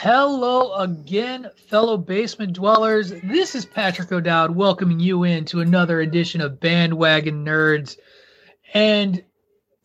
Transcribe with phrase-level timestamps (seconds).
[0.00, 3.12] hello again, fellow basement dwellers.
[3.22, 7.98] This is Patrick O'Dowd welcoming you in to another edition of Bandwagon Nerds.
[8.72, 9.22] And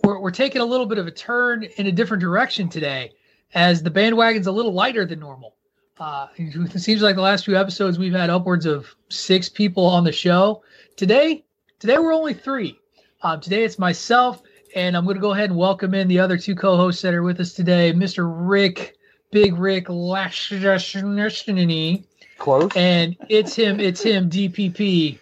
[0.04, 3.12] we're, we're taking a little bit of a turn in a different direction today,
[3.54, 5.56] as the bandwagon's a little lighter than normal.
[6.00, 10.04] Uh, it seems like the last few episodes we've had upwards of six people on
[10.04, 10.64] the show.
[10.96, 11.44] Today,
[11.80, 12.80] today we're only three.
[13.22, 14.42] Um, today it's myself,
[14.74, 17.24] and I'm going to go ahead and welcome in the other two co-hosts that are
[17.24, 18.32] with us today, Mr.
[18.34, 18.97] Rick
[19.32, 22.04] Big Rick Lashnishny.
[22.38, 22.72] Close.
[22.76, 25.18] And it's him, it's him, DPP,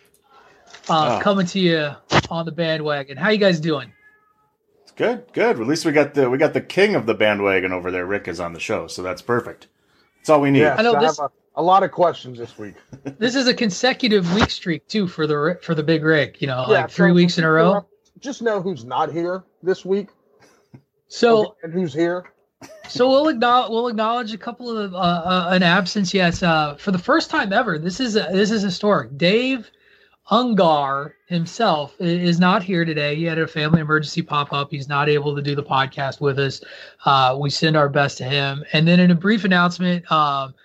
[0.89, 1.23] uh, Oh.
[1.23, 1.91] coming to you
[2.29, 3.17] on the bandwagon.
[3.17, 3.91] How you guys doing?
[4.83, 5.59] It's good, good.
[5.59, 8.05] At least we got the we got the king of the bandwagon over there.
[8.05, 9.67] Rick is on the show, so that's perfect.
[10.17, 10.59] That's all we need.
[10.59, 12.75] Yes, I know this- have a, a lot of questions this week.
[13.17, 16.41] This is a consecutive week streak too for the for the Big Rick.
[16.41, 17.85] You know, Yeah, like three so weeks in a row.
[18.19, 20.09] Just know who's not here this week
[21.07, 22.25] So and who's here.
[22.87, 26.13] So we'll acknowledge we'll acknowledge a couple of uh, uh, an absence.
[26.13, 27.77] Yes, uh, for the first time ever.
[27.77, 29.17] This is this is historic.
[29.17, 29.69] Dave
[30.31, 33.15] Ungar himself is not here today.
[33.15, 34.71] He had a family emergency pop up.
[34.71, 36.61] He's not able to do the podcast with us.
[37.05, 38.63] Uh, we send our best to him.
[38.73, 40.55] And then in a brief announcement, um,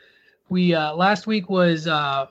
[0.49, 2.27] we uh, last week was uh,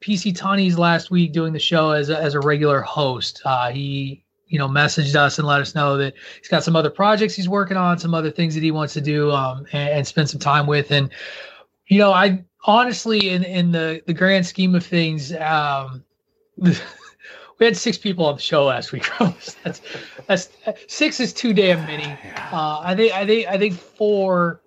[0.00, 3.42] PC Tony's last week doing the show as a, as a regular host.
[3.44, 6.90] Uh, he you know messaged us and let us know that he's got some other
[6.90, 10.06] projects he's working on, some other things that he wants to do um, and, and
[10.06, 10.90] spend some time with.
[10.90, 11.10] And
[11.86, 16.04] you know, I honestly, in in the the grand scheme of things, um,
[16.56, 16.74] we
[17.60, 19.08] had six people on the show last week.
[19.64, 19.80] that's
[20.26, 20.48] that's
[20.86, 22.16] six is too damn many.
[22.52, 24.60] Uh, I think I think I think four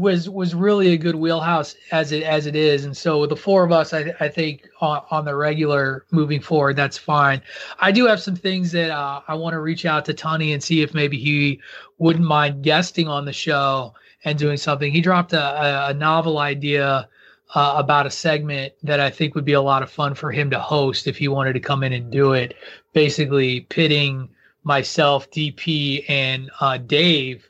[0.00, 3.64] was was really a good wheelhouse as it as it is, and so the four
[3.64, 7.42] of us, I I think on, on the regular moving forward, that's fine.
[7.78, 10.62] I do have some things that uh, I want to reach out to Tony and
[10.62, 11.60] see if maybe he
[11.98, 13.94] wouldn't mind guesting on the show
[14.24, 14.90] and doing something.
[14.90, 17.08] He dropped a, a, a novel idea
[17.54, 20.50] uh, about a segment that I think would be a lot of fun for him
[20.50, 22.54] to host if he wanted to come in and do it.
[22.92, 24.28] Basically, pitting
[24.62, 27.49] myself, DP, and uh, Dave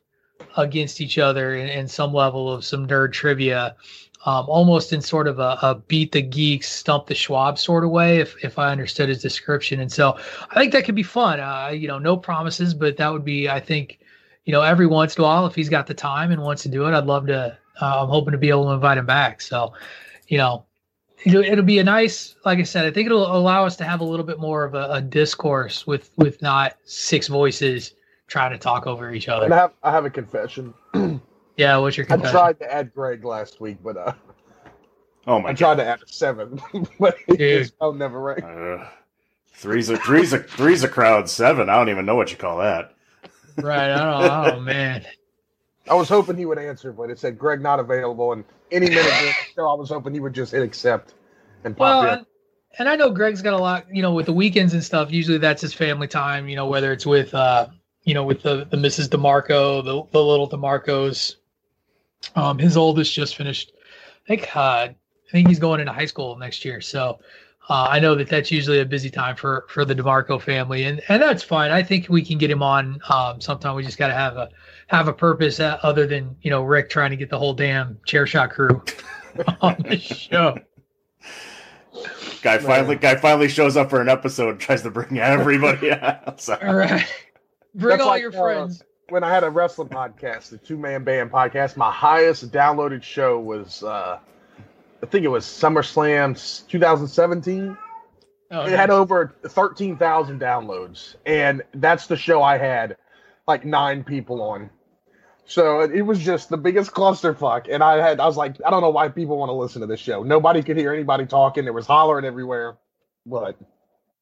[0.56, 3.76] against each other in, in some level of some nerd trivia.
[4.26, 7.90] Um, almost in sort of a, a beat the geeks, stump the Schwab sort of
[7.90, 9.80] way, if if I understood his description.
[9.80, 10.18] And so
[10.50, 11.40] I think that could be fun.
[11.40, 13.98] Uh, you know, no promises, but that would be, I think,
[14.44, 16.68] you know, every once in a while, if he's got the time and wants to
[16.68, 17.56] do it, I'd love to.
[17.80, 19.40] Uh, I'm hoping to be able to invite him back.
[19.40, 19.72] So,
[20.28, 20.66] you know,
[21.24, 24.00] it'll, it'll be a nice, like I said, I think it'll allow us to have
[24.00, 27.94] a little bit more of a, a discourse with with not six voices
[28.30, 29.56] trying to talk over each And I other.
[29.58, 30.74] have I have a confession.
[31.56, 32.32] Yeah, what's your I confession?
[32.32, 34.12] tried to add Greg last week, but uh,
[35.26, 35.58] Oh my I god.
[35.58, 36.60] tried to add a seven,
[36.98, 37.38] but Dude.
[37.38, 38.42] his phone never rang.
[38.42, 38.88] Uh,
[39.54, 41.28] three's a three's a three's a crowd.
[41.28, 41.68] Seven.
[41.68, 42.94] I don't even know what you call that.
[43.60, 43.90] Right.
[43.90, 45.04] I don't, oh man.
[45.88, 49.34] I was hoping he would answer, but it said Greg not available, and any minute
[49.54, 51.14] so I was hoping he would just hit accept
[51.64, 52.08] and pop Well, in.
[52.18, 52.26] and,
[52.78, 55.10] and I know Greg's got a lot, you know, with the weekends and stuff.
[55.10, 57.68] Usually that's his family time, you know, whether it's with, uh,
[58.10, 59.06] you know, with the the Mrs.
[59.08, 61.36] Demarco, the the little Demarcos.
[62.34, 63.70] Um, his oldest just finished.
[64.24, 64.94] I think uh, I
[65.30, 67.20] think he's going into high school next year, so
[67.68, 71.00] uh, I know that that's usually a busy time for for the Demarco family, and
[71.08, 71.70] and that's fine.
[71.70, 73.76] I think we can get him on um, sometime.
[73.76, 74.48] We just got to have a
[74.88, 77.96] have a purpose uh, other than you know Rick trying to get the whole damn
[78.06, 78.82] chair shot crew
[79.60, 80.58] on the show.
[82.42, 86.40] Guy finally guy finally shows up for an episode and tries to bring everybody out.
[86.40, 87.06] So- All right.
[87.74, 88.82] Bring That's all like, your uh, friends.
[89.08, 93.38] when I had a wrestling podcast, the two man band podcast, my highest downloaded show
[93.38, 94.18] was uh
[95.02, 97.76] I think it was SummerSlam 2017.
[98.52, 102.96] Oh, It had over 13,000 downloads, and that's the show I had
[103.46, 104.70] like nine people on.
[105.46, 108.82] So it was just the biggest clusterfuck, and I had I was like, I don't
[108.82, 110.22] know why people want to listen to this show.
[110.22, 111.64] Nobody could hear anybody talking.
[111.64, 112.78] There was hollering everywhere,
[113.26, 113.56] but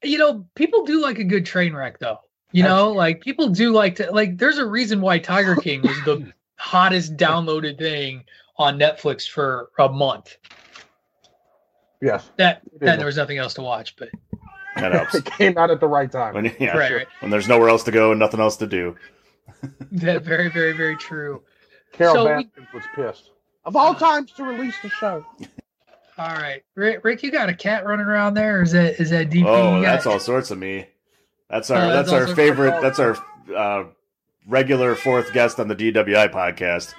[0.03, 2.19] you know, people do like a good train wreck, though.
[2.53, 4.39] You know, like people do like to like.
[4.39, 8.25] There's a reason why Tiger King was the hottest downloaded thing
[8.57, 10.37] on Netflix for a month.
[12.01, 13.97] yes, That It then there was nothing else to watch.
[13.97, 14.09] But
[14.77, 15.15] that helps.
[15.15, 16.35] it came out at the right time.
[16.35, 16.97] When, yeah, right, sure.
[16.99, 17.07] right.
[17.21, 18.97] when there's nowhere else to go and nothing else to do.
[19.93, 21.43] That very, very, very true.
[21.93, 23.31] Carol So we- was pissed.
[23.65, 23.95] Of all ah.
[23.95, 25.25] times to release the show.
[26.17, 28.59] All right, Rick, Rick, you got a cat running around there?
[28.61, 29.45] Or is that is that DP?
[29.47, 30.87] Oh, You got- that's all sorts of me.
[31.51, 32.81] That's our Oh, that's, that's our favorite.
[32.83, 33.17] That's our
[33.57, 33.85] uh,
[34.47, 36.95] regular fourth guest on the DWI podcast.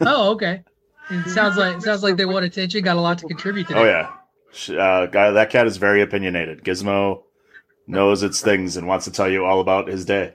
[0.00, 0.62] Oh, okay.
[1.10, 2.82] It sounds like it sounds like they want attention.
[2.82, 3.80] Got a lot to contribute today.
[3.80, 5.30] Oh yeah, uh, guy.
[5.32, 6.64] That cat is very opinionated.
[6.64, 7.22] Gizmo
[7.86, 10.34] knows its things and wants to tell you all about his day.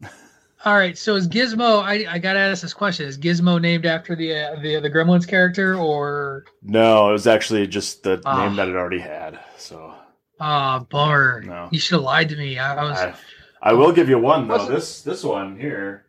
[0.64, 0.96] All right.
[0.96, 1.82] So is Gizmo?
[1.82, 5.26] I, I gotta ask this question: Is Gizmo named after the uh, the the Gremlins
[5.26, 8.44] character, or No, it was actually just the Ah.
[8.46, 9.40] name that it already had.
[9.58, 9.92] So
[10.42, 11.42] ah bummer?
[11.46, 11.68] No.
[11.70, 12.58] You should have lied to me.
[12.58, 13.14] I, I was I,
[13.62, 14.66] I will give you one though.
[14.66, 16.06] This this one here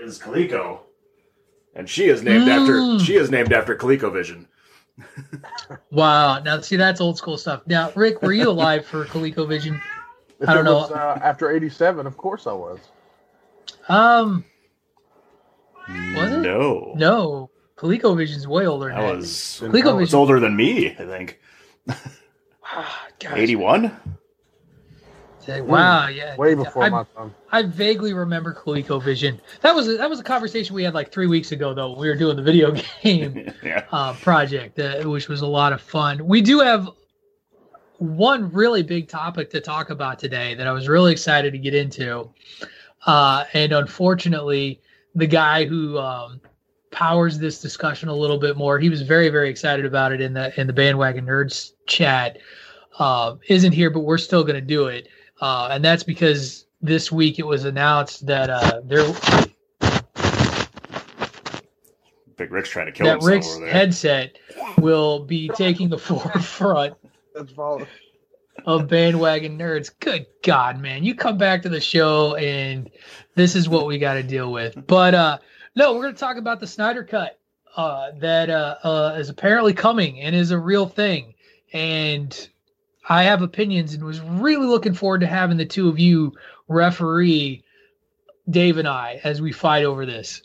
[0.00, 0.80] is Coleco,
[1.74, 3.04] and she is named after Mm.
[3.04, 4.46] she is named after ColecoVision.
[5.90, 6.38] wow.
[6.40, 7.62] Now see that's old school stuff.
[7.66, 9.80] Now, Rick, were you alive for ColecoVision?
[10.40, 10.78] If I don't know.
[10.78, 12.78] was, uh, after 87, of course I was.
[13.88, 14.44] Um,
[16.16, 16.38] Was it?
[16.40, 17.50] No, no.
[17.76, 19.16] ColecoVision's way older than that that.
[19.18, 20.02] was ColecoVision.
[20.02, 20.90] it's older than me.
[20.90, 21.40] I think
[22.72, 23.36] Ah, gosh.
[23.36, 23.96] eighty one.
[25.48, 26.08] Wow.
[26.08, 26.36] Yeah.
[26.36, 27.34] Way before I, my time.
[27.50, 29.40] I vaguely remember ColecoVision.
[29.60, 31.90] That was a, that was a conversation we had like three weeks ago though.
[31.90, 32.72] when We were doing the video
[33.02, 33.52] game.
[33.62, 33.84] yeah.
[33.90, 36.26] uh, project, uh, which was a lot of fun.
[36.26, 36.88] We do have
[37.98, 41.74] one really big topic to talk about today that I was really excited to get
[41.74, 42.30] into.
[43.06, 44.80] Uh, and unfortunately,
[45.14, 46.40] the guy who um,
[46.90, 50.32] powers this discussion a little bit more, he was very, very excited about it in
[50.34, 52.38] the in the bandwagon nerds chat.
[52.98, 55.08] Uh, isn't here, but we're still going to do it,
[55.40, 59.04] uh, and that's because this week it was announced that uh, there
[62.42, 63.72] Big Rick's trying to kill that himself Rick's over there.
[63.72, 64.38] headset
[64.78, 66.94] will be taking the forefront
[68.66, 69.92] of bandwagon nerds.
[70.00, 71.04] Good God, man.
[71.04, 72.90] You come back to the show and
[73.36, 74.86] this is what we got to deal with.
[74.86, 75.38] But uh
[75.76, 77.38] no, we're going to talk about the Snyder cut
[77.76, 81.34] uh that uh, uh is apparently coming and is a real thing.
[81.72, 82.48] And
[83.08, 86.32] I have opinions and was really looking forward to having the two of you
[86.68, 87.64] referee
[88.50, 90.42] Dave and I as we fight over this.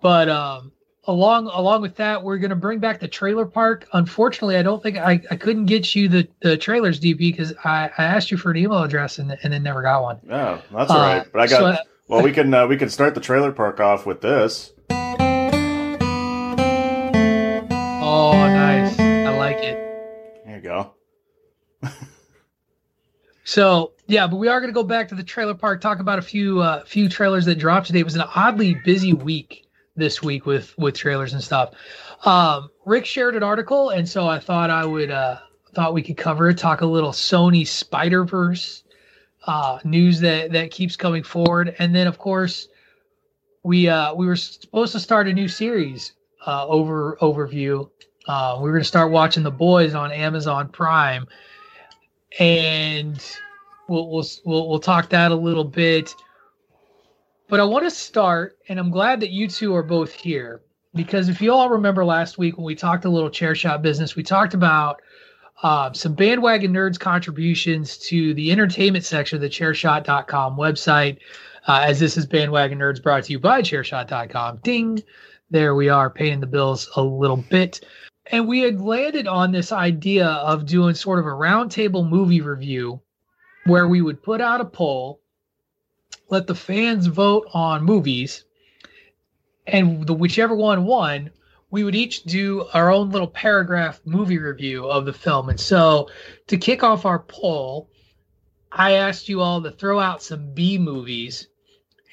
[0.00, 0.72] But um
[1.08, 3.86] along along with that, we're gonna bring back the trailer park.
[3.92, 7.90] Unfortunately, I don't think I, I couldn't get you the, the trailers, DP, because I,
[7.96, 10.18] I asked you for an email address and and then never got one.
[10.30, 11.18] Oh, that's all right.
[11.20, 11.58] Uh, But I got.
[11.58, 14.72] so I- well, we can uh, we can start the trailer park off with this.
[18.00, 18.98] oh, nice.
[18.98, 19.76] I like it.
[20.46, 20.92] There you go.
[23.46, 26.18] So yeah, but we are going to go back to the trailer park, talk about
[26.18, 28.00] a few uh, few trailers that dropped today.
[28.00, 31.72] It was an oddly busy week this week with with trailers and stuff.
[32.24, 35.38] Um, Rick shared an article, and so I thought I would uh,
[35.76, 38.82] thought we could cover it, talk a little Sony Spider Verse
[39.46, 42.66] uh, news that that keeps coming forward, and then of course
[43.62, 46.14] we uh, we were supposed to start a new series
[46.48, 47.88] uh, over overview.
[48.26, 51.28] Uh, we were going to start watching The Boys on Amazon Prime
[52.38, 53.22] and
[53.88, 56.14] we'll we'll we'll, we'll talk that a little bit.
[57.48, 60.62] But I want to start, and I'm glad that you two are both here.
[60.96, 64.16] because if you all remember last week when we talked a little chair shot business,
[64.16, 65.00] we talked about
[65.62, 71.18] uh, some bandwagon nerds contributions to the entertainment section of the chairshot.com website.
[71.68, 74.58] Uh, as this is bandwagon nerds brought to you by chairshot.com.
[74.62, 75.02] Ding.
[75.50, 77.84] There we are paying the bills a little bit.
[78.30, 83.00] And we had landed on this idea of doing sort of a roundtable movie review
[83.66, 85.20] where we would put out a poll,
[86.28, 88.44] let the fans vote on movies,
[89.66, 91.30] and the whichever one won,
[91.70, 95.48] we would each do our own little paragraph movie review of the film.
[95.48, 96.08] And so
[96.46, 97.90] to kick off our poll,
[98.70, 101.48] I asked you all to throw out some B movies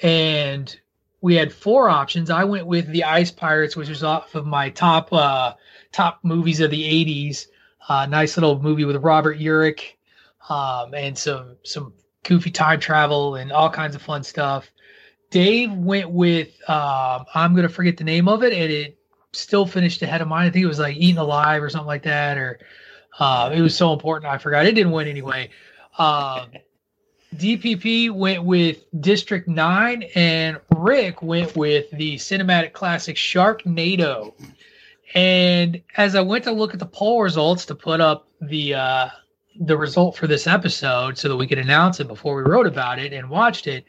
[0.02, 0.76] and
[1.22, 2.30] we had four options.
[2.30, 5.54] I went with The Ice Pirates, which was off of my top uh,
[5.94, 7.48] top movies of the '80s.
[7.88, 9.94] Uh, nice little movie with Robert Urich
[10.50, 14.70] um, and some some goofy time travel and all kinds of fun stuff.
[15.30, 18.98] Dave went with um, I'm gonna forget the name of it, and it
[19.32, 20.48] still finished ahead of mine.
[20.48, 22.60] I think it was like Eaten Alive or something like that, or
[23.20, 24.66] uh, it was so important I forgot.
[24.66, 25.50] It didn't win anyway.
[25.98, 26.52] Um,
[27.36, 34.34] DPP went with District 9, and Rick went with the cinematic classic Sharknado.
[35.14, 39.10] And as I went to look at the poll results to put up the uh,
[39.60, 43.00] the result for this episode so that we could announce it before we wrote about
[43.00, 43.86] it and watched it,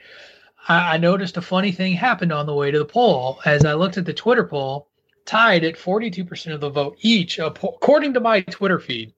[0.68, 3.40] I, I noticed a funny thing happened on the way to the poll.
[3.44, 4.88] As I looked at the Twitter poll,
[5.24, 9.14] tied at 42% of the vote each, according to my Twitter feed,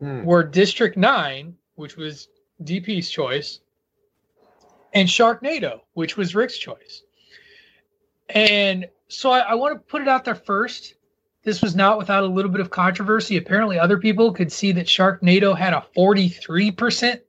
[0.00, 0.24] mm.
[0.24, 2.28] were District 9, which was
[2.62, 3.60] DP's choice,
[4.92, 7.02] and Sharknado, which was Rick's choice.
[8.28, 10.94] And so I, I want to put it out there first.
[11.42, 13.36] This was not without a little bit of controversy.
[13.36, 17.20] Apparently, other people could see that Sharknado had a 43%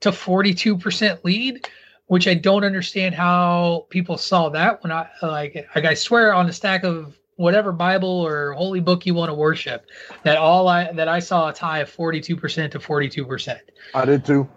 [0.00, 1.68] to 42% lead,
[2.06, 6.48] which I don't understand how people saw that when I like, like I swear on
[6.48, 9.86] a stack of whatever Bible or holy book you want to worship,
[10.22, 13.58] that all I that I saw a tie of 42% to 42%.
[13.94, 14.48] I did too.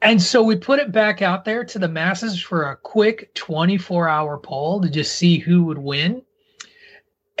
[0.00, 4.08] And so we put it back out there to the masses for a quick 24
[4.08, 6.22] hour poll to just see who would win.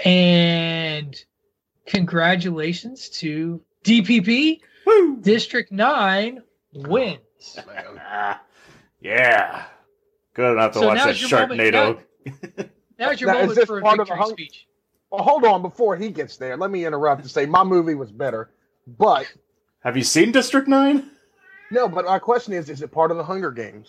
[0.04, 1.16] And
[1.86, 4.60] congratulations to DPP.
[4.86, 5.16] Woo!
[5.20, 7.58] District 9 wins.
[7.58, 8.34] Oh,
[9.00, 9.64] yeah.
[10.34, 11.72] Good enough to so watch that Sharknado.
[11.72, 12.06] Moment,
[12.56, 12.64] now,
[13.08, 14.66] now's your now, moment for a victory hung- speech.
[15.10, 15.62] Well, hold on.
[15.62, 18.50] Before he gets there, let me interrupt to say my movie was better.
[18.86, 19.26] But
[19.80, 21.10] have you seen District 9?
[21.70, 23.88] No, but my question is: Is it part of the Hunger Games?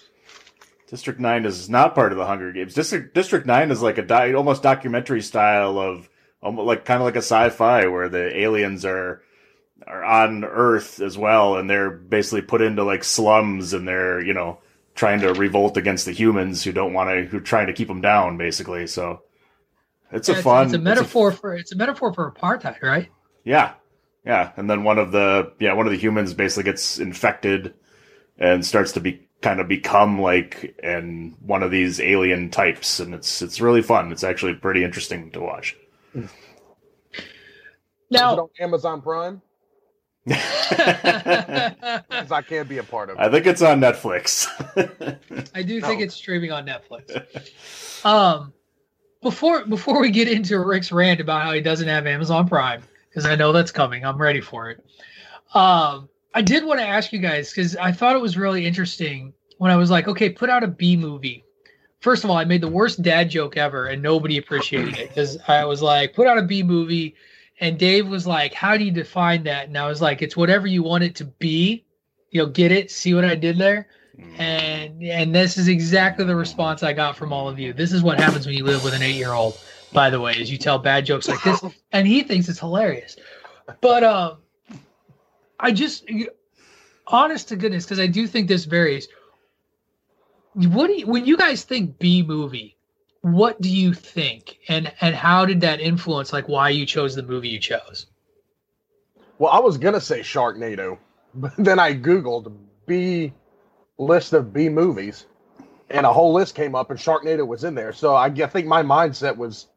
[0.89, 2.73] District Nine is not part of the Hunger Games.
[2.73, 6.09] District District Nine is like a di- almost documentary style of
[6.41, 9.21] almost like kind of like a sci-fi where the aliens are
[9.85, 14.33] are on Earth as well, and they're basically put into like slums, and they're you
[14.33, 14.59] know
[14.95, 17.87] trying to revolt against the humans who don't want to who are trying to keep
[17.87, 18.87] them down, basically.
[18.87, 19.21] So
[20.11, 20.65] it's yeah, a fun.
[20.65, 23.09] It's, it's a metaphor it's a, for it's a metaphor for apartheid, right?
[23.43, 23.73] Yeah,
[24.25, 27.75] yeah, and then one of the yeah one of the humans basically gets infected
[28.39, 33.13] and starts to be kind of become like and one of these alien types, and
[33.13, 34.11] it's it's really fun.
[34.11, 35.75] It's actually pretty interesting to watch.
[38.11, 39.41] Now on Amazon Prime.
[40.25, 43.21] Because I can't be a part of it.
[43.21, 44.47] I think it's on Netflix.
[45.55, 48.05] I do think it's streaming on Netflix.
[48.05, 48.53] Um,
[49.21, 53.25] before before we get into Rick's rant about how he doesn't have Amazon Prime, because
[53.25, 54.05] I know that's coming.
[54.05, 54.83] I'm ready for it.
[55.53, 59.33] Um, I did want to ask you guys because I thought it was really interesting
[59.57, 61.43] when I was like, okay, put out a B movie.
[62.01, 65.37] First of all, I made the worst dad joke ever, and nobody appreciated it because
[65.47, 67.15] I was like, put out a B movie,
[67.59, 69.67] and Dave was like, how do you define that?
[69.67, 71.83] And I was like, it's whatever you want it to be.
[72.31, 72.89] You know, get it.
[72.91, 73.87] See what I did there?
[74.37, 77.73] And and this is exactly the response I got from all of you.
[77.73, 79.57] This is what happens when you live with an eight year old
[79.91, 83.15] by the way, is you tell bad jokes like this, and he thinks it's hilarious.
[83.81, 84.37] But um,
[85.59, 86.05] I just,
[87.07, 89.07] honest to goodness, because I do think this varies.
[90.53, 92.77] What do you, when you guys think B movie?
[93.21, 97.23] What do you think, and and how did that influence like why you chose the
[97.23, 98.05] movie you chose?
[99.37, 100.97] Well, I was gonna say Sharknado,
[101.35, 102.53] but then I googled
[102.85, 103.33] B
[103.97, 105.25] list of B movies,
[105.89, 107.91] and a whole list came up, and Sharknado was in there.
[107.91, 109.67] So I, I think my mindset was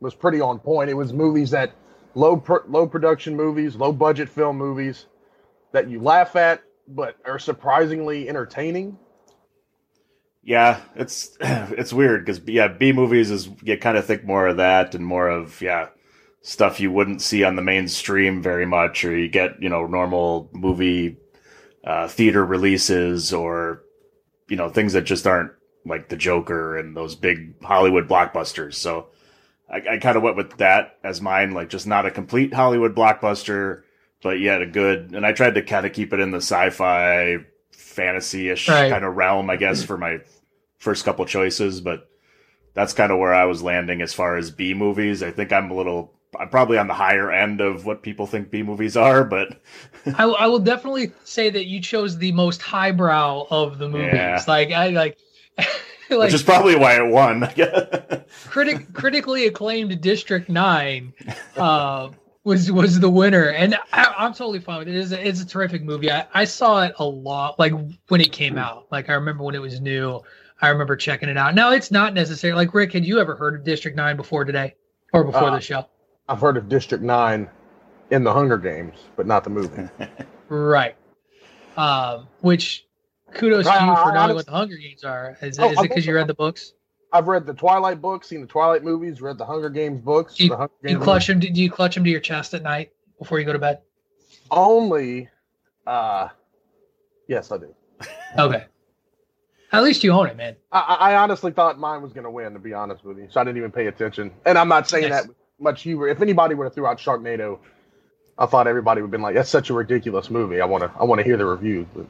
[0.00, 0.88] was pretty on point.
[0.88, 1.72] It was movies that
[2.14, 5.06] low low production movies, low budget film movies
[5.72, 8.98] that you laugh at but are surprisingly entertaining.
[10.42, 14.56] Yeah, it's it's weird because yeah, B movies is you kind of think more of
[14.56, 15.88] that and more of yeah
[16.40, 20.48] stuff you wouldn't see on the mainstream very much, or you get you know normal
[20.52, 21.18] movie
[21.84, 23.82] uh, theater releases or
[24.48, 25.52] you know things that just aren't
[25.84, 28.74] like the Joker and those big Hollywood blockbusters.
[28.74, 29.08] So
[29.70, 32.94] I, I kind of went with that as mine, like just not a complete Hollywood
[32.94, 33.82] blockbuster,
[34.22, 35.12] but yet a good.
[35.14, 37.38] And I tried to kind of keep it in the sci-fi,
[37.72, 38.90] fantasy-ish Right.
[38.90, 40.18] kind of realm, I guess, for my
[40.78, 41.80] first couple choices.
[41.80, 42.08] But
[42.74, 45.22] that's kind of where I was landing as far as B movies.
[45.22, 46.12] I think I'm a little.
[46.38, 49.62] I'm probably on the higher end of what people think B movies are, but
[50.14, 54.12] I, I will definitely say that you chose the most highbrow of the movies.
[54.12, 54.44] Yeah.
[54.46, 55.18] Like I like,
[55.58, 55.66] like
[56.10, 57.48] which is probably why it won.
[58.46, 61.14] Critic critically acclaimed District Nine
[61.56, 62.10] uh,
[62.48, 64.96] was was the winner, and I, I'm totally fine with it.
[64.96, 66.10] It's a, it's a terrific movie.
[66.10, 67.72] I, I saw it a lot, like
[68.08, 68.86] when it came out.
[68.90, 70.20] Like I remember when it was new.
[70.60, 71.54] I remember checking it out.
[71.54, 72.54] Now it's not necessary.
[72.54, 74.74] Like Rick, had you ever heard of District Nine before today,
[75.12, 75.86] or before Uh, the show?
[76.28, 77.48] I've heard of District Nine
[78.10, 79.88] in the Hunger Games, but not the movie.
[80.50, 80.96] Right.
[81.76, 82.86] Um, which
[83.34, 85.36] kudos to you for knowing what the Hunger Games are.
[85.42, 86.72] Is, Oh, is it because you read the books?
[87.12, 90.34] I've read the Twilight books, seen the Twilight movies, read the Hunger Games books.
[90.36, 91.40] Do you, the Hunger do you Games clutch them?
[91.40, 93.80] Do you clutch them to your chest at night before you go to bed?
[94.50, 95.28] only.
[95.86, 96.28] Uh,
[97.26, 97.74] yes, I do.
[98.38, 98.66] Okay.
[99.72, 100.54] At least you own it, man.
[100.70, 103.28] I, I honestly thought mine was going to win, to be honest with you.
[103.30, 104.30] So I didn't even pay attention.
[104.46, 106.08] And I'm not saying that with much humor.
[106.08, 107.58] If anybody would have threw out Sharknado,
[108.38, 110.92] I thought everybody would have been like, "That's such a ridiculous movie." I want to
[110.98, 111.86] I want to hear the reviews.
[111.94, 112.06] But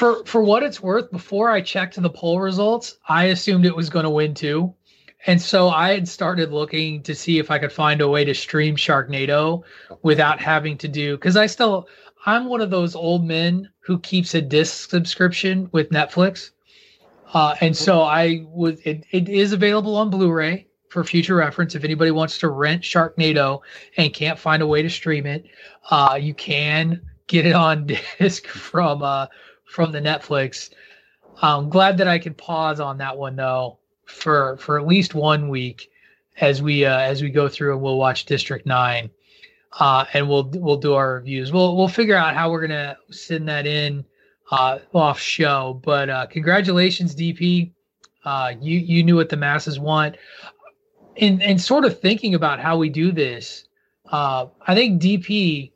[0.00, 3.90] For for what it's worth, before I checked the poll results, I assumed it was
[3.90, 4.72] going to win too.
[5.26, 8.32] And so I had started looking to see if I could find a way to
[8.32, 9.62] stream Sharknado
[10.00, 11.86] without having to do because I still
[12.24, 16.52] I'm one of those old men who keeps a disc subscription with Netflix.
[17.34, 21.74] Uh, and so I would it, it is available on Blu-ray for future reference.
[21.74, 23.60] If anybody wants to rent Sharknado
[23.98, 25.44] and can't find a way to stream it,
[25.90, 27.86] uh, you can get it on
[28.18, 29.26] disc from uh,
[29.70, 30.70] from the Netflix.
[31.40, 35.48] I'm glad that I can pause on that one though for for at least one
[35.48, 35.90] week
[36.40, 39.10] as we uh, as we go through and we'll watch District Nine,
[39.78, 41.52] uh, and we'll we'll do our reviews.
[41.52, 44.04] We'll we'll figure out how we're gonna send that in
[44.50, 45.80] uh, off show.
[45.84, 47.72] But uh, congratulations, DP.
[48.24, 50.16] Uh, you you knew what the masses want.
[51.16, 53.64] And and sort of thinking about how we do this,
[54.10, 55.72] uh, I think DP.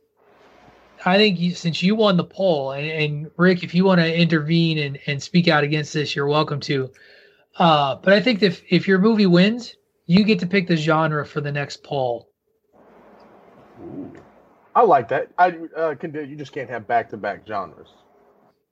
[1.07, 4.21] I think you, since you won the poll, and, and Rick, if you want to
[4.21, 6.90] intervene and, and speak out against this, you're welcome to.
[7.57, 11.25] Uh, but I think if if your movie wins, you get to pick the genre
[11.27, 12.31] for the next poll.
[14.75, 15.31] I like that.
[15.38, 16.25] I uh, can do.
[16.25, 17.88] You just can't have back to back genres.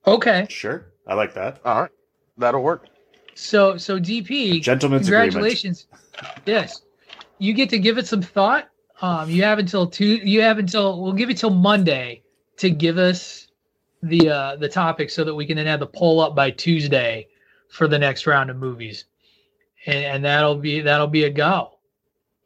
[0.07, 1.61] Okay, Sure, I like that.
[1.65, 1.91] All right,
[2.39, 2.89] that'll work.
[3.35, 5.33] so so DP, Gentlemen's agreement.
[5.33, 5.87] congratulations.
[6.45, 6.83] Yes,
[7.39, 8.69] you get to give it some thought.
[9.01, 10.17] Um, you have until two.
[10.17, 12.22] You have until we'll give you till Monday
[12.63, 13.49] to give us
[14.05, 17.27] the uh, the topic so that we can then have the poll up by Tuesday
[17.69, 19.05] for the next round of movies,
[19.87, 21.79] and, and that'll be that'll be a go.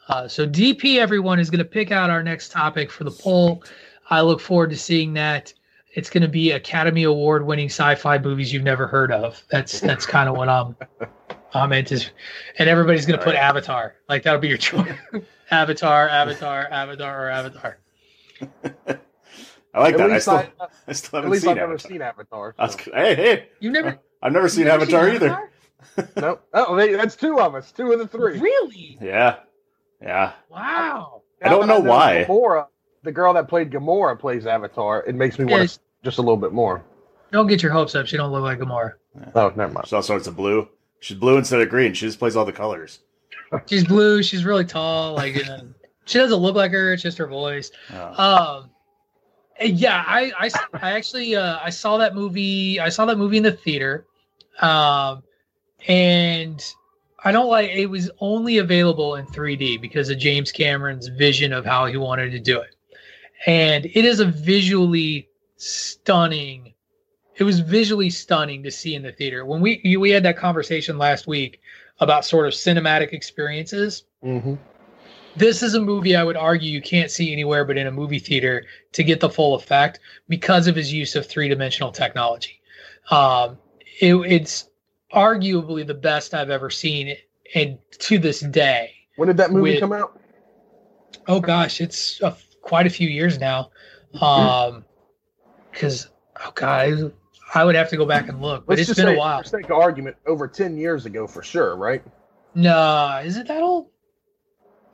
[0.09, 3.63] Uh, so DP, everyone is going to pick out our next topic for the poll.
[4.09, 5.53] I look forward to seeing that.
[5.95, 9.43] It's going to be Academy Award winning sci-fi movies you've never heard of.
[9.51, 10.77] That's that's kind of what I'm
[11.53, 12.03] I'm into.
[12.59, 13.97] And everybody's going to put Avatar.
[14.09, 14.93] Like that'll be your choice.
[15.51, 17.79] Avatar, Avatar, Avatar, or Avatar.
[19.77, 20.11] I like At that.
[20.11, 20.49] I still, I,
[20.89, 21.91] I still haven't at least seen I've never Avatar.
[21.91, 22.55] seen Avatar.
[22.69, 22.77] So.
[22.79, 22.95] good.
[22.95, 25.31] Hey, hey, You never I've never seen you've never Avatar either.
[25.31, 25.51] Avatar?
[26.17, 27.71] no, oh, they, that's two of us.
[27.73, 28.39] Two of the three.
[28.39, 28.99] Really?
[29.01, 29.37] Yeah,
[30.01, 30.33] yeah.
[30.51, 31.23] Wow.
[31.43, 32.25] I don't Now that know why.
[32.27, 32.67] Gamora,
[33.03, 35.05] the girl that played Gamora plays Avatar.
[35.05, 36.83] It makes me want to just a little bit more.
[37.31, 38.07] Don't get your hopes up.
[38.07, 38.95] She don't look like Gamora.
[39.35, 39.87] Oh, never mind.
[39.87, 40.69] She's all sorts of blue.
[41.01, 41.93] She's blue instead of green.
[41.93, 43.01] She just plays all the colors.
[43.67, 44.23] She's blue.
[44.23, 45.15] She's really tall.
[45.15, 45.61] Like uh,
[46.07, 46.95] she doesn't look like her.
[46.95, 47.71] It's just her voice.
[47.93, 48.23] Oh.
[48.63, 48.71] Um, and
[49.61, 52.81] yeah, I, I, I actually uh, I saw that movie.
[52.81, 54.07] I saw that movie in the theater,
[54.61, 55.23] um,
[55.89, 56.63] and
[57.25, 61.65] I don't like it was only available in 3D because of James Cameron's vision of
[61.65, 62.75] how he wanted to do it,
[63.47, 66.73] and it is a visually stunning.
[67.37, 70.99] It was visually stunning to see in the theater when we we had that conversation
[70.99, 71.61] last week
[72.01, 74.55] about sort of cinematic experiences Mm-hmm.
[75.37, 78.19] This is a movie I would argue you can't see anywhere but in a movie
[78.19, 82.61] theater to get the full effect because of his use of three dimensional technology.
[83.11, 83.59] Um,
[84.01, 84.71] it, it's
[85.15, 87.17] arguably the best I've ever seen,
[87.55, 88.93] and to this day.
[89.17, 90.19] When did that movie With- come out?
[91.29, 93.71] Oh gosh, it's a, quite a few years now.
[94.21, 94.85] Um,
[95.71, 96.09] because
[96.45, 97.13] oh god,
[97.55, 99.19] I, I would have to go back and look, but Let's it's been say, a
[99.19, 99.43] while.
[99.43, 102.03] for sake of argument, over ten years ago for sure, right?
[102.55, 103.89] No, is it that old?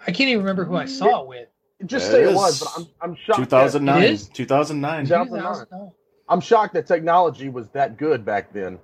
[0.06, 1.48] I can't even remember who I saw it with.
[1.86, 3.38] Just It say it was, but I'm I'm shocked.
[3.40, 4.02] 2009.
[4.02, 4.28] It is?
[4.28, 5.06] 2009.
[5.06, 5.24] Yeah.
[5.24, 5.54] 2009.
[5.54, 5.92] 2009.
[6.28, 8.78] I'm shocked that technology was that good back then.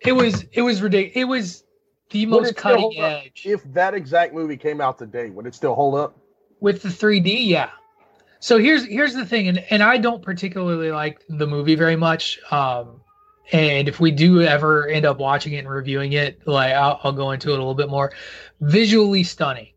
[0.00, 1.16] it was it was ridiculous.
[1.16, 1.64] It was
[2.10, 5.74] the Would most cutting edge If that exact movie came out today, would it still
[5.74, 6.16] hold up?
[6.60, 7.46] with the 3D.
[7.46, 7.70] Yeah.
[8.40, 12.38] So here's here's the thing, and and I don't particularly like the movie very much.
[12.52, 13.00] Um,
[13.52, 17.12] and if we do ever end up watching it and reviewing it, like I'll, I'll
[17.12, 18.12] go into it a little bit more.
[18.60, 19.68] Visually stunning,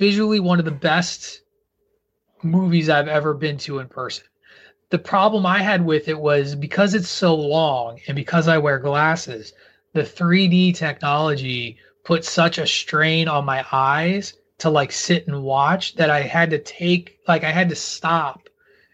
[0.00, 1.42] visually one of the best
[2.42, 4.24] movies I've ever been to in person.
[4.88, 8.78] The problem I had with it was because it's so long and because I wear
[8.78, 9.52] glasses,
[9.92, 15.94] the 3D technology put such a strain on my eyes to like sit and watch
[15.96, 18.48] that I had to take like I had to stop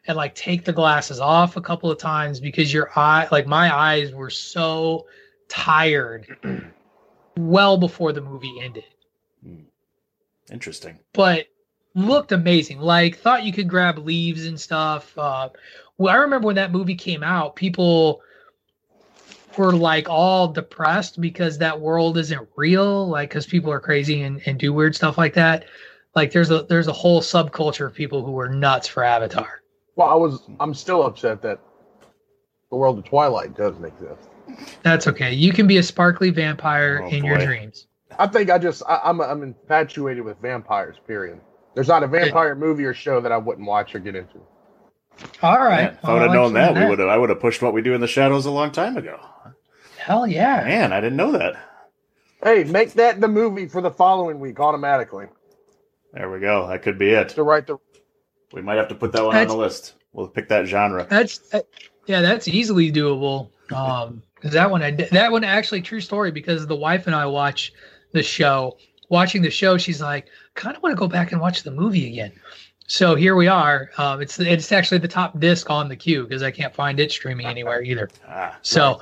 [0.08, 3.74] and like take the glasses off a couple of times because your eye like my
[3.74, 5.06] eyes were so
[5.48, 6.36] tired
[7.36, 8.84] well before the movie ended
[10.50, 10.98] Interesting.
[11.12, 11.46] but
[11.94, 12.78] looked amazing.
[12.78, 15.16] Like thought you could grab leaves and stuff.
[15.16, 15.48] Uh,
[15.98, 18.20] well, I remember when that movie came out, people
[19.56, 23.08] were like all depressed because that world isn't real.
[23.08, 25.64] Like because people are crazy and, and do weird stuff like that.
[26.14, 29.62] Like there's a there's a whole subculture of people who were nuts for Avatar.
[29.96, 30.42] Well, I was.
[30.60, 31.58] I'm still upset that
[32.70, 34.28] the world of Twilight doesn't exist.
[34.82, 35.32] That's okay.
[35.32, 37.86] You can be a sparkly vampire Oh, in your dreams.
[38.18, 40.96] I think I just I, I'm I'm infatuated with vampires.
[41.06, 41.40] Period.
[41.74, 44.40] There's not a vampire movie or show that I wouldn't watch or get into.
[45.42, 45.84] All right.
[45.84, 47.08] Man, if I would have known let that, we would have.
[47.08, 49.18] I would have pushed what we do in the shadows a long time ago.
[49.98, 50.62] Hell yeah.
[50.64, 51.56] Man, I didn't know that.
[52.42, 55.26] Hey, make that the movie for the following week automatically
[56.12, 56.68] There we go.
[56.68, 57.30] That could be it.
[57.30, 57.78] to write the.
[58.52, 59.94] We might have to put that one on the list.
[60.12, 61.06] We'll pick that genre.
[61.08, 61.66] That's that,
[62.06, 63.48] yeah, that's easily doable.
[63.72, 67.26] Um, because that one, I that one actually true story because the wife and I
[67.26, 67.72] watch
[68.16, 68.76] the show.
[69.08, 72.08] Watching the show, she's like, kind of want to go back and watch the movie
[72.08, 72.32] again.
[72.88, 73.90] So here we are.
[73.98, 77.12] Um, it's it's actually the top disc on the queue because I can't find it
[77.12, 78.08] streaming anywhere either.
[78.28, 79.00] Ah, So,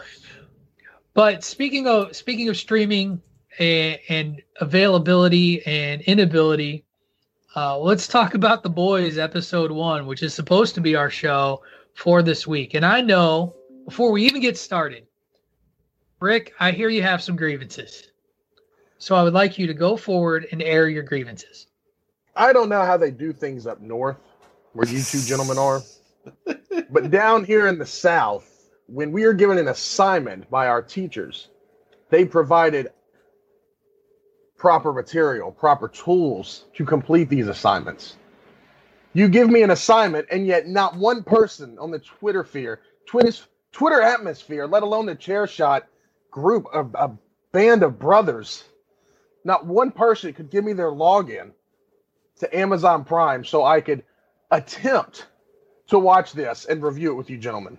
[1.14, 3.20] but speaking of speaking of streaming
[3.58, 6.84] and, and availability and inability,
[7.56, 11.62] uh, let's talk about the boys episode one, which is supposed to be our show
[11.94, 12.74] for this week.
[12.74, 13.54] And I know
[13.86, 15.06] before we even get started,
[16.20, 18.08] Rick, I hear you have some grievances.
[18.98, 21.66] So I would like you to go forward and air your grievances.
[22.36, 24.16] I don't know how they do things up north,
[24.72, 25.82] where you two gentlemen are,
[26.90, 28.50] but down here in the south,
[28.86, 31.48] when we are given an assignment by our teachers,
[32.10, 32.92] they provided
[34.56, 38.16] proper material, proper tools to complete these assignments.
[39.12, 43.32] You give me an assignment, and yet not one person on the Twitter fear, Twitter,
[43.72, 45.86] Twitter atmosphere, let alone the chair shot
[46.30, 47.16] group, a, a
[47.52, 48.64] band of brothers,
[49.44, 51.52] not one person could give me their login
[52.40, 54.04] to Amazon Prime so I could
[54.50, 55.26] attempt
[55.88, 57.78] to watch this and review it with you gentlemen.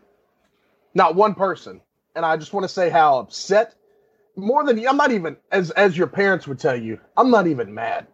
[0.94, 1.82] Not one person.
[2.16, 3.76] And I just want to say how upset
[4.36, 7.74] more than I'm not even as as your parents would tell you, I'm not even
[7.74, 8.08] mad.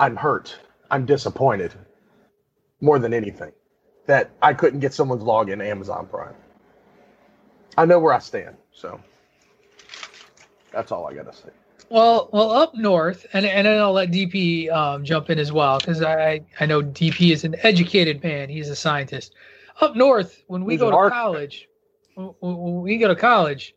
[0.00, 0.58] I'm hurt.
[0.90, 1.74] I'm disappointed
[2.80, 3.52] more than anything
[4.06, 6.34] that I couldn't get someone's login to Amazon Prime.
[7.76, 9.00] I know where I stand, so
[10.72, 11.50] that's all I got to say.
[11.88, 15.78] Well, well, up north, and and then I'll let DP um, jump in as well
[15.78, 18.48] because I I know DP is an educated man.
[18.48, 19.34] He's a scientist.
[19.80, 21.22] Up north, when we He's go to architect.
[21.22, 21.68] college,
[22.40, 23.74] when we go to college,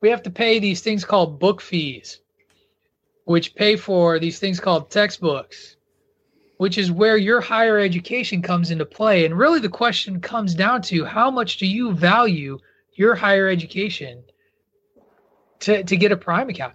[0.00, 2.20] we have to pay these things called book fees,
[3.24, 5.76] which pay for these things called textbooks,
[6.56, 9.24] which is where your higher education comes into play.
[9.24, 12.58] And really, the question comes down to how much do you value
[12.94, 14.24] your higher education
[15.60, 16.74] to to get a Prime account?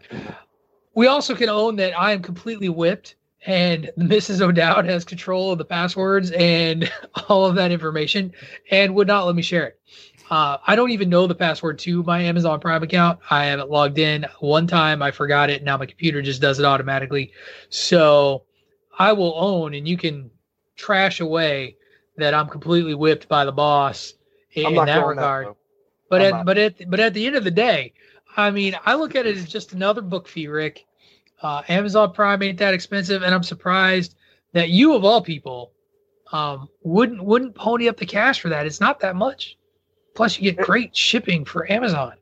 [0.93, 4.41] We also can own that I am completely whipped and Mrs.
[4.41, 6.91] O'Dowd has control of the passwords and
[7.29, 8.33] all of that information
[8.69, 9.79] and would not let me share it.
[10.29, 13.19] Uh, I don't even know the password to my Amazon Prime account.
[13.29, 15.01] I haven't logged in one time.
[15.01, 15.61] I forgot it.
[15.61, 17.33] Now my computer just does it automatically.
[17.69, 18.43] So
[18.97, 20.31] I will own, and you can
[20.77, 21.75] trash away
[22.15, 24.13] that I'm completely whipped by the boss
[24.53, 25.47] in, in that regard.
[25.47, 25.57] though.
[26.09, 26.45] But I'm at not.
[26.45, 27.93] but at but at the end of the day,
[28.37, 30.85] I mean, I look at it as just another book fee, Rick.
[31.41, 34.15] Uh, Amazon Prime ain't that expensive, and I'm surprised
[34.53, 35.73] that you of all people
[36.31, 38.65] um, wouldn't wouldn't pony up the cash for that.
[38.65, 39.57] It's not that much.
[40.13, 42.13] Plus, you get great shipping for Amazon.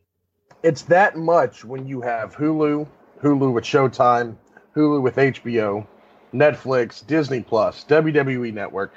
[0.64, 2.88] It's that much when you have Hulu,
[3.22, 4.36] Hulu with Showtime,
[4.76, 5.88] Hulu with HBO,
[6.34, 8.94] Netflix, Disney Plus, WWE Network,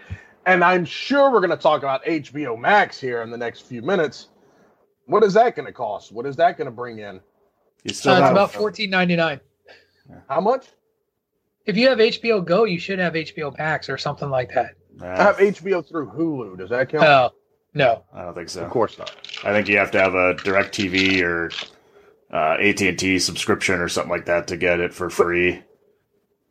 [0.47, 3.81] and I'm sure we're going to talk about HBO Max here in the next few
[3.81, 4.29] minutes.
[5.07, 6.13] What is that going to cost?
[6.13, 7.21] What is that going to bring in?
[7.85, 9.41] You So still it's have about fourteen ninety nine.
[10.29, 10.67] How much?
[11.67, 14.75] If you have HBO Go, you should have HBO Max or something like that.
[15.01, 16.59] I have HBO through Hulu.
[16.59, 17.05] Does that count?
[17.05, 17.31] Oh
[17.75, 18.65] no, I don't think so.
[18.65, 19.15] Of course not.
[19.45, 21.51] I think you have to have a DirecTV or
[22.33, 25.63] uh, AT and T subscription or something like that to get it for free.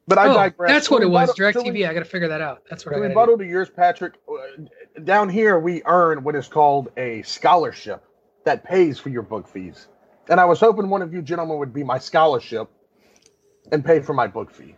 [0.07, 0.71] But I oh, digress.
[0.71, 1.29] that's what it was.
[1.37, 1.87] rebuttal- to DirecTV.
[1.87, 2.63] I got to figure that out.
[2.69, 6.35] That's what To I got rebuttal to yours, Patrick, uh, down here we earn what
[6.35, 8.03] is called a scholarship
[8.45, 9.87] that pays for your book fees.
[10.29, 12.69] And I was hoping one of you gentlemen would be my scholarship
[13.71, 14.75] and pay for my book fee.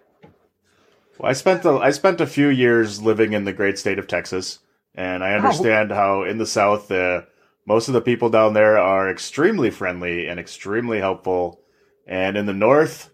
[1.17, 4.07] Well, I spent a, I spent a few years living in the great state of
[4.07, 4.59] Texas,
[4.95, 7.21] and I understand how in the South, uh,
[7.65, 11.61] most of the people down there are extremely friendly and extremely helpful,
[12.07, 13.11] and in the North,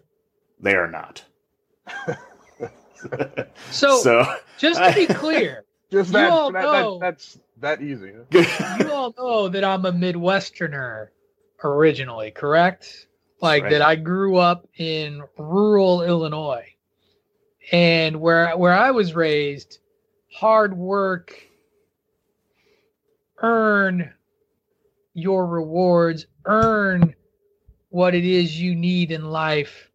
[0.58, 1.24] they are not.
[3.70, 7.82] So, so just to be clear, Just You that, all that, know- that that's that
[7.82, 8.12] easy.
[8.32, 11.08] you all know that I'm a Midwesterner
[11.62, 13.06] originally, correct?
[13.40, 13.70] Like right.
[13.70, 16.66] that I grew up in rural Illinois.
[17.72, 19.78] And where where I was raised,
[20.32, 21.34] hard work
[23.42, 24.12] earn
[25.14, 27.14] your rewards, earn
[27.88, 29.90] what it is you need in life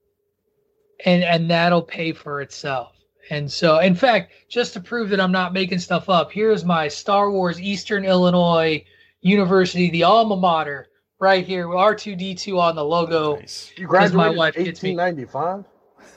[1.04, 2.95] and and that'll pay for itself.
[3.30, 6.88] And so, in fact, just to prove that I'm not making stuff up, here's my
[6.88, 8.84] Star Wars Eastern Illinois
[9.22, 10.88] University, the alma mater,
[11.20, 13.38] right here, R2D2 on the logo.
[13.38, 13.72] nice.
[13.78, 14.96] You Because my graduated wife in gets me.
[14.96, 15.66] 1895?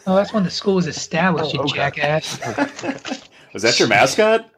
[0.06, 1.76] Oh, that's when the school was established, Oh, you okay.
[1.76, 2.38] jackass.
[3.54, 4.50] Was that your mascot?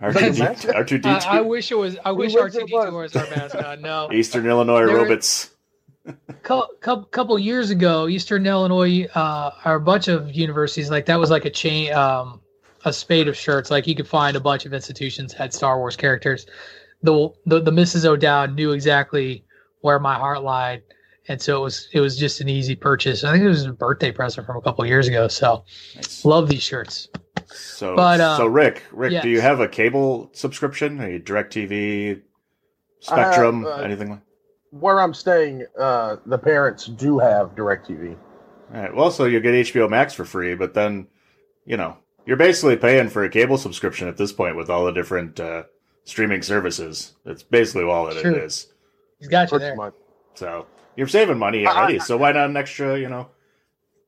[0.00, 0.74] R two That's D your mascot?
[0.74, 1.98] R two D I, I two wish it was.
[2.04, 3.12] I wish wish R2D2 was?
[3.12, 3.80] was our mascot.
[3.80, 5.50] No, Eastern Illinois There- robots.
[6.42, 11.18] Couple, couple, couple years ago, Eastern Illinois, uh, or a bunch of universities like that
[11.18, 12.40] was like a chain, um,
[12.84, 13.70] a spade of shirts.
[13.70, 16.46] Like you could find a bunch of institutions had Star Wars characters.
[17.02, 18.04] The the, the Mrs.
[18.04, 19.44] O'Dowd knew exactly
[19.80, 20.82] where my heart lied,
[21.28, 23.24] and so it was it was just an easy purchase.
[23.24, 25.28] I think it was a birthday present from a couple years ago.
[25.28, 26.24] So Nice.
[26.24, 27.08] love these shirts.
[27.46, 31.00] So, But, uh, so Rick, Rick, do you have a cable subscription?
[31.00, 32.22] Are you DirecTV,
[33.00, 34.20] Spectrum, I have, uh, anything like?
[34.72, 38.16] Where I'm staying, uh, the parents do have DirecTV.
[38.74, 38.94] All right.
[38.94, 41.06] Well, so you'll get HBO Max for free, but then,
[41.66, 44.92] you know, you're basically paying for a cable subscription at this point with all the
[44.92, 45.64] different uh,
[46.04, 47.12] streaming services.
[47.24, 48.34] That's basically all that True.
[48.34, 48.72] it is.
[49.18, 49.76] He's got you Pretty there.
[49.76, 49.92] much.
[50.34, 51.98] So you're saving money I- already.
[51.98, 53.28] so why not an extra, you know,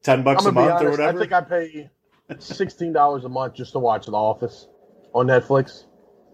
[0.02, 1.00] ten bucks a I'm gonna month or honest.
[1.02, 1.90] I think I pay
[2.38, 4.66] sixteen dollars a month just to watch The Office
[5.12, 5.84] on Netflix.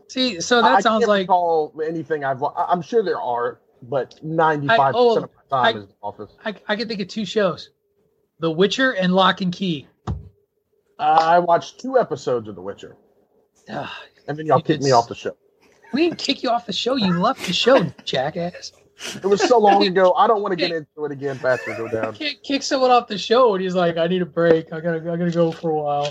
[0.08, 2.44] See, so I that sounds can't like recall anything I've.
[2.56, 6.32] I'm sure there are, but 95% of my time I- is The Office.
[6.44, 7.70] I, I can think of two shows:
[8.38, 9.86] The Witcher and Locke and Key.
[10.98, 12.96] I watched two episodes of The Witcher,
[13.70, 13.88] Ugh,
[14.28, 15.34] and then y'all kicked me off the show.
[15.94, 16.96] we didn't kick you off the show.
[16.96, 18.72] You left the show, jackass.
[19.14, 20.12] It was so long ago.
[20.12, 21.78] I don't want to get into it again, Patrick.
[21.78, 22.12] Go down.
[22.12, 24.74] Kick, kick someone off the show, and he's like, "I need a break.
[24.74, 26.04] I gotta, I gotta go for a while."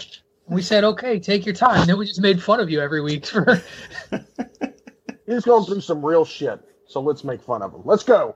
[0.48, 3.02] And we said, "Okay, take your time." then we just made fun of you every
[3.02, 3.62] week for.
[5.28, 7.82] He's going through some real shit, so let's make fun of him.
[7.86, 8.36] Let's go.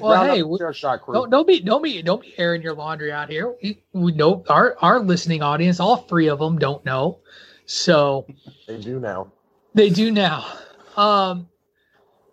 [0.00, 1.14] Well, Round hey, we, the chair shot crew.
[1.14, 3.56] don't, don't be, don't be, don't be airing your laundry out here.
[3.62, 7.20] We, we know our our listening audience, all three of them, don't know,
[7.64, 8.26] so
[8.66, 9.32] They do now.
[9.74, 10.46] They do now.
[10.98, 11.48] Um,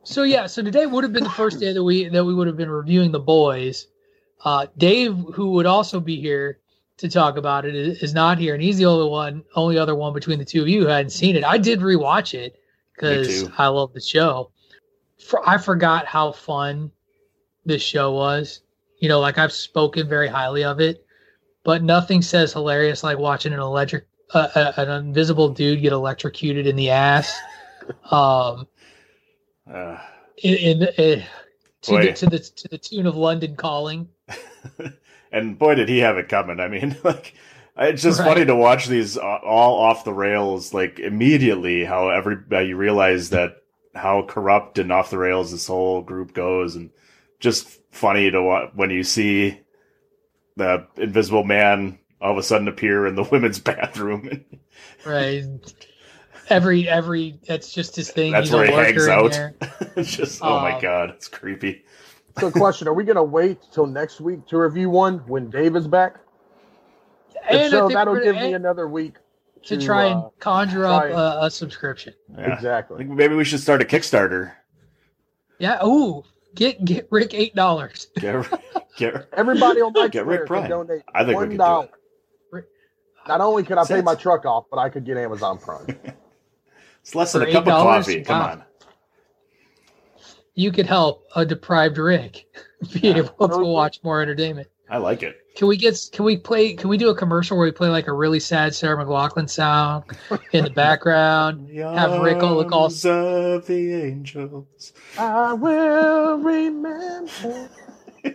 [0.04, 2.47] so yeah, so today would have been the first day that we that we would
[2.47, 3.88] have been reviewing the boys.
[4.43, 6.60] Uh, Dave, who would also be here
[6.97, 9.95] to talk about it, is, is not here, and he's the only one, only other
[9.95, 11.45] one between the two of you who hadn't seen it.
[11.45, 12.60] I did rewatch it
[12.93, 13.49] because.
[13.58, 14.52] I love the show.
[15.26, 16.92] For, I forgot how fun
[17.66, 18.62] this show was.
[19.00, 21.06] You know, like I've spoken very highly of it,
[21.64, 26.68] but nothing says hilarious like watching an electric, uh, uh, an invisible dude get electrocuted
[26.68, 27.38] in the ass.
[28.12, 28.68] Um,
[29.70, 29.98] Uh,
[30.38, 31.24] in, in, in
[31.82, 32.02] to Boy.
[32.02, 34.08] the to the to the tune of London Calling.
[35.32, 36.60] and boy, did he have it coming.
[36.60, 37.34] I mean, like,
[37.78, 38.28] it's just Right.
[38.30, 41.84] funny to watch these all off the rails, like immediately.
[41.84, 43.62] How everybody you realize that
[43.95, 46.89] how corrupt and off the rails this whole group goes, and
[47.39, 49.60] just funny to watch when you see
[50.56, 54.43] the Invisible Man all of a sudden appear in the women's bathroom.
[55.06, 55.43] Right.
[56.49, 58.32] Every every that's just his thing.
[58.34, 59.38] That's He's a where he hangs out.
[59.95, 61.86] it's just oh my Um, god, it's creepy.
[62.39, 65.75] So, question: Are we going to wait till next week to review one when Dave
[65.75, 66.17] is back?
[67.36, 69.17] If And I so, that'll give gonna- me another week
[69.65, 72.13] to try and uh, conjure up and- a, a subscription.
[72.38, 72.49] Yeah.
[72.52, 72.97] I exactly.
[72.97, 74.54] think maybe we should start a Kickstarter.
[75.60, 75.84] Yeah.
[75.86, 76.23] Ooh,
[76.56, 78.08] get get Rick eight dollars.
[78.19, 78.45] Get,
[78.97, 80.69] get, Everybody on my Get Rick Twitter Prime.
[80.69, 81.89] donate I think we one could do dollar.
[82.52, 82.65] Rick-
[83.28, 85.88] Not only could I pay my truck off, but I could get Amazon Prime.
[87.02, 88.21] it's less than For a cup of coffee.
[88.23, 88.52] Come Wow.
[88.52, 88.63] on.
[90.56, 92.45] You could help a deprived Rick
[92.93, 93.17] be Yeah.
[93.17, 94.67] able to watch more entertainment.
[94.89, 95.38] I like it.
[95.56, 96.10] Can we get?
[96.12, 96.74] Can we play?
[96.74, 100.04] Can we do a commercial where we play like a really sad Sarah McLachlan sound
[100.52, 101.70] in the background?
[101.78, 103.02] Have Rick all look all- of
[103.68, 104.94] the angels.
[105.18, 107.70] I will remember.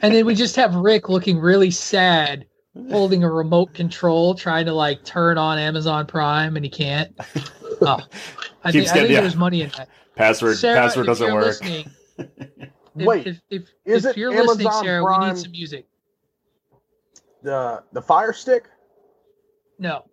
[0.03, 2.47] and then we just have Rick looking really sad,
[2.91, 7.13] holding a remote control, trying to like turn on Amazon Prime, and he can't.
[7.81, 7.99] Oh,
[8.63, 9.21] I think, Keeps I getting- think yeah.
[9.23, 9.89] there's money in that.
[10.15, 11.47] Password Sarah, password doesn't you're work.
[11.47, 15.53] listening- if- Wait, if, if, is if it you're listening, Amazon Sarah, we need some
[15.53, 15.87] music.
[17.43, 18.65] The the Fire Stick.
[19.79, 20.05] No,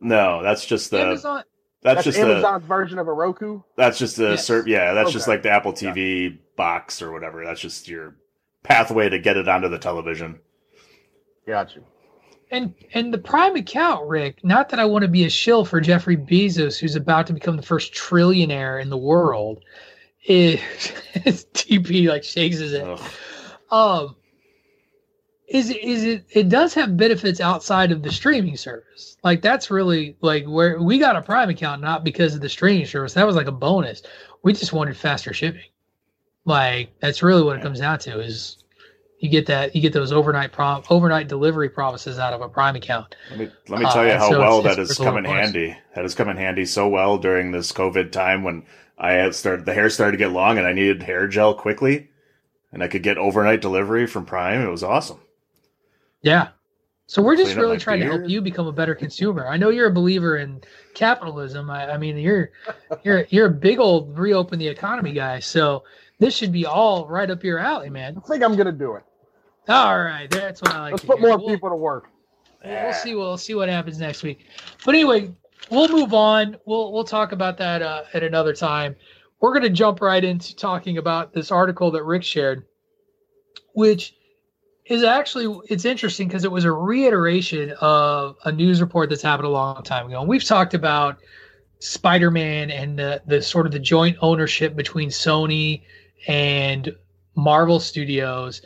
[0.00, 1.42] No, that's just the Amazon.
[1.82, 3.62] that's, That's just the Amazon's version of a Roku.
[3.76, 4.46] that's just the Yes.
[4.46, 7.44] ser- yeah, that's just like the Apple TV box or whatever.
[7.44, 8.14] That's just your
[8.62, 10.38] pathway to get it onto the television.
[11.48, 11.84] Got you.
[12.52, 14.44] And and the Prime account, Rick.
[14.44, 17.56] Not that I want to be a shill for Jeffrey Bezos, who's about to become
[17.56, 19.64] the first trillionaire in the world.
[20.24, 20.60] Is
[21.54, 22.86] TP like shakes his head.
[22.86, 23.00] Ugh.
[23.72, 24.16] Um,
[25.54, 26.24] is it is it?
[26.30, 29.16] It does have benefits outside of the streaming service.
[29.22, 32.86] Like that's really like where we got a Prime account, not because of the streaming
[32.86, 33.14] service.
[33.14, 34.02] That was like a bonus.
[34.42, 35.68] We just wanted faster shipping.
[36.44, 38.20] Like that's really what it comes down to.
[38.20, 38.58] Is
[39.20, 42.74] you get that you get those overnight prom overnight delivery promises out of a Prime
[42.74, 43.14] account.
[43.30, 44.98] Let me let me Uh, tell you and how so well it's- that it's has
[45.06, 45.76] come in handy.
[45.94, 48.64] That has come in handy so well during this COVID time when
[48.98, 52.08] I had started the hair started to get long and I needed hair gel quickly,
[52.72, 54.60] and I could get overnight delivery from Prime.
[54.60, 55.18] It was awesome.
[56.22, 56.48] Yeah.
[57.06, 59.46] So we're just really my trying to help you become a better consumer.
[59.46, 60.62] I know you're a believer in
[60.94, 61.68] capitalism.
[61.68, 62.52] I, I mean, you're
[63.02, 65.40] you're you're a big old reopen the economy guy.
[65.40, 65.84] So
[66.20, 68.16] this should be all right up your alley, man.
[68.16, 69.02] I think I'm gonna do it.
[69.68, 70.92] All right, that's what I like.
[70.92, 71.28] Let's to put hear.
[71.28, 72.08] more We'll- people to work.
[72.64, 73.14] We'll, we'll see.
[73.14, 74.46] We'll see what happens next week.
[74.86, 75.32] But anyway,
[75.70, 76.56] we'll move on.
[76.64, 78.96] We'll we'll talk about that uh, at another time.
[79.40, 82.64] We're going to jump right into talking about this article that Rick shared,
[83.74, 84.14] which
[84.92, 89.46] is actually it's interesting because it was a reiteration of a news report that's happened
[89.46, 90.20] a long time ago.
[90.20, 91.16] And we've talked about
[91.78, 95.80] Spider-Man and the the sort of the joint ownership between Sony
[96.28, 96.94] and
[97.34, 98.60] Marvel Studios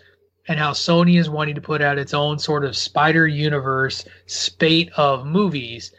[0.49, 4.91] and how Sony is wanting to put out its own sort of Spider Universe spate
[4.97, 5.93] of movies.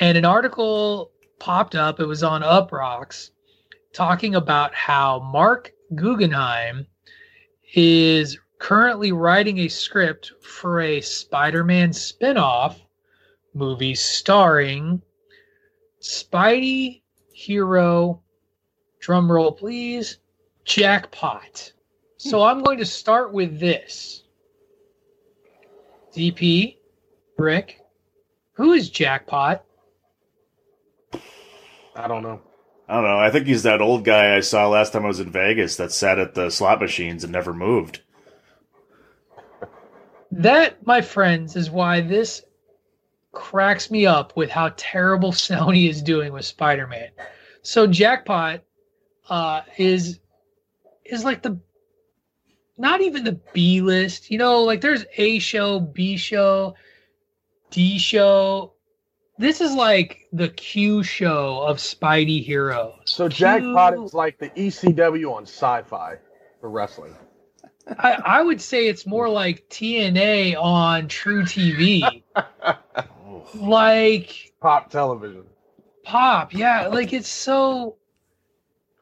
[0.00, 3.30] And an article popped up, it was on Uproxx,
[3.92, 6.88] talking about how Marc Guggenheim
[7.74, 12.80] is currently writing a script for a Spider Man spin off
[13.54, 15.02] movie starring
[16.00, 18.22] Spidey Hero,
[19.00, 20.18] drumroll please,
[20.64, 21.72] Jackpot.
[22.16, 22.44] So hmm.
[22.44, 24.24] I'm going to start with this.
[26.14, 26.76] DP,
[27.36, 27.80] Rick,
[28.54, 29.64] who is Jackpot?
[31.94, 32.40] I don't know.
[32.88, 33.18] I don't know.
[33.18, 35.92] I think he's that old guy I saw last time I was in Vegas that
[35.92, 38.00] sat at the slot machines and never moved.
[40.30, 42.42] That, my friends, is why this
[43.32, 47.10] cracks me up with how terrible Sony is doing with Spider-Man.
[47.62, 48.62] So Jackpot
[49.28, 50.20] uh, is
[51.04, 51.58] is like the
[52.76, 54.30] not even the B list.
[54.30, 56.74] You know, like there's A show, B show,
[57.70, 58.74] D show.
[59.38, 62.94] This is like the Q show of Spidey heroes.
[63.04, 66.16] So Jackpot Q- is like the ECW on sci-fi
[66.60, 67.14] for wrestling.
[67.98, 72.22] I, I would say it's more like TNA on truTV.
[73.54, 75.44] like Pop television.
[76.04, 77.96] pop yeah like it's so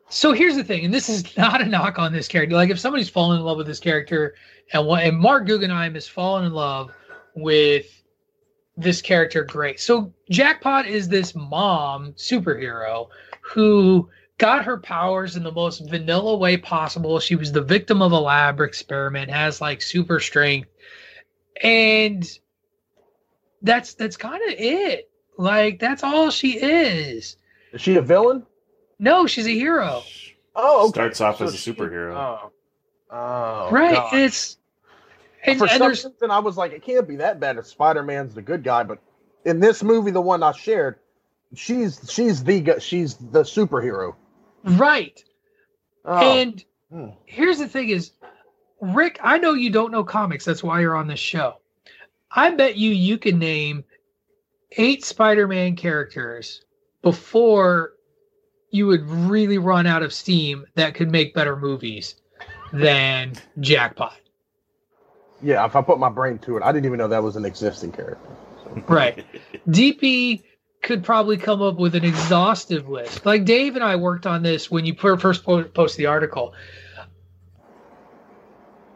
[0.08, 2.78] so here's the thing and this is not a knock on this character like if
[2.78, 4.34] somebody's fallen in love with this character
[4.72, 6.92] and what and marc guggenheim has fallen in love
[7.34, 8.02] with
[8.76, 13.08] this character great so jackpot is this mom superhero
[13.40, 18.12] who got her powers in the most vanilla way possible she was the victim of
[18.12, 20.68] a lab experiment has like super strength
[21.62, 22.38] and
[23.62, 27.36] that's that's kind of it like that's all she is.
[27.72, 28.44] Is she a villain?
[28.98, 30.02] No, she's a hero.
[30.54, 30.92] Oh, okay.
[30.92, 32.14] Starts off as a she- superhero.
[32.14, 32.52] Oh,
[33.10, 33.94] oh right.
[33.94, 34.14] God.
[34.14, 34.56] It's
[35.44, 38.34] and, For and some reason, I was like, it can't be that bad if Spider-Man's
[38.34, 38.82] the good guy.
[38.82, 38.98] But
[39.44, 40.96] in this movie, the one I shared,
[41.54, 44.14] she's she's the she's the superhero.
[44.66, 45.22] Right.
[46.04, 47.08] Oh, And Hmm.
[47.24, 48.12] here's the thing is
[48.80, 50.44] Rick, I know you don't know comics.
[50.44, 51.54] That's why you're on this show.
[52.30, 53.84] I bet you you can name
[54.76, 56.62] eight Spider-Man characters
[57.02, 57.94] before
[58.70, 62.16] you would really run out of steam that could make better movies
[62.72, 64.16] than Jackpot.
[65.42, 65.64] yeah.
[65.64, 67.92] If I put my brain to it, I didn't even know that was an existing
[67.92, 68.28] character.
[68.88, 69.24] Right.
[69.68, 70.42] DP
[70.86, 73.26] could probably come up with an exhaustive list.
[73.26, 76.54] Like Dave and I worked on this when you first po- post the article.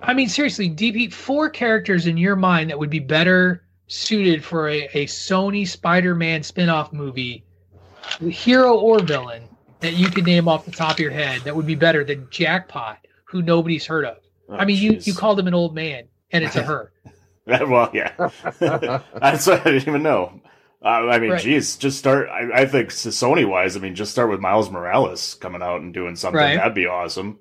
[0.00, 4.68] I mean, seriously, DP, four characters in your mind that would be better suited for
[4.68, 7.44] a, a Sony Spider Man spin off movie,
[8.20, 9.42] hero or villain,
[9.80, 12.28] that you could name off the top of your head that would be better than
[12.30, 14.18] Jackpot, who nobody's heard of.
[14.48, 16.92] Oh, I mean, you you called him an old man, and it's a her.
[17.46, 18.12] well, yeah.
[18.60, 20.40] That's what I didn't even know.
[20.82, 21.40] Uh, I mean, Right.
[21.42, 22.28] geez, just start.
[22.30, 25.92] I, I think Sony wise, I mean, just start with Miles Morales coming out and
[25.92, 26.38] doing something.
[26.40, 26.56] Right.
[26.56, 27.38] That'd be awesome.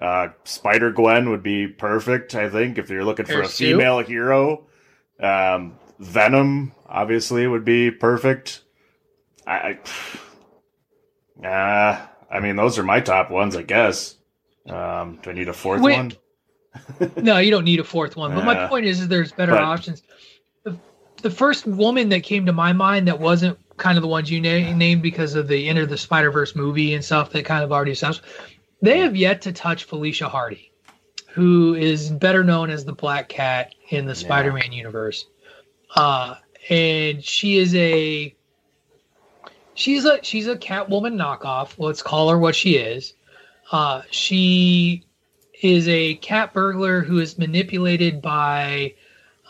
[0.00, 2.34] Uh, Spider Gwen would be perfect.
[2.34, 4.66] I think if you're looking for a female hero,
[5.20, 8.62] um, Venom obviously would be perfect.
[9.46, 9.78] I,
[11.42, 14.16] I, uh, I mean, those are my top ones, I guess.
[14.68, 15.96] Um, do I need a fourth Wait.
[15.96, 16.12] one?
[17.16, 18.34] No, you don't need a fourth one.
[18.34, 20.02] But my point is, is there's better But- options.
[21.22, 24.40] The, first woman that came to my mind that wasn't kind of the ones you
[24.40, 27.72] na- named because of the Enter the Spider Verse movie and stuff that kind of
[27.72, 28.20] already sounds.
[28.80, 30.72] They have yet to touch Felicia Hardy,
[31.30, 35.26] who is better known as the Black Cat in the Spider-Man universe.
[35.94, 36.36] Uh,
[36.68, 38.34] and she is a
[39.74, 41.74] she's a she's a Catwoman knockoff.
[41.78, 43.14] Let's call her what she is.
[43.70, 45.04] Uh, she
[45.62, 48.94] is a cat burglar who is manipulated by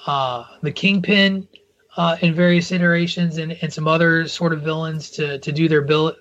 [0.07, 1.49] uh, the Kingpin
[1.97, 5.83] uh, in various iterations and, and some other sort of villains to to do their
[5.83, 6.15] bill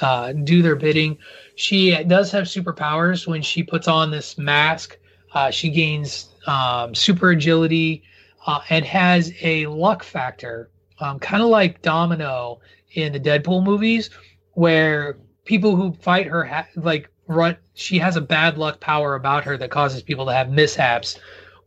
[0.00, 1.18] uh, do their bidding.
[1.54, 4.98] She does have superpowers when she puts on this mask.
[5.34, 8.02] Uh, she gains um, super agility
[8.46, 12.60] uh, and has a luck factor, um, kind of like Domino
[12.94, 14.10] in the Deadpool movies,
[14.52, 17.56] where people who fight her ha- like run.
[17.74, 21.18] She has a bad luck power about her that causes people to have mishaps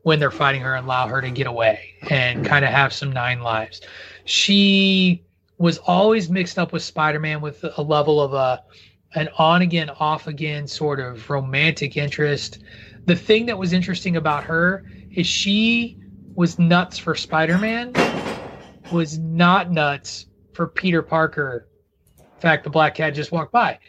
[0.06, 3.12] when they're fighting her and allow her to get away and kind of have some
[3.12, 3.82] nine lives.
[4.26, 5.26] She
[5.58, 8.64] was always mixed up with Spider-Man with a level of a
[9.16, 12.60] an on again off again sort of romantic interest.
[13.06, 15.98] The thing that was interesting about her is she
[16.36, 17.94] was nuts for Spider-Man,
[18.92, 21.68] was not nuts for Peter Parker.
[22.20, 23.80] In fact, the Black Cat just walked by,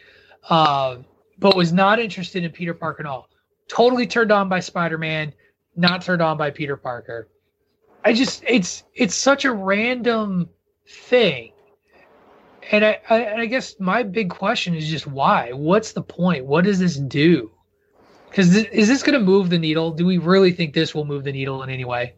[0.48, 0.96] uh,
[1.38, 3.28] but was not interested in Peter Parker at all.
[3.68, 5.34] Totally turned on by Spider-Man,
[5.76, 7.28] not turned on by Peter Parker.
[8.04, 10.48] I just it's it's such a random
[10.88, 11.52] thing.
[12.70, 15.52] And I, I, I guess my big question is just why?
[15.52, 16.46] What's the point?
[16.46, 17.52] What does this do?
[18.28, 19.92] Because th- is this going to move the needle?
[19.92, 22.14] Do we really think this will move the needle in any way?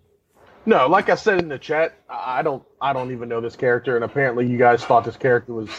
[0.66, 3.96] No, like I said in the chat, I don't I don't even know this character,
[3.96, 5.70] and apparently you guys thought this character was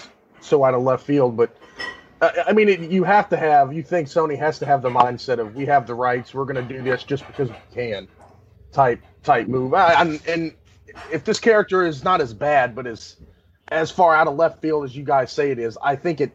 [0.42, 1.38] so out of left field.
[1.38, 1.56] But
[2.22, 5.40] I, mean, it, you have to have you think Sony has to have the mindset
[5.40, 8.08] of we have the rights, we're going to do this just because we can,
[8.72, 9.74] type type move.
[9.74, 10.54] I, I'm- and
[11.12, 13.18] if this character is not as bad, but is
[13.70, 16.32] as far out of left field as you guys say it is, I think it.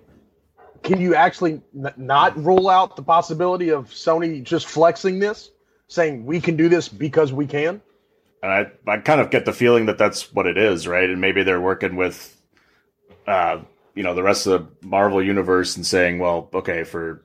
[0.83, 5.51] Can you actually n- not rule out the possibility of Sony just flexing this,
[5.89, 7.81] saying we can do this because we can?
[8.43, 11.09] And I, I kind of get the feeling that that's what it is, right?
[11.09, 12.39] And maybe they're working with,
[13.27, 13.61] uh,
[13.95, 17.25] you know, the rest of the Marvel universe and saying, well, okay, for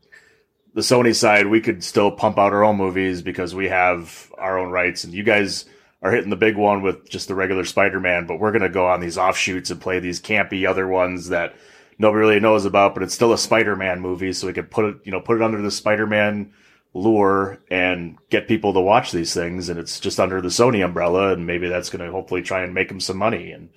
[0.73, 4.57] the Sony side, we could still pump out our own movies because we have our
[4.57, 5.65] own rights, and you guys
[6.01, 9.01] are hitting the big one with just the regular Spider-Man, but we're gonna go on
[9.01, 11.55] these offshoots and play these campy other ones that
[11.97, 14.97] nobody really knows about, but it's still a Spider-Man movie, so we could put it,
[15.03, 16.53] you know, put it under the Spider-Man
[16.93, 19.69] lure and get people to watch these things.
[19.69, 21.33] And it's just under the Sony umbrella.
[21.33, 23.51] And maybe that's going to hopefully try and make them some money.
[23.51, 23.69] And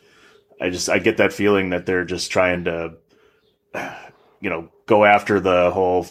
[0.62, 2.94] I just I get that feeling that they're just trying to
[4.40, 6.06] you know go after the whole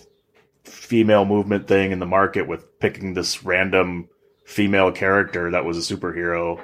[0.66, 4.10] female movement thing in the market with picking this random
[4.46, 6.62] female character that was a superhero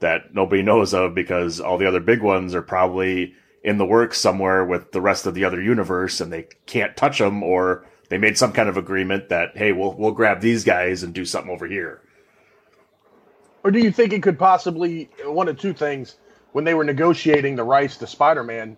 [0.00, 4.18] that nobody knows of because all the other big ones are probably in the works
[4.18, 8.18] somewhere with the rest of the other universe and they can't touch them or they
[8.18, 11.52] made some kind of agreement that hey we'll we'll grab these guys and do something
[11.52, 12.02] over here
[13.64, 16.16] Or do you think it could possibly one of two things?
[16.52, 18.76] When they were negotiating the rights to Spider-Man,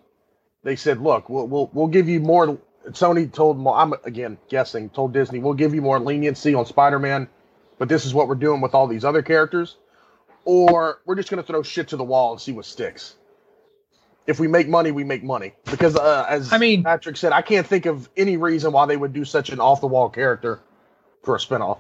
[0.62, 2.58] they said, "Look, we'll we'll, we'll give you more."
[2.90, 7.28] Sony told, I'm again guessing, told Disney, "We'll give you more leniency on Spider-Man,
[7.78, 9.76] but this is what we're doing with all these other characters."
[10.44, 13.14] Or we're just going to throw shit to the wall and see what sticks.
[14.26, 15.54] If we make money, we make money.
[15.64, 18.96] Because uh, as I mean- Patrick said, I can't think of any reason why they
[18.96, 20.60] would do such an off-the-wall character
[21.22, 21.78] for a spinoff.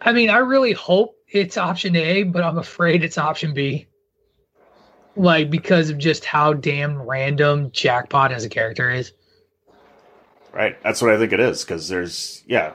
[0.00, 3.88] I mean, I really hope it's option A, but I'm afraid it's option B.
[5.16, 9.12] Like because of just how damn random Jackpot as a character is.
[10.52, 10.80] right.
[10.82, 12.74] That's what i think it is because there's yeah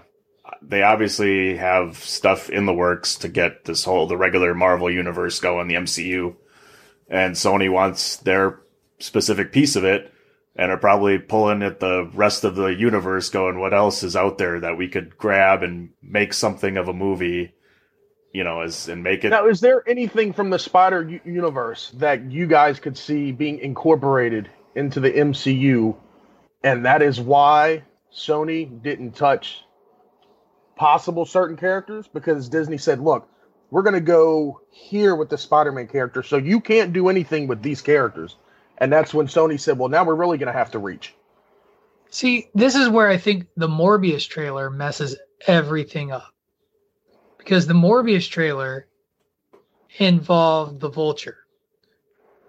[0.61, 5.39] they obviously have stuff in the works to get this whole the regular marvel universe
[5.39, 6.35] going the mcu
[7.09, 8.59] and sony wants their
[8.99, 10.13] specific piece of it
[10.55, 14.37] and are probably pulling at the rest of the universe going what else is out
[14.37, 17.53] there that we could grab and make something of a movie
[18.33, 21.91] you know as and make it Now, is there anything from the Spider U- universe
[21.97, 25.95] that you guys could see being incorporated into the MCU,
[26.63, 29.63] and that is why Sony didn't touch
[30.75, 33.27] possible certain characters because Disney said, "Look,
[33.71, 37.63] we're going to go here with the Spider-Man character, so you can't do anything with
[37.63, 38.37] these characters."
[38.77, 41.15] And that's when Sony said, "Well, now we're really going to have to reach."
[42.11, 45.17] See, this is where I think the Morbius trailer messes
[45.47, 46.29] everything up.
[47.39, 48.85] Because the Morbius trailer
[49.97, 51.37] involved the Vulture.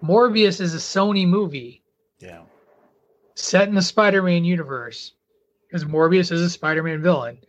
[0.03, 1.81] Morbius is a Sony movie
[2.19, 2.43] Yeah.
[3.35, 5.13] set in the Spider-Man universe
[5.67, 7.39] because Morbius is a Spider-Man villain.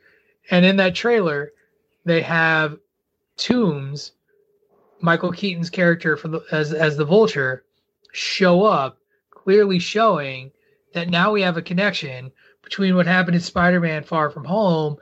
[0.51, 1.53] And in that trailer,
[2.05, 2.78] they have
[3.36, 4.12] Tombs,
[5.01, 7.64] Michael Keaton's character for the, as as the Vulture,
[8.12, 8.99] show up,
[9.30, 10.53] clearly showing
[10.95, 12.30] that now we have a connection
[12.62, 14.97] between what happened in Spider-Man Far From Home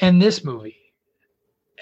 [0.00, 0.79] and this movie.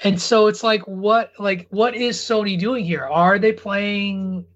[0.05, 3.05] And so it's like what like what is Sony doing here?
[3.05, 4.47] Are they playing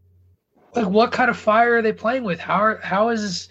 [0.74, 2.38] like what kind of fire are they playing with?
[2.38, 3.48] How are, how is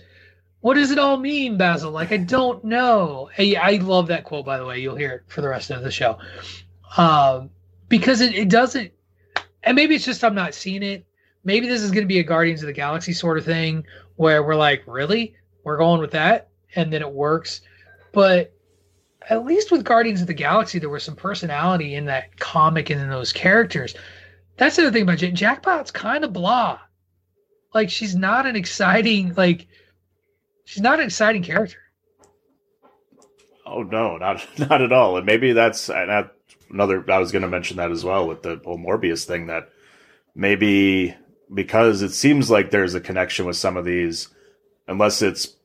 [0.62, 1.92] what does it all mean, Basil?
[1.92, 3.30] Like I don't know.
[3.34, 4.80] Hey, I love that quote by the way.
[4.80, 6.18] You'll hear it for the rest of the show.
[6.98, 7.50] Um
[7.90, 8.92] because it, it doesn't
[9.64, 11.06] and maybe it's just I'm not seeing it.
[11.44, 13.86] Maybe this is going to be a Guardians of the Galaxy sort of thing
[14.16, 15.36] where we're like, really?
[15.64, 16.50] We're going with that?
[16.76, 17.62] And then it works.
[18.12, 18.54] But
[19.32, 23.00] at least with Guardians of the Galaxy, there was some personality in that comic and
[23.00, 23.96] in those characters.
[24.58, 25.34] That's the other thing about Jack.
[25.34, 26.78] Jackpot's kind of blah.
[27.74, 29.68] Like she's not an exciting like
[30.66, 31.78] she's not an exciting character.
[33.66, 35.16] Oh no, not not at all.
[35.16, 37.10] And maybe that's another.
[37.10, 39.48] I was going to mention that as well with the whole Morbius thing.
[39.48, 39.70] That
[40.36, 41.16] maybe
[41.54, 44.28] because it seems like there's a connection with some of these,
[44.90, 45.56] unless it's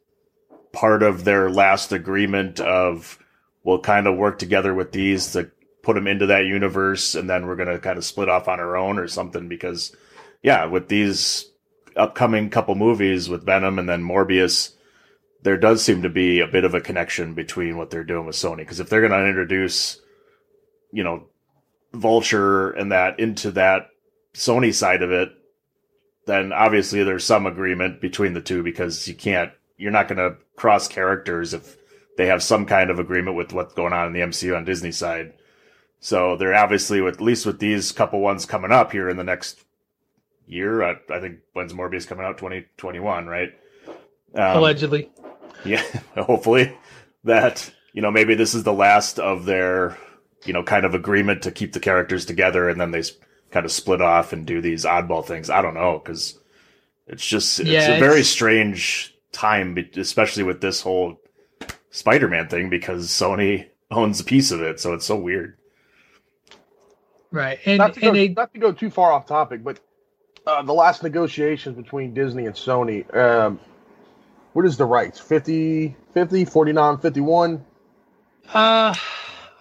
[0.72, 3.18] part of their last agreement of
[3.66, 5.50] we'll kind of work together with these to
[5.82, 8.60] put them into that universe, and then we're going to kind of split off on
[8.60, 9.48] our own or something.
[9.48, 9.94] Because
[10.42, 11.50] yeah, with these
[11.96, 14.72] upcoming couple movies with Venom and then Morbius
[15.46, 18.34] there does seem to be a bit of a connection between what they're doing with
[18.34, 18.58] Sony.
[18.58, 20.00] Because if they're going to introduce,
[20.90, 21.28] you know,
[21.92, 23.90] Vulture and that into that
[24.34, 25.28] Sony side of it,
[26.26, 30.36] then obviously there's some agreement between the two because you can't, you're not going to
[30.56, 31.76] cross characters if
[32.16, 34.92] they have some kind of agreement with what's going on in the MCU on Disney
[34.92, 35.34] side.
[36.00, 39.24] So they're obviously, with, at least with these couple ones coming up here in the
[39.24, 39.64] next
[40.46, 42.38] year, I, I think when's Morbius coming out?
[42.38, 43.52] 2021, right?
[44.34, 45.10] Um, allegedly.
[45.64, 45.82] yeah,
[46.16, 46.76] hopefully
[47.24, 49.96] that you know maybe this is the last of their
[50.44, 53.02] you know kind of agreement to keep the characters together, and then they
[53.50, 55.48] kind of split off and do these oddball things.
[55.48, 56.38] I don't know because
[57.06, 61.18] it's just it's Yeah, a very it's- strange time, especially with this whole
[61.96, 65.56] Spider-Man thing because Sony owns a piece of it, so it's so weird.
[67.30, 67.58] Right.
[67.64, 69.80] And not to, go, they not to go too far off topic, but
[70.46, 73.58] uh, the last negotiations between Disney and Sony, um,
[74.52, 75.18] what is the rights?
[75.18, 77.64] 50, 50, 49, 51?
[78.52, 78.94] Uh,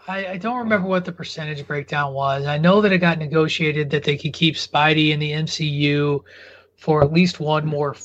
[0.07, 2.45] I, I don't remember what the percentage breakdown was.
[2.45, 6.21] I know that it got negotiated that they could keep Spidey in the MCU
[6.75, 7.95] for at least one more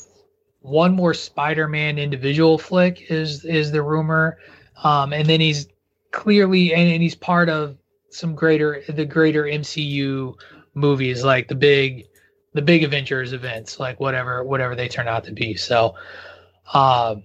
[0.61, 4.37] one more Spider-Man individual flick is is the rumor.
[4.83, 5.67] Um, and then he's
[6.11, 7.77] clearly and, and he's part of
[8.09, 10.35] some greater the greater MCU
[10.73, 12.05] movies like the big
[12.53, 15.55] the big Avengers events, like whatever whatever they turn out to be.
[15.55, 15.95] So
[16.73, 17.23] um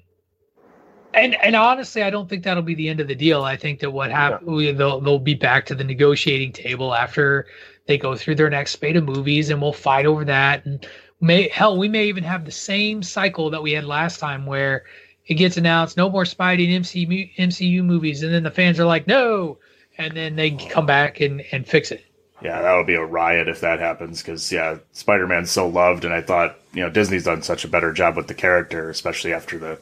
[1.12, 3.43] and and honestly, I don't think that'll be the end of the deal.
[3.43, 7.47] I think that what happened, they'll they'll be back to the negotiating table after
[7.87, 10.66] they go through their next spate of movies, and we'll fight over that.
[10.66, 10.87] And
[11.26, 14.84] may hell, we may even have the same cycle that we had last time, where
[15.26, 18.86] it gets announced no more Spidey and MCU MCU movies, and then the fans are
[18.86, 19.58] like, no,
[19.98, 22.04] and then they come back and and fix it.
[22.40, 26.04] Yeah, that would be a riot if that happens because yeah, Spider Man's so loved,
[26.04, 29.32] and I thought you know Disney's done such a better job with the character, especially
[29.34, 29.78] after the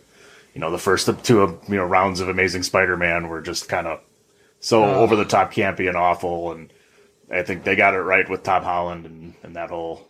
[0.54, 3.86] you know the first two you know rounds of Amazing Spider Man were just kind
[3.86, 4.00] of
[4.60, 5.02] so Oh.
[5.02, 6.72] over the top, campy, and awful, and
[7.30, 10.08] I think they got it right with Tom Holland and, and that whole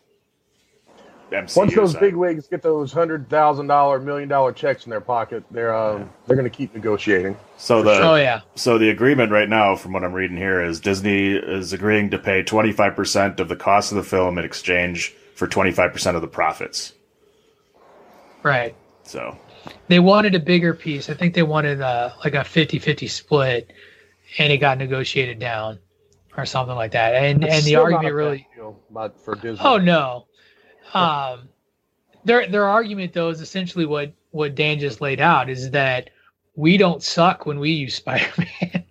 [1.30, 1.56] MCU.
[1.56, 2.00] Once those side.
[2.00, 6.10] big wigs get those hundred thousand dollar, million dollar checks in their pocket, they're um,
[6.26, 7.36] they're going to keep negotiating.
[7.56, 10.80] so the Oh yeah, So the agreement right now, from what I'm reading here, is
[10.80, 15.48] Disney is agreeing to pay 25% of the cost of the film in exchange for
[15.48, 16.92] 25% of the profits.
[18.42, 18.74] right.
[19.02, 19.36] So
[19.88, 21.10] They wanted a bigger piece.
[21.10, 23.72] I think they wanted uh, like a 50-50 split,
[24.38, 25.78] and it got negotiated down
[26.36, 27.14] or something like that.
[27.14, 30.26] And It's and the still argument really deal, but for Disney, Oh no.
[30.94, 31.48] Um
[32.24, 36.10] their their argument though is essentially what what Dan just laid out is that
[36.56, 38.84] we don't suck when we use Spider-Man.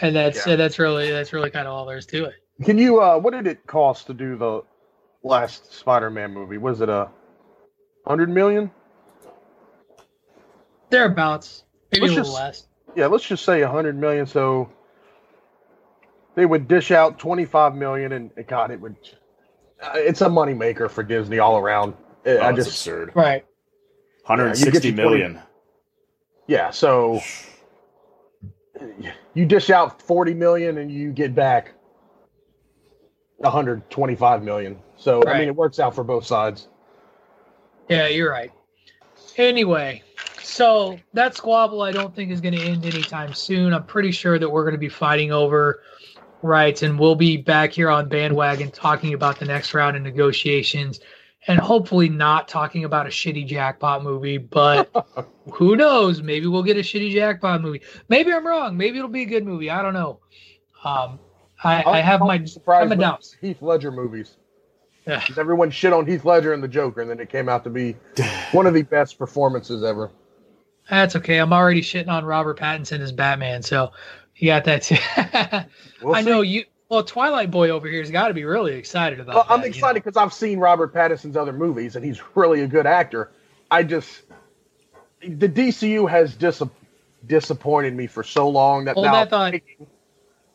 [0.00, 0.56] and that's Yeah.
[0.56, 2.34] that's really that's really kind of all there is to it.
[2.64, 3.00] Can you?
[3.00, 4.62] Uh, what did it cost to do the
[5.22, 6.58] last Spider-Man movie?
[6.58, 7.08] Was it a
[8.06, 8.70] hundred million?
[10.90, 11.64] Thereabouts.
[11.92, 12.66] Maybe Let's a little just- less.
[12.96, 14.26] yeah, let's just say a 100 million.
[14.26, 14.70] So
[16.34, 18.96] they would dish out 25 million, and and God, it would.
[19.82, 21.94] Uh, It's a moneymaker for Disney all around.
[22.26, 22.96] I- Oh, I it's just Right.
[23.08, 23.12] absurd.
[23.16, 23.40] Yeah,
[24.26, 25.40] 160 get your million.
[26.46, 26.70] yeah.
[26.70, 27.20] So
[29.34, 31.72] you dish out 40 million, and you get back
[33.38, 34.78] 125 million.
[34.96, 36.68] So I mean, it works out for both sides.
[37.88, 38.52] Yeah, you're right.
[39.36, 40.02] Anyway,
[40.42, 43.72] so that squabble I don't think is going to end anytime soon.
[43.72, 45.80] I'm pretty sure that we're going to be fighting over
[46.42, 51.00] rights, and we'll be back here on bandwagon talking about the next round of negotiations,
[51.46, 54.38] and hopefully not talking about a shitty jackpot movie.
[54.38, 54.90] But
[55.52, 56.22] who knows?
[56.22, 57.82] Maybe we'll get a shitty jackpot movie.
[58.08, 58.76] Maybe I'm wrong.
[58.76, 59.70] Maybe it'll be a good movie.
[59.70, 60.20] I don't know.
[60.84, 61.18] Um,
[61.62, 63.36] I, I have my surprise I'm doubts.
[63.40, 64.36] Heath Ledger movies.
[65.06, 65.20] Yeah.
[65.26, 67.70] 'Cause Everyone shit on Heath Ledger and the Joker, and then it came out to
[67.70, 67.96] be
[68.52, 70.10] one of the best performances ever.
[70.88, 71.38] That's okay.
[71.38, 73.92] I'm already shitting on Robert Pattinson as Batman, so
[74.40, 74.96] you got that too.
[76.02, 76.30] We'll I see.
[76.30, 76.64] know you.
[76.88, 79.34] Well, Twilight Boy over here has got to be really excited about.
[79.34, 82.62] Well, I'm that, you excited because I've seen Robert Pattinson's other movies, and he's really
[82.62, 83.30] a good actor.
[83.70, 84.22] I just
[85.20, 86.62] the DCU has dis-
[87.26, 89.54] disappointed me for so long that Hold now that thought.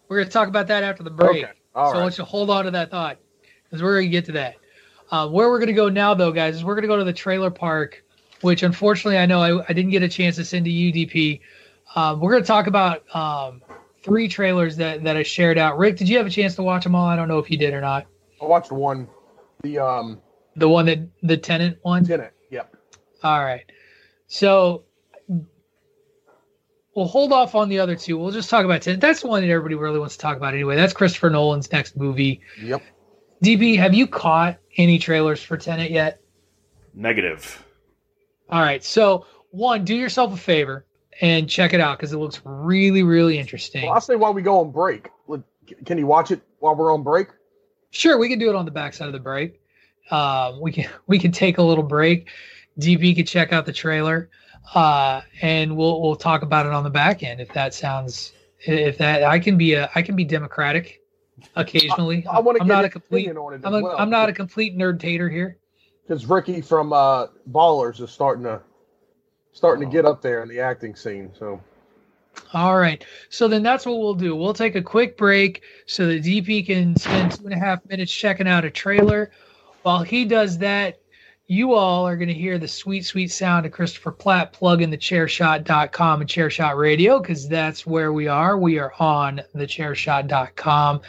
[0.08, 1.44] We're going to talk about that after the break.
[1.44, 3.18] Okay, all so I want you to hold on to that thought
[3.64, 4.56] because we're going to get to that.
[5.12, 7.04] Uh, where we're going to go now, though, guys, is we're going to go to
[7.04, 8.04] the trailer park,
[8.42, 11.42] which unfortunately I know I, I didn't get a chance to send to UDP.
[11.96, 13.62] Um, we're going to talk about um,
[14.06, 15.78] three trailers that, that I shared out.
[15.78, 17.08] Rick, did you have a chance to watch them all?
[17.08, 18.06] I don't know if you did or not.
[18.42, 19.08] I watched one,
[19.64, 20.22] the um
[20.56, 22.06] The one that the tenant one.
[22.06, 22.32] Tenet.
[22.52, 22.76] Yep.
[23.24, 23.66] All right.
[24.28, 24.84] So
[26.96, 28.18] we'll hold off on the other two.
[28.18, 29.02] We'll just talk about Tenet.
[29.02, 30.76] That's the one that everybody really wants to talk about anyway.
[30.76, 32.42] That's Christopher Nolan's next movie.
[32.62, 32.84] Yep.
[33.44, 36.22] DB, have you caught any trailers for Tenet yet?
[36.94, 37.64] Negative.
[38.50, 38.84] All right.
[38.84, 40.86] So, one, do yourself a favor
[41.22, 43.84] and check it out because it looks really, really interesting.
[43.84, 45.10] Well, I'll say while we go on break.
[45.86, 47.28] Can you watch it while we're on break?
[47.90, 49.60] Sure, we can do it on the backside of the break.
[50.12, 52.30] Um, we can we can take a little break.
[52.80, 54.30] DB could check out the trailer,
[54.74, 58.98] uh, and we'll we'll talk about it on the back end if that sounds if
[58.98, 61.02] that I can be a I can be democratic
[61.56, 62.26] occasionally.
[62.28, 63.96] I want to I'm get not a complete opinion on it I'm, a, well.
[63.98, 65.58] I'm not a complete nerd tater here.
[66.06, 68.62] because Ricky from uh, Ballers is starting to
[69.56, 71.32] starting to get up there in the acting scene.
[71.40, 71.60] So
[72.54, 73.04] All right.
[73.30, 74.36] So then that's what we'll do.
[74.36, 78.12] We'll take a quick break so that DP can spend two and a half minutes
[78.12, 79.32] checking out a trailer.
[79.82, 81.00] While he does that,
[81.48, 84.98] you all are going to hear the sweet, sweet sound of Christopher Platt plugging the
[84.98, 88.58] chairshot.com and chairshot radio because that's where we are.
[88.58, 91.02] We are on the chairshot.com.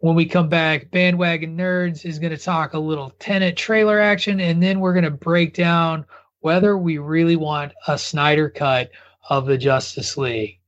[0.00, 4.40] When we come back, Bandwagon Nerds is going to talk a little Tenet trailer action,
[4.40, 6.04] and then we're going to break down
[6.40, 8.90] whether we really want a Snyder cut
[9.28, 10.58] of the Justice League.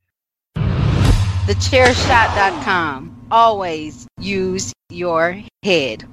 [1.46, 3.26] TheChairShot.com.
[3.30, 6.04] Always use your head.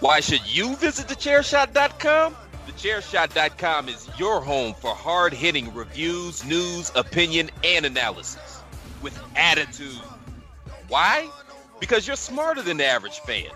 [0.00, 2.36] Why should you visit thechairshot.com?
[2.68, 8.62] Thechairshot.com is your home for hard hitting reviews, news, opinion, and analysis
[9.02, 10.00] with attitude.
[10.88, 11.28] Why?
[11.80, 13.50] Because you're smarter than the average fan.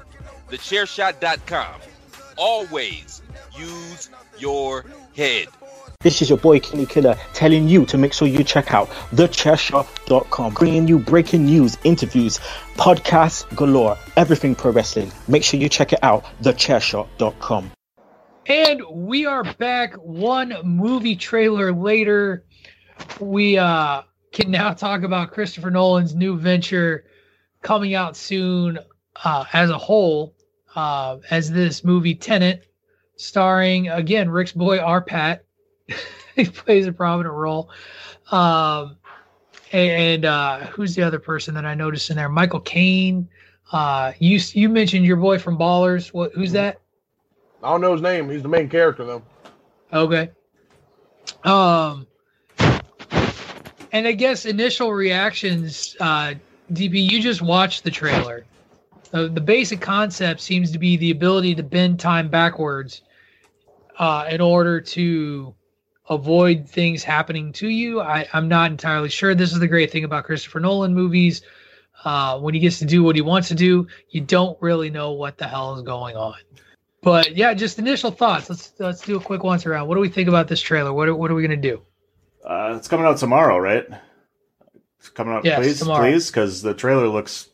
[0.51, 1.81] Thechairshot.com.
[2.37, 3.22] Always
[3.57, 5.49] use your head.
[6.01, 10.55] This is your boy Kenny Killer telling you to make sure you check out thechairshot.com,
[10.55, 12.41] bringing you breaking news, interviews,
[12.75, 15.13] podcasts galore, everything pro wrestling.
[15.29, 17.71] Make sure you check it out, thechairshot.com.
[18.47, 22.45] And we are back one movie trailer later.
[23.21, 24.03] We uh,
[24.33, 27.05] can now talk about Christopher Nolan's new venture
[27.61, 28.81] coming out soon
[29.23, 30.35] uh, as a whole,
[30.75, 32.67] uh, as this movie Tenet,
[33.17, 35.41] starring again Rick's boy RPatz.
[36.35, 37.69] He plays a prominent role.
[38.31, 38.97] Um,
[39.71, 42.31] and uh, who's the other person that I noticed in there?
[42.31, 43.29] Michael Caine.
[43.71, 46.09] Uh, you you mentioned your boy from Ballers.
[46.09, 46.33] What?
[46.33, 46.81] Who's that?
[47.63, 48.29] I don't know his name.
[48.29, 49.23] He's the main character though.
[49.93, 50.31] Okay.
[51.45, 52.07] Um,
[53.93, 56.35] and I guess initial reactions, uh,
[56.73, 58.45] DB, you just watched the trailer.
[59.13, 63.03] Uh, the basic concept seems to be the ability to bend time backwards
[63.99, 65.55] uh, in order to
[66.09, 68.01] avoid things happening to you.
[68.01, 69.35] I, I'm not entirely sure.
[69.35, 71.43] This is the great thing about Christopher Nolan movies.
[72.05, 75.13] Uh, when he gets to do what he wants to do, you don't really know
[75.13, 76.35] what the hell is going on.
[77.03, 78.49] But yeah, just initial thoughts.
[78.49, 79.89] Let's let's do a quick once around.
[79.89, 80.93] What do we think about this trailer?
[80.93, 81.83] What are, what are we gonna do?
[82.45, 83.87] Uh, it's coming out tomorrow, right?
[84.99, 86.11] It's coming out, Yes, please, tomorrow.
[86.11, 87.49] please, because the trailer looks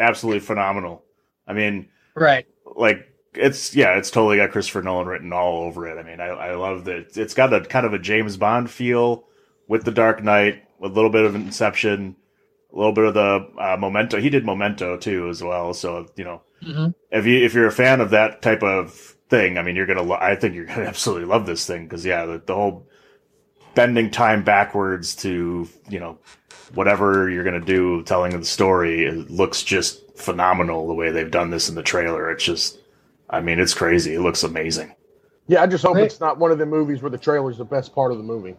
[0.00, 1.04] absolutely phenomenal.
[1.46, 2.46] I mean, Right.
[2.76, 5.98] like it's yeah, it's totally got Christopher Nolan written all over it.
[5.98, 9.24] I mean, I, I love that it's got a kind of a James Bond feel
[9.68, 12.16] with the Dark Knight, with a little bit of Inception,
[12.72, 14.20] a little bit of the uh, Memento.
[14.20, 15.72] He did Memento too as well.
[15.74, 16.94] So you know, Mhm.
[17.10, 18.92] if you if you're a fan of that type of
[19.28, 20.02] thing, I mean, you're gonna.
[20.02, 22.88] Lo- I think you're gonna absolutely love this thing because yeah, the, the whole
[23.74, 26.18] bending time backwards to you know
[26.74, 31.50] whatever you're gonna do, telling the story, it looks just phenomenal the way they've done
[31.50, 32.30] this in the trailer.
[32.30, 32.78] It's just,
[33.28, 34.14] I mean, it's crazy.
[34.14, 34.94] It looks amazing.
[35.46, 36.04] Yeah, I just hope Right.
[36.04, 38.56] it's not one of the movies where the trailer's the best part of the movie.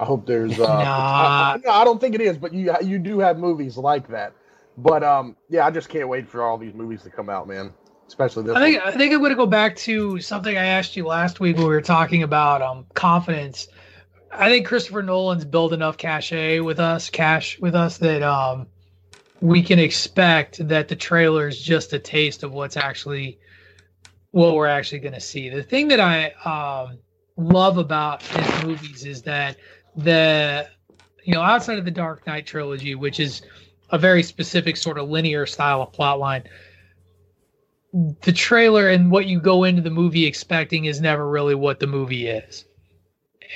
[0.00, 0.58] I hope there's.
[0.58, 1.54] Uh, Nah.
[1.54, 4.32] I, no, I don't think it is, but you you do have movies like that.
[4.76, 7.72] But um, yeah, I just can't wait for all these movies to come out, man.
[8.08, 8.54] Especially this.
[8.56, 8.88] I think one.
[8.92, 11.66] I think I'm going to go back to something I asked you last week when
[11.66, 13.68] we were talking about um, confidence.
[14.36, 18.66] I think Christopher Nolan's built enough cachet with us, cash with us that um,
[19.40, 23.38] we can expect that the trailer is just a taste of what's actually
[24.32, 25.48] what we're actually going to see.
[25.48, 26.98] The thing that I um,
[27.36, 29.56] love about his movies is that
[29.94, 30.68] the
[31.22, 33.42] you know outside of the Dark Knight trilogy, which is
[33.90, 36.42] a very specific sort of linear style of plot line
[38.22, 41.86] the trailer and what you go into the movie expecting is never really what the
[41.86, 42.64] movie is.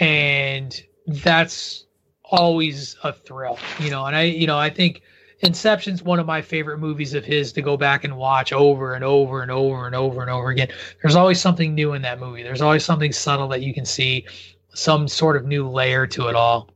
[0.01, 1.87] And that's
[2.25, 4.05] always a thrill, you know.
[4.05, 5.03] And I, you know, I think
[5.41, 9.05] Inception's one of my favorite movies of his to go back and watch over and
[9.05, 10.69] over and over and over and over again.
[11.03, 12.43] There's always something new in that movie.
[12.43, 14.27] There's always something subtle that you can see,
[14.75, 16.71] some sort of new layer to it all.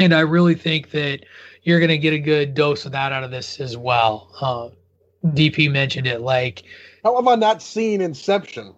[0.00, 1.24] And I really think that
[1.62, 4.30] you're going to get a good dose of that out of this as well.
[4.40, 6.20] Uh, DP mentioned it.
[6.20, 6.64] Like,
[7.04, 8.74] How have I not seen Inception?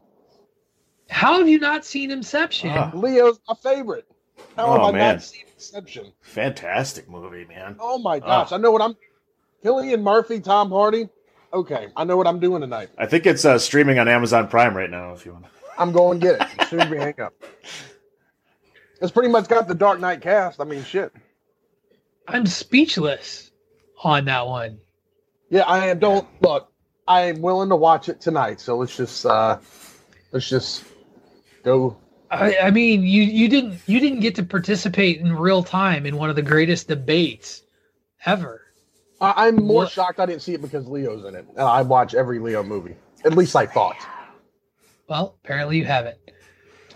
[1.10, 2.70] How have you not seen Inception?
[2.70, 2.90] Ah.
[2.94, 4.06] Leo's my favorite.
[4.56, 5.14] How Oh, have I man.
[5.16, 6.12] not seen Inception?
[6.22, 7.76] Fantastic movie, man.
[7.80, 8.48] Oh my gosh!
[8.52, 8.54] Ah.
[8.54, 8.96] I know what I'm.
[9.64, 11.08] Cillian Murphy, Tom Hardy.
[11.52, 12.88] Okay, I know what I'm doing tonight.
[12.96, 15.12] I think it's uh, streaming on Amazon Prime right now.
[15.12, 15.46] If you want,
[15.76, 17.34] I'm going to get it as soon as we hang up.
[19.02, 20.60] It's pretty much got the Dark Knight cast.
[20.60, 21.12] I mean, shit.
[22.28, 23.50] I'm speechless
[24.04, 24.78] on that one.
[25.50, 25.98] Yeah, I am.
[25.98, 26.72] Don't look.
[27.08, 28.60] I am willing to watch it tonight.
[28.60, 29.58] So let's just uh
[30.30, 30.84] let's just
[31.62, 31.96] go.
[32.30, 36.16] I, I mean, you you didn't you didn't get to participate in real time in
[36.16, 37.62] one of the greatest debates
[38.24, 38.62] ever.
[39.20, 41.82] I, I'm more What- shocked I didn't see it because Leo's in it, and I
[41.82, 42.94] watch every Leo movie.
[43.24, 43.96] At least I thought.
[45.08, 46.16] Well, apparently you haven't.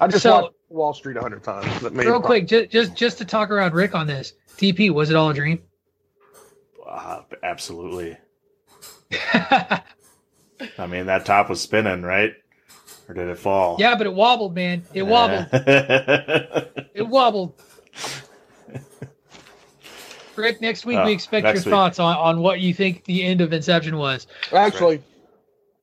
[0.01, 1.81] I just So- watched Wall Street a hundred times.
[1.81, 4.35] That made Real quick, just just just to talk around Rick on this.
[4.57, 5.61] TP, was it all a dream?
[6.89, 8.17] uh, absolutely.
[9.35, 9.83] I
[10.89, 12.33] mean, that top was spinning, right?
[13.09, 13.77] Or did it fall?
[13.79, 14.83] yeah, but it wobbled, man.
[14.95, 15.47] It wobbled.
[16.95, 17.61] It wobbled.
[20.37, 21.65] Rick, next week Oh, we expect your week.
[21.65, 24.27] thoughts on, on what you think the end of Inception was.
[24.53, 25.03] Actually,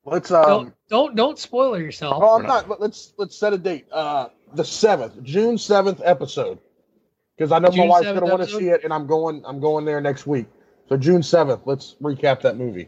[0.05, 0.45] let's um.
[0.45, 2.15] don't don't don't spoil yourself.
[2.21, 2.79] Oh, I'm We're not.
[2.79, 3.85] Let's let's set a date.
[3.91, 6.59] Uh, the seventh, June seventh episode,
[7.37, 9.43] because I know my wife's gonna want to see it, and I'm going.
[9.45, 10.47] I'm going there next week.
[10.89, 11.61] So June seventh.
[11.65, 12.87] Let's recap that movie.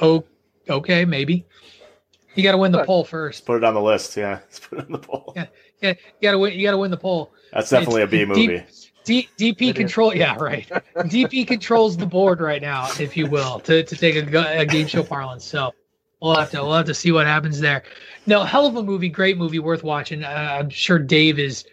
[0.00, 0.24] Oh,
[0.68, 1.44] okay, maybe.
[2.34, 2.86] You got to win the Right.
[2.86, 3.46] poll first.
[3.46, 4.16] Put it on the list.
[4.16, 5.32] Yeah, let's put it on the poll.
[5.36, 5.46] Yeah.
[5.82, 5.96] Yeah, you
[6.28, 6.52] got to win.
[6.58, 7.32] You got to win the poll.
[7.52, 8.46] That's definitely a B movie.
[8.46, 8.66] deep-
[9.04, 9.74] D, DP It is.
[9.76, 10.14] control.
[10.16, 10.66] Yeah, right.
[10.96, 14.86] DP controls the board right now, if you will, to, to take a, a game
[14.86, 15.44] show parlance.
[15.44, 15.74] So
[16.22, 17.82] we'll have to we'll have to see what happens there.
[18.26, 20.24] No, hell of a movie, great movie, worth watching.
[20.24, 21.66] Uh, I'm sure Dave is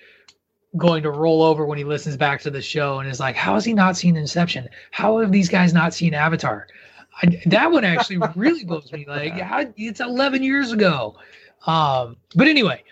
[0.76, 3.54] going to roll over when he listens back to the show and is like, "How
[3.54, 4.68] has he not seen Inception?
[4.92, 6.68] How have these guys not seen Avatar?"
[7.22, 9.06] I, that one actually really blows me.
[9.08, 11.16] Like, how, it's 11 years ago.
[11.68, 12.84] Um, but anyway,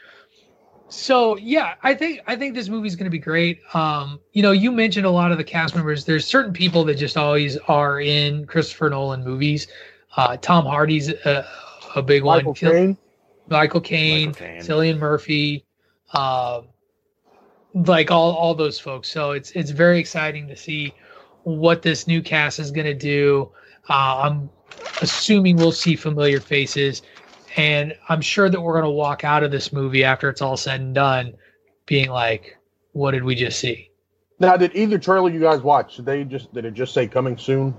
[0.89, 3.61] so yeah, I think I think this movie's going to be great.
[3.73, 6.05] Um, you know, you mentioned a lot of the cast members.
[6.05, 9.67] There's certain people that just always are in Christopher Nolan movies.
[10.17, 11.47] Uh, Tom Hardy's a,
[11.95, 12.55] a big Michael one.
[12.55, 12.97] Kill- Caine.
[13.49, 14.61] Michael Caine, Michael Caine.
[14.61, 15.65] Cillian Murphy,
[16.13, 16.67] um,
[17.73, 19.09] like all all those folks.
[19.09, 20.93] So it's it's very exciting to see
[21.43, 23.51] what this new cast is going to do.
[23.89, 24.49] Uh, I'm
[25.01, 27.01] assuming we'll see familiar faces,
[27.57, 30.57] and I'm sure that we're going to walk out of this movie after it's all
[30.57, 31.33] said and done,
[31.85, 32.57] being like,
[32.93, 33.89] "What did we just see?"
[34.39, 35.97] Now, did either trailer you guys watch?
[35.97, 37.73] Did they just did it just say coming soon?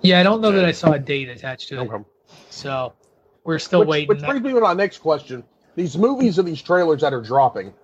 [0.00, 2.04] Yeah, I don't know that I saw a date attached to it, Okay.
[2.50, 2.92] so
[3.44, 4.08] we're still which, waiting.
[4.08, 5.42] Which brings me to my next question:
[5.74, 7.74] These movies and these trailers that are dropping,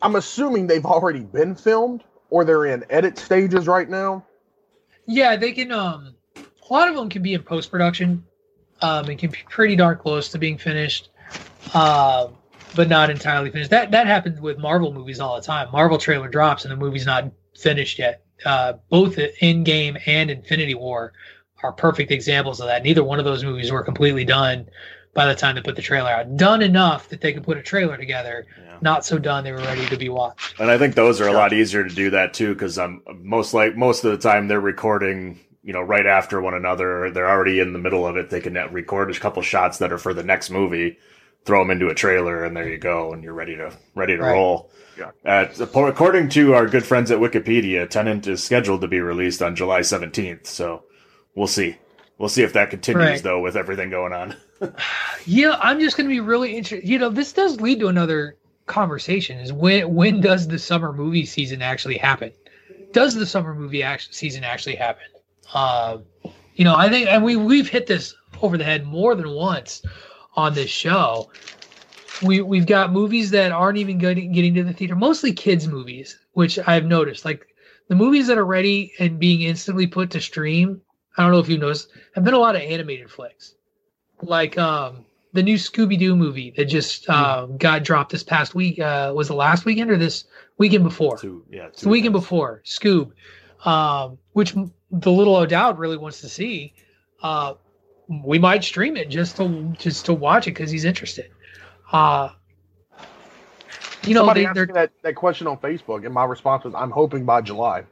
[0.00, 4.24] I'm assuming they've already been filmed or they're in edit stages right now.
[5.06, 5.72] Yeah, they can.
[5.72, 8.24] Um, a lot of them can be in post production.
[8.82, 11.10] Um, it can be pretty darn close to being finished,
[11.74, 12.28] uh,
[12.74, 13.70] but not entirely finished.
[13.70, 15.70] That that happens with Marvel movies all the time.
[15.72, 18.24] Marvel trailer drops and the movie's not finished yet.
[18.44, 21.12] Uh, both Endgame and Infinity War
[21.62, 22.82] are perfect examples of that.
[22.82, 24.68] Neither one of those movies were completely done
[25.14, 26.36] by the time they put the trailer out.
[26.36, 28.46] Done enough that they could put a trailer together.
[28.58, 28.76] Yeah.
[28.80, 30.58] Not so done they were ready to be watched.
[30.60, 33.52] And I think those are a lot easier to do that too, because I'm most
[33.52, 37.10] like most of the time they're recording, you know, right after one another.
[37.10, 38.30] They're already in the middle of it.
[38.30, 40.96] They can record a couple shots that are for the next movie,
[41.44, 44.22] throw them into a trailer, and there you go, and you're ready to ready to
[44.22, 44.32] Right.
[44.32, 44.70] roll.
[44.96, 45.10] Yeah.
[45.24, 45.46] Uh,
[45.88, 49.80] according to our good friends at Wikipedia, Tenet is scheduled to be released on July
[49.80, 50.46] 17th.
[50.46, 50.84] So
[51.40, 51.76] we'll see.
[52.18, 53.22] We'll see if that continues Right.
[53.22, 54.36] though with everything going on.
[55.24, 56.86] Yeah, I'm just going to be really interested.
[56.86, 58.36] You know, this does lead to another
[58.66, 62.30] conversation: is when when does the summer movie season actually happen?
[62.92, 65.06] Does the summer movie act- season actually happen?
[65.54, 65.98] Uh,
[66.56, 69.80] you know, I think, and we we've hit this over the head more than once
[70.36, 71.30] on this show.
[72.22, 76.18] We we've got movies that aren't even getting getting to the theater, mostly kids movies,
[76.32, 77.24] which I've noticed.
[77.24, 77.46] Like
[77.88, 80.82] the movies that are ready and being instantly put to stream.
[81.16, 83.54] I don't know if you noticed, have been a lot of animated flicks
[84.22, 88.78] like um the new Scooby Doo movie that just um, got dropped this past week.
[88.80, 90.24] Uh, was the last weekend or this
[90.58, 91.18] weekend before?
[91.18, 93.12] Two, yeah, It's the weekend before Scoob,
[93.64, 96.74] um, which the little O'Dowd really wants to see.
[97.22, 97.54] Uh,
[98.24, 101.30] we might stream it just to just to watch it because he's interested.
[101.92, 102.30] Uh,
[104.04, 106.74] you know, Somebody they, asked me that, that question on Facebook, and my response was,
[106.74, 107.84] "I'm hoping by July."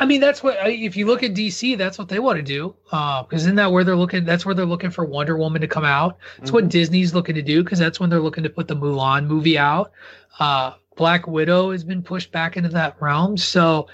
[0.00, 2.74] I mean, that's what if you look at DC, that's what they want to do.
[2.84, 4.24] Because isn't that where they're looking?
[4.24, 6.18] That's where they're looking for Wonder Woman to come out.
[6.38, 9.26] That's what Disney's looking to do because that's when they're looking to put the Mulan
[9.26, 9.90] movie out.
[10.38, 13.88] Uh, Black Widow has been pushed back into that realm, so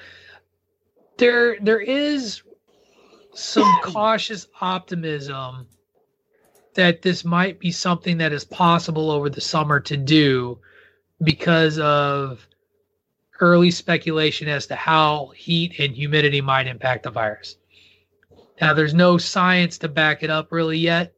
[1.16, 2.42] there there is
[3.34, 5.66] some cautious optimism
[6.74, 10.58] that this might be something that is possible over the summer to do
[11.22, 12.46] because of
[13.40, 17.56] early speculation as to how heat and humidity might impact the virus.
[18.60, 21.12] Now, there's no science to back it up really yet,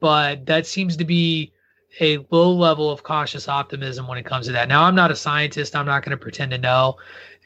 [0.00, 1.52] but that seems to be
[2.00, 4.68] a low level of cautious optimism when it comes to that.
[4.68, 5.76] Now, I'm not a scientist.
[5.76, 6.96] I'm not going to pretend to know.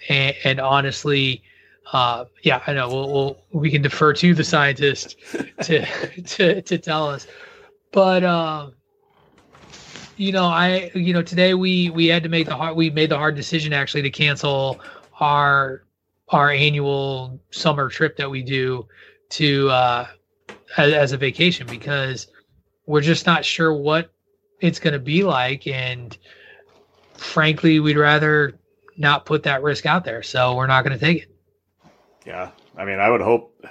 [0.08, 1.42] And, and honestly,
[1.92, 5.16] uh, yeah, I know we'll, we'll, we can defer to the scientist
[5.62, 5.84] to,
[6.24, 7.26] to, to tell us.
[7.92, 8.74] But, um,
[10.20, 13.10] you know, I you know today we we had to make the hard we made
[13.10, 14.78] the hard decision actually to cancel
[15.18, 15.84] our
[16.28, 18.86] our annual summer trip that we do
[19.30, 20.06] to uh
[20.76, 22.26] as, as a vacation because
[22.84, 24.12] we're just not sure what
[24.60, 25.66] it's going to be like.
[25.66, 26.16] And
[27.14, 28.58] frankly we'd rather
[28.98, 30.22] not put that risk out there.
[30.22, 31.36] So we're not going to take it.
[32.26, 33.64] Yeah, I mean, I would hope.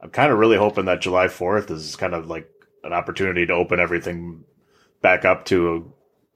[0.00, 2.50] I'm kind of really hoping that July 4th is kind of like
[2.82, 4.42] an opportunity to open everything
[5.02, 5.92] back up to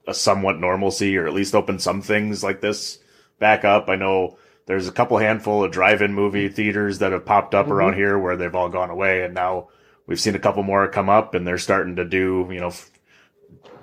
[0.07, 2.99] a, a somewhat normalcy, or at least open some things like this
[3.39, 3.89] back up.
[3.89, 7.95] I know there's a couple handful of drive-in movie theaters that have popped up around
[7.95, 9.69] here where they've all gone away, and now
[10.07, 12.91] we've seen a couple more come up, and they're starting to do you know f-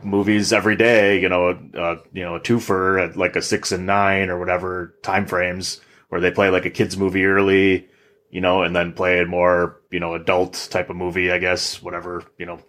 [0.04, 1.22] movies every day.
[1.22, 4.96] You know, uh, you know, a twofer at like a six and nine or whatever
[5.02, 5.80] time frames
[6.10, 7.88] where they play like a kids movie early,
[8.30, 11.82] you know, and then play a more, you know, adult type of movie, I guess,
[11.82, 12.60] whatever, you know,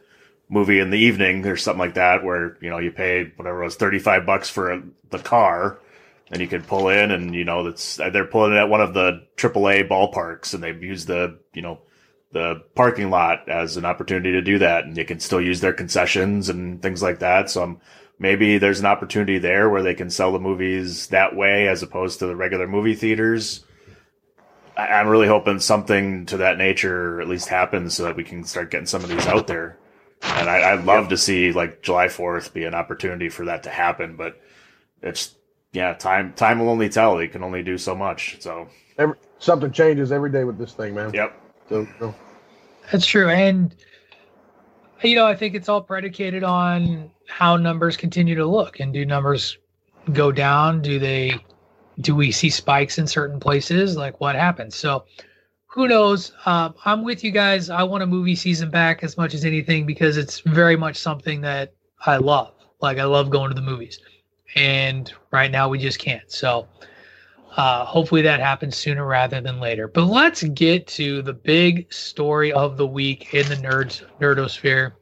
[0.55, 3.65] movie in the evening or something like that where, you know, you pay whatever it
[3.67, 5.81] was 35 bucks for the car
[6.31, 8.95] and you can pull in and, you know, that's, they're pulling it at one of
[8.95, 11.81] the AAA ballparks and they've used the, you know,
[12.31, 15.73] the parking lot as an opportunity to do that and you can still use their
[15.73, 17.51] concessions and things like that.
[17.51, 17.81] So I'm,
[18.21, 22.21] maybe there's an opportunity there where they can sell the movies that way as opposed
[22.21, 23.65] to the regular movie theaters.
[24.77, 28.71] I'm really hoping something to that nature at least happens so that we can start
[28.71, 29.79] getting some of these out there.
[30.23, 33.71] And I, I'd love to see like July 4th be an opportunity for that to
[33.71, 34.41] happen, but
[35.03, 35.35] it's
[35.73, 37.21] yeah, time time will only tell.
[37.23, 38.41] You can only do so much.
[38.41, 41.13] So Every, something changes every day with this thing, man.
[41.13, 41.39] yep,
[41.69, 42.15] So, so
[42.93, 43.29] That's true.
[43.29, 43.75] And,
[45.03, 48.81] you know, I think it's all predicated on how numbers continue to look.
[48.81, 49.59] And do numbers
[50.13, 50.81] go down?
[50.81, 51.39] Do they,
[52.01, 53.97] do we see spikes in certain places?
[53.97, 54.77] Like what happens?
[54.77, 55.05] So
[55.75, 56.31] who knows?
[56.47, 57.69] Um, I'm with you guys.
[57.69, 61.41] I want a movie season back as much as anything because it's very much something
[61.41, 61.75] that
[62.07, 62.55] I love.
[62.81, 63.99] Like I love going to the movies.
[64.55, 66.31] And right now we just can't.
[66.31, 66.69] So,
[67.57, 69.89] uh, hopefully that happens sooner rather than later.
[69.89, 74.93] But let's get to the big story of the week in the nerds nerdosphere.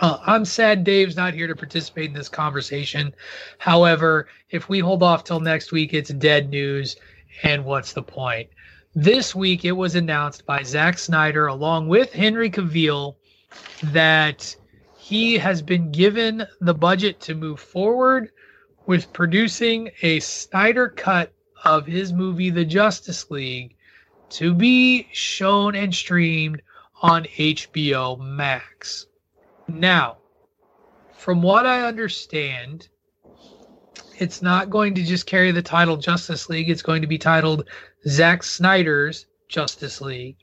[0.00, 3.12] Uh, I'm sad Dave's not here to participate in this conversation.
[3.58, 6.94] However, if we hold off till next week, it's dead news.
[7.42, 8.50] And what's the point?
[8.96, 13.16] This week, it was announced by Zack Snyder along with Henry Cavill
[13.82, 14.54] that
[14.96, 18.30] he has been given the budget to move forward
[18.86, 21.32] with producing a Snyder cut
[21.64, 23.74] of his movie The Justice League
[24.30, 26.62] to be shown and streamed
[27.02, 29.06] on HBO Max.
[29.66, 30.18] Now,
[31.14, 32.86] from what I understand,
[34.18, 36.70] it's not going to just carry the title Justice League.
[36.70, 37.68] It's going to be titled
[38.06, 40.36] Zack Snyder's Justice League.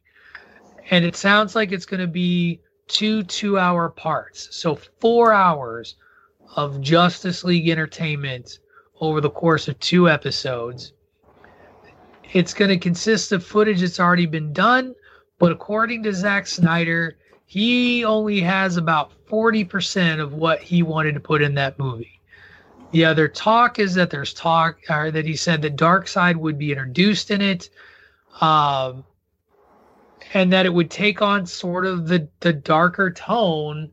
[0.89, 4.55] And it sounds like it's going to be two two hour parts.
[4.55, 5.95] So, four hours
[6.55, 8.59] of Justice League entertainment
[8.99, 10.93] over the course of two episodes.
[12.33, 14.95] It's going to consist of footage that's already been done,
[15.39, 21.19] but according to Zack Snyder, he only has about 40% of what he wanted to
[21.19, 22.20] put in that movie.
[22.91, 26.71] The their talk is that there's talk, or that he said that Darkseid would be
[26.71, 27.69] introduced in it,
[28.41, 29.05] um,
[30.33, 33.91] and that it would take on sort of the the darker tone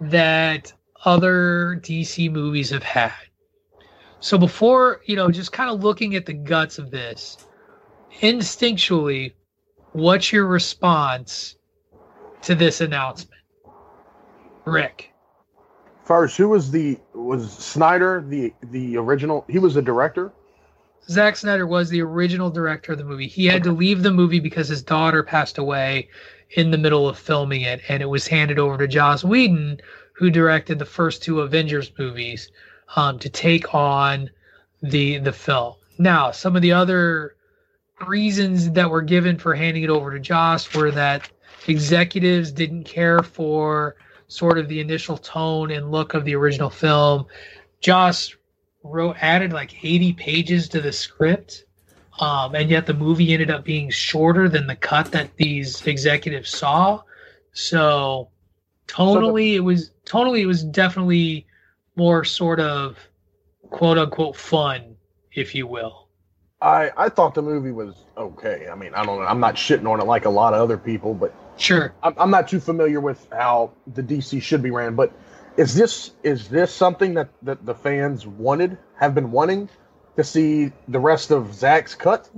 [0.00, 0.72] that
[1.04, 3.12] other DC movies have had.
[4.20, 7.36] So before, you know, just kind of looking at the guts of this,
[8.20, 9.32] instinctually,
[9.92, 11.56] what's your response
[12.42, 13.42] to this announcement?
[14.64, 15.13] Rick.
[16.04, 19.44] First, who was the was Snyder the the original?
[19.48, 20.32] He was the director.
[21.08, 23.26] Zack Snyder was the original director of the movie.
[23.26, 26.08] He had to leave the movie because his daughter passed away
[26.56, 29.80] in the middle of filming it, and it was handed over to Joss Whedon,
[30.12, 32.50] who directed the first two Avengers movies,
[32.96, 34.30] um, to take on
[34.82, 35.74] the the film.
[35.98, 37.36] Now, some of the other
[38.06, 41.30] reasons that were given for handing it over to Joss were that
[41.66, 43.96] executives didn't care for
[44.28, 47.26] sort of the initial tone and look of the original film.
[47.80, 48.34] Joss
[48.82, 51.64] wrote added like 80 pages to the script.
[52.20, 56.50] Um, and yet the movie ended up being shorter than the cut that these executives
[56.50, 57.02] saw.
[57.52, 58.28] So
[58.86, 61.46] tonally it was tonally it was definitely
[61.96, 62.96] more sort of
[63.70, 64.96] quote unquote fun,
[65.32, 66.08] if you will.
[66.60, 68.68] I I thought the movie was okay.
[68.70, 69.26] I mean, I don't know.
[69.26, 71.94] I'm not shitting on it like a lot of other people, but Sure.
[72.02, 74.94] I'm, I'm not too familiar with how the DC should be ran.
[74.94, 75.12] But
[75.56, 79.68] is this is this something that, that the fans wanted, have been wanting
[80.16, 82.28] to see the rest of Zack's cut?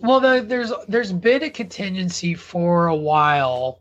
[0.00, 3.80] Well, the, there's there's been a contingency for a while,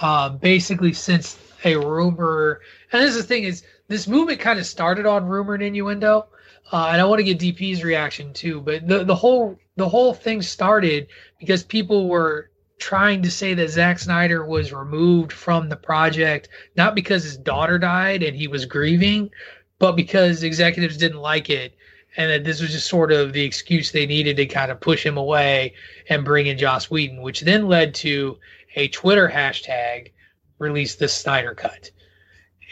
[0.00, 2.60] uh, basically since a rumor.
[2.92, 6.26] And this is the thing is this movement kind of started on rumor and innuendo,
[6.72, 8.60] uh, and I want to get DP's reaction too.
[8.60, 11.08] But the the whole the whole thing started
[11.38, 16.94] because people were trying to say that Zack Snyder was removed from the project not
[16.94, 19.30] because his daughter died and he was grieving,
[19.78, 21.74] but because executives didn't like it
[22.16, 25.04] and that this was just sort of the excuse they needed to kind of push
[25.04, 25.74] him away
[26.08, 28.38] and bring in Joss Whedon, which then led to
[28.74, 30.12] a Twitter hashtag
[30.58, 31.90] release the Snyder cut.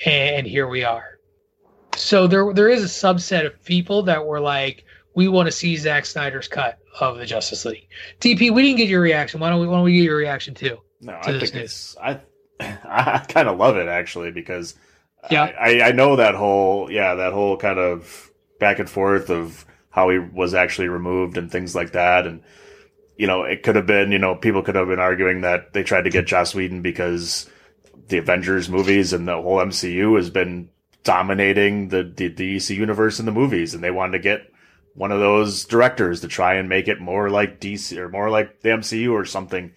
[0.06, 1.18] And here we are.
[1.96, 4.84] So there there is a subset of people that were like,
[5.14, 7.88] we want to see Zack Snyder's cut of the Justice League.
[8.20, 9.40] DP, we didn't get your reaction.
[9.40, 10.78] Why don't we why don't we get your reaction too?
[11.00, 11.54] No, to I think news?
[11.54, 12.20] it's I
[12.60, 14.74] I kind of love it actually because
[15.28, 15.50] Yeah.
[15.60, 18.30] I, I know that whole yeah that whole kind of
[18.60, 22.42] back and forth of how he was actually removed and things like that and
[23.16, 25.82] you know it could have been you know people could have been arguing that they
[25.82, 27.48] tried to get Joss Whedon because
[28.08, 30.68] the Avengers movies and the whole MCU has been
[31.04, 34.50] dominating the the, the DC universe in the movies and they wanted to get
[34.94, 38.60] one of those directors to try and make it more like DC or more like
[38.60, 39.72] the MCU or something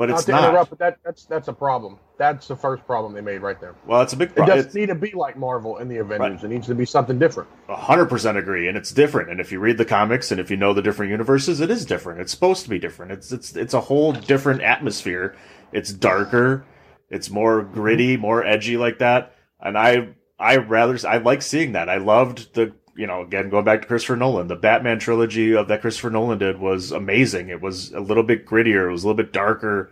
[0.00, 0.48] but Not it's to not.
[0.48, 1.98] interrupt, but that, that's that's a problem.
[2.16, 3.74] That's the first problem they made right there.
[3.84, 4.58] Well, it's a big problem.
[4.58, 6.42] It doesn't need to be like Marvel and the Avengers.
[6.42, 7.50] It needs to be something different.
[7.68, 9.28] hundred percent agree, and it's different.
[9.28, 11.84] And if you read the comics and if you know the different universes, it is
[11.84, 12.18] different.
[12.18, 13.12] It's supposed to be different.
[13.12, 15.36] It's it's it's a whole different atmosphere.
[15.70, 16.64] It's darker.
[17.10, 19.34] It's more gritty, more edgy like that.
[19.60, 21.90] And I I rather I like seeing that.
[21.90, 25.68] I loved the you know again going back to Christopher Nolan, the Batman trilogy of
[25.68, 27.48] that Christopher Nolan did was amazing.
[27.48, 28.88] It was a little bit grittier.
[28.88, 29.90] It was a little bit darker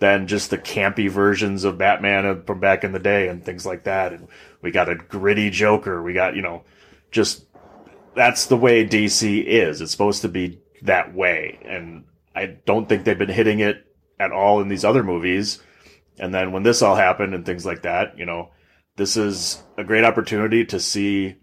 [0.00, 3.84] than just the campy versions of Batman from back in the day and things like
[3.84, 4.12] that.
[4.12, 4.28] And
[4.62, 6.02] we got a gritty Joker.
[6.02, 6.64] We got, you know,
[7.10, 7.44] just
[8.14, 9.80] that's the way DC is.
[9.80, 11.58] It's supposed to be that way.
[11.64, 13.84] And I don't think they've been hitting it
[14.18, 15.62] at all in these other movies.
[16.18, 18.50] And then when this all happened and things like that, you know,
[18.96, 21.36] this is a great opportunity to see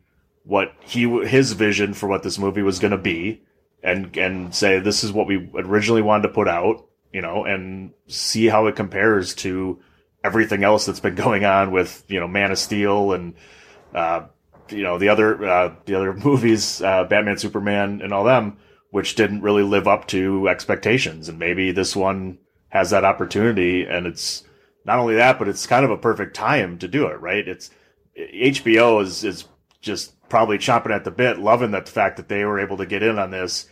[0.47, 3.43] what he his vision for what this movie was going to be
[3.83, 7.93] and and say this is what we originally wanted to put out you know, and
[8.07, 9.79] see how it compares to
[10.23, 13.35] everything else that's been going on with, you know, Man of Steel and,
[13.93, 14.27] uh,
[14.69, 18.57] you know, the other, uh, the other movies, uh, Batman, Superman and all them,
[18.91, 21.29] which didn't really live up to expectations.
[21.29, 22.39] And maybe this one
[22.69, 24.43] has that opportunity and it's
[24.85, 27.47] not only that, but it's kind of a perfect time to do it, right?
[27.47, 27.71] It's
[28.17, 29.45] HBO is, is
[29.81, 32.85] just probably chomping at the bit, loving that the fact that they were able to
[32.85, 33.67] get in on this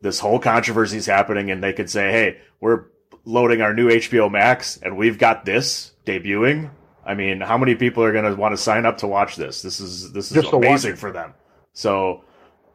[0.00, 2.84] this whole controversy is happening and they could say, Hey, we're
[3.24, 6.70] loading our new HBO Max and we've got this debuting.
[7.06, 9.62] I mean, how many people are going to want to sign up to watch this?
[9.62, 11.34] This is this is Just amazing for them.
[11.72, 12.24] So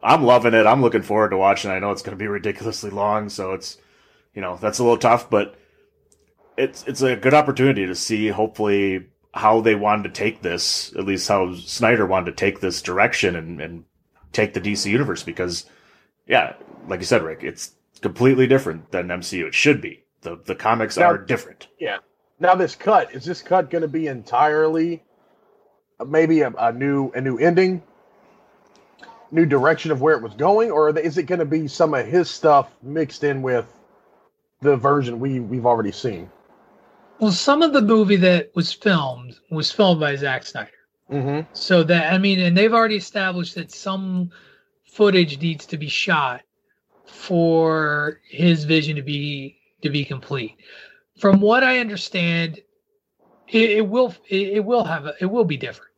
[0.02, 0.66] I'm loving it.
[0.66, 1.70] I'm looking forward to watching.
[1.70, 3.78] I know it's going to be ridiculously long, so it's
[4.34, 5.56] you know that's a little tough, but
[6.56, 11.04] it's it's a good opportunity to see hopefully how they wanted to take this, at
[11.04, 13.84] least how Snyder wanted to take this direction and, and
[14.32, 15.66] take the DC universe because
[16.26, 16.54] yeah,
[16.86, 19.46] like you said, Rick, it's completely different than MCU.
[19.46, 20.04] It should be.
[20.22, 21.68] The the comics Now- are different.
[21.78, 21.98] Yeah.
[22.38, 25.02] Now this cut is this cut going to be entirely
[25.98, 27.82] uh, maybe a, a new a new ending,
[29.30, 32.06] new direction of where it was going, or is it going to be some of
[32.06, 33.66] his stuff mixed in with
[34.60, 36.30] the version we we've already seen?
[37.20, 40.70] Well, some of the movie that was filmed was filmed by Zack Snyder.
[41.10, 41.52] Mm-hmm.
[41.52, 44.30] So that I mean, and they've already established that some
[44.86, 46.42] footage needs to be shot
[47.04, 50.56] for his vision to be to be complete.
[51.18, 52.60] From what I understand,
[53.48, 55.92] it, it will it, it will have a, it will be different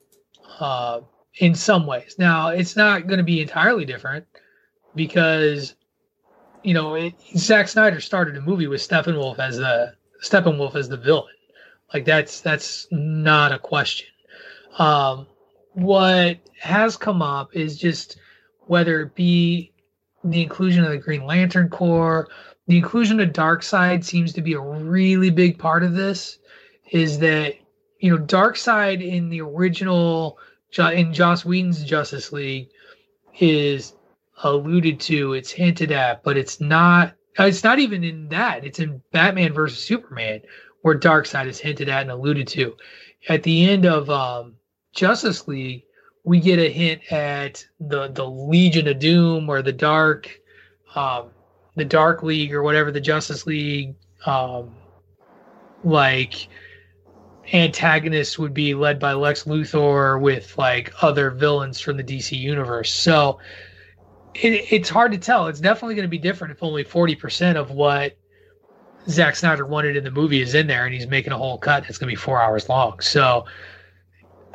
[0.59, 1.01] uh,
[1.37, 2.17] in some ways.
[2.19, 4.27] Now, it's not going to be entirely different
[4.97, 5.77] because
[6.65, 10.97] you know it, Zack Snyder started a movie with Steppenwolf as the Steppenwolf is the
[10.97, 11.35] villain.
[11.93, 14.09] Like that's that's not a question.
[14.79, 15.27] Um,
[15.73, 18.19] what has come up is just
[18.67, 19.73] whether it be
[20.25, 22.29] the inclusion of the Green Lantern Corps,
[22.69, 26.39] the inclusion of Darkseid seems to be a really big part of this.
[26.91, 27.57] Is that
[27.99, 30.39] you know Darkseid in the original
[30.79, 32.69] in Joss Whedon's Justice League
[33.39, 33.95] is
[34.45, 37.15] alluded to, it's hinted at, but it's not.
[37.39, 38.65] It's not even in that.
[38.65, 40.43] It's in Batman versus Superman
[40.83, 42.77] where Darkseid is hinted at and alluded to.
[43.29, 44.57] At the end of um,
[44.93, 45.85] Justice League,
[46.25, 50.41] we get a hint at the the Legion of Doom or the Dark,
[50.95, 51.31] um,
[51.75, 53.95] the Dark League or whatever the Justice League,
[54.27, 54.75] um,
[55.83, 56.49] like
[57.53, 62.93] antagonists would be led by Lex Luthor with like other villains from the DC universe.
[62.93, 63.39] So
[64.35, 65.49] it, it's hard to tell.
[65.49, 68.17] It's definitely going to be different if only forty percent of what
[69.09, 71.85] Zack Snyder wanted in the movie is in there, and he's making a whole cut
[71.85, 73.01] that's going to be four hours long.
[73.01, 73.47] So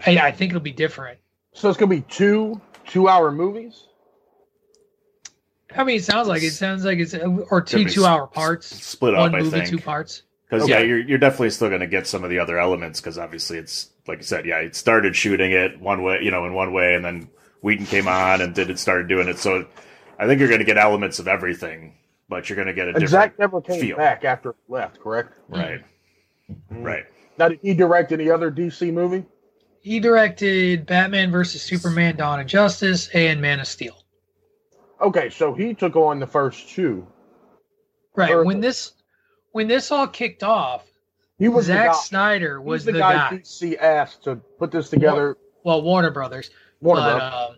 [0.05, 1.19] I, I think it'll be different.
[1.53, 3.86] So it's going to be two two hour movies.
[5.75, 8.67] I mean, it sounds like it sounds like it's uh, or two two hour parts,
[8.67, 9.67] Split up, one I movie, think.
[9.67, 10.23] two parts.
[10.49, 10.71] Because Okay.
[10.71, 13.01] yeah, you're you're definitely still going to get some of the other elements.
[13.01, 16.45] Because obviously, it's like you said, yeah, it started shooting it one way, you know,
[16.45, 17.30] in one way, and then
[17.62, 19.38] Whedon came on and did it started doing it.
[19.39, 19.66] So
[20.20, 21.95] I think you're going to get elements of everything,
[22.30, 23.97] but you're going to get a And different Zack never came feel.
[23.97, 25.34] back after he left, correct?
[25.49, 25.82] right,
[26.49, 26.84] Mhm.
[26.84, 27.05] right.
[27.38, 29.26] Now, did he direct any other DC movie?
[29.82, 33.95] He directed Batman versus Superman: Dawn of Justice and Man of Steel.
[34.99, 37.05] Okay, so he took on the first two.
[38.16, 38.93] Right Or- when this
[39.51, 40.84] when this all kicked off,
[41.39, 43.38] He was Zack the guy, Snyder he was the, the, guy, guy.
[43.38, 45.38] DC asked to put this together.
[45.64, 46.49] Well, Warner Brothers.
[46.82, 47.23] Warner but, Bros.
[47.51, 47.55] um,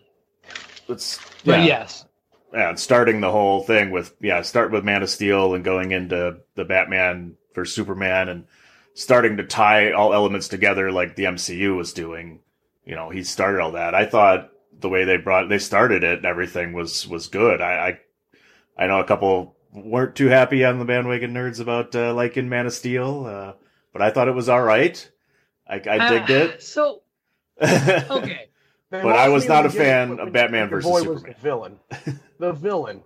[0.88, 2.06] It's but yeah, yes,
[2.52, 5.92] yeah, and starting the whole thing with yeah, start with Man of Steel and going
[5.92, 8.46] into the Batman versus Superman and
[8.94, 12.40] starting to tie all elements together like the MCU was doing.
[12.84, 13.94] You know, he started all that.
[13.94, 17.60] I thought the way they brought they started it and everything was was good.
[17.60, 17.98] I
[18.78, 22.48] I, I know a couple weren't too happy on the bandwagon nerds about uh, liking
[22.48, 23.52] Man of Steel, uh,
[23.92, 25.08] but I thought it was all right.
[25.68, 26.62] I, I digged Uh, it.
[26.62, 27.02] So
[27.62, 28.49] okay,
[28.90, 31.34] They But I was not a fan of Batman versus boy was Superman.
[31.34, 31.78] the villain.
[32.38, 33.02] the villain.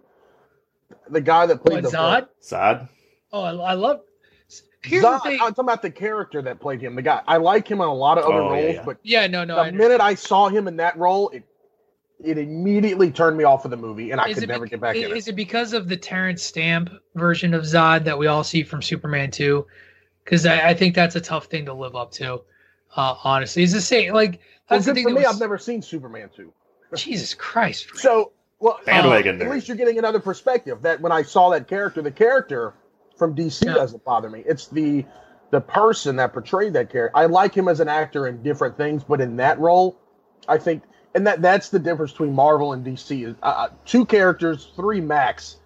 [1.10, 2.28] The guy that played what the Zod?
[2.40, 2.88] Sad.
[3.32, 4.00] Oh, I, I love.
[4.82, 5.38] Here's Zod, the thing.
[5.42, 6.94] I'm talking about the character that played him.
[6.94, 7.22] The guy.
[7.26, 8.82] I like him in a lot of other Oh, roles, yeah.
[8.84, 9.56] but Yeah, no, no.
[9.56, 11.42] the I minute I saw him in that role, it
[12.22, 14.80] it immediately turned me off of the movie, and I Is could never bec- get
[14.80, 15.32] back in Is it.
[15.32, 19.30] it because of the Terence Stamp version of Zod that we all see from Superman
[19.30, 19.66] 2?
[20.24, 22.40] Because I, I think that's a tough thing to live up to.
[22.96, 24.14] Uh, honestly, it's the same.
[24.14, 24.40] Like
[24.70, 26.52] Well, good for me, was, I've never seen Superman two.
[26.96, 27.86] Jesus Christ.
[27.86, 28.00] Frank.
[28.00, 30.82] So, well, uh, at least you're getting another perspective.
[30.82, 32.74] That when I saw that character, the character
[33.16, 33.74] from DC Yeah.
[33.74, 34.42] doesn't bother me.
[34.46, 35.04] It's the
[35.50, 37.16] the person that portrayed that character.
[37.16, 39.96] I like him as an actor in different things, but in that role,
[40.48, 40.82] I think,
[41.14, 43.28] and that that's the difference between Marvel and DC.
[43.28, 45.58] Is uh, uh, two characters, three max.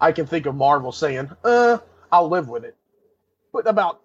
[0.00, 1.78] I can think of Marvel saying, "Uh,
[2.10, 2.76] I'll live with it,"
[3.52, 4.00] but about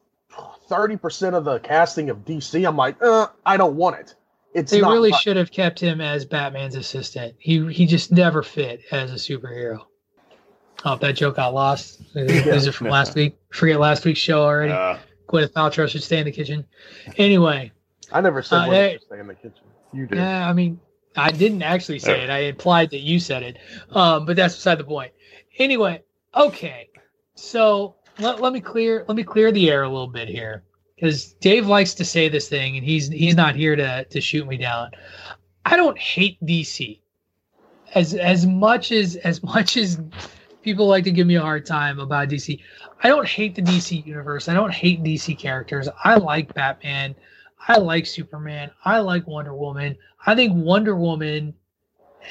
[0.68, 4.15] thirty percent of the casting of DC, I'm like, "Uh, I don't want it."
[4.53, 5.22] It's They not really right.
[5.22, 7.36] should have kept him as Batman's assistant.
[7.40, 9.86] He he just never fit as a superhero.
[10.84, 12.02] Oh, that joke got lost.
[12.15, 13.38] Is it from last week?
[13.52, 14.73] Forget last week's show already.
[14.73, 14.98] Uh,
[15.30, 16.65] Gwyneth Paltrow should stay in the kitchen.
[17.18, 17.72] Anyway,
[18.11, 18.98] I never said Uh, when hey.
[18.98, 19.53] to stay in the kitchen.
[19.94, 20.18] You did.
[20.18, 20.80] yeah, I mean,
[21.15, 22.23] I didn't actually say Yeah.
[22.26, 22.30] it.
[22.30, 23.57] I implied that you said it.
[23.91, 25.11] Um, but that's beside the point.
[25.60, 26.02] Anyway,
[26.36, 26.90] okay.
[27.36, 30.64] So let, let me clear let me clear the air a little bit here.
[31.02, 34.48] Because Dave likes to say this thing, and he's he's not here to to shoot
[34.48, 34.91] me down.
[35.65, 36.99] I don't hate DC
[37.95, 39.99] as as much as as much as
[40.61, 42.61] people like to give me a hard time about DC.
[43.02, 44.48] I don't hate the DC universe.
[44.48, 45.90] I don't hate DC characters.
[46.03, 47.15] I like Batman.
[47.68, 48.69] I like Superman.
[48.86, 49.98] I like Wonder Woman.
[50.28, 51.56] I think Wonder Woman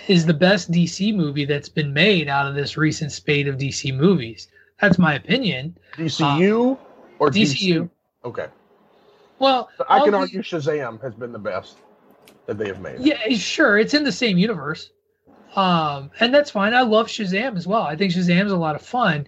[0.06, 3.92] is the best DC movie that's been made out of this recent spate of DC
[3.96, 4.46] movies.
[4.80, 5.76] That's my opinion.
[5.96, 6.80] DCU uh,
[7.18, 7.82] or DCU?
[7.82, 7.90] DC?
[8.24, 8.46] Okay.
[9.40, 11.78] Well, I can argue Shazam has been the best
[12.46, 13.00] that they have made.
[13.00, 13.78] Yeah, sure.
[13.78, 14.90] It's in the same universe.
[15.56, 16.74] Um, and that's fine.
[16.74, 17.82] I love Shazam as well.
[17.82, 19.26] I think Shazam's a lot of fun.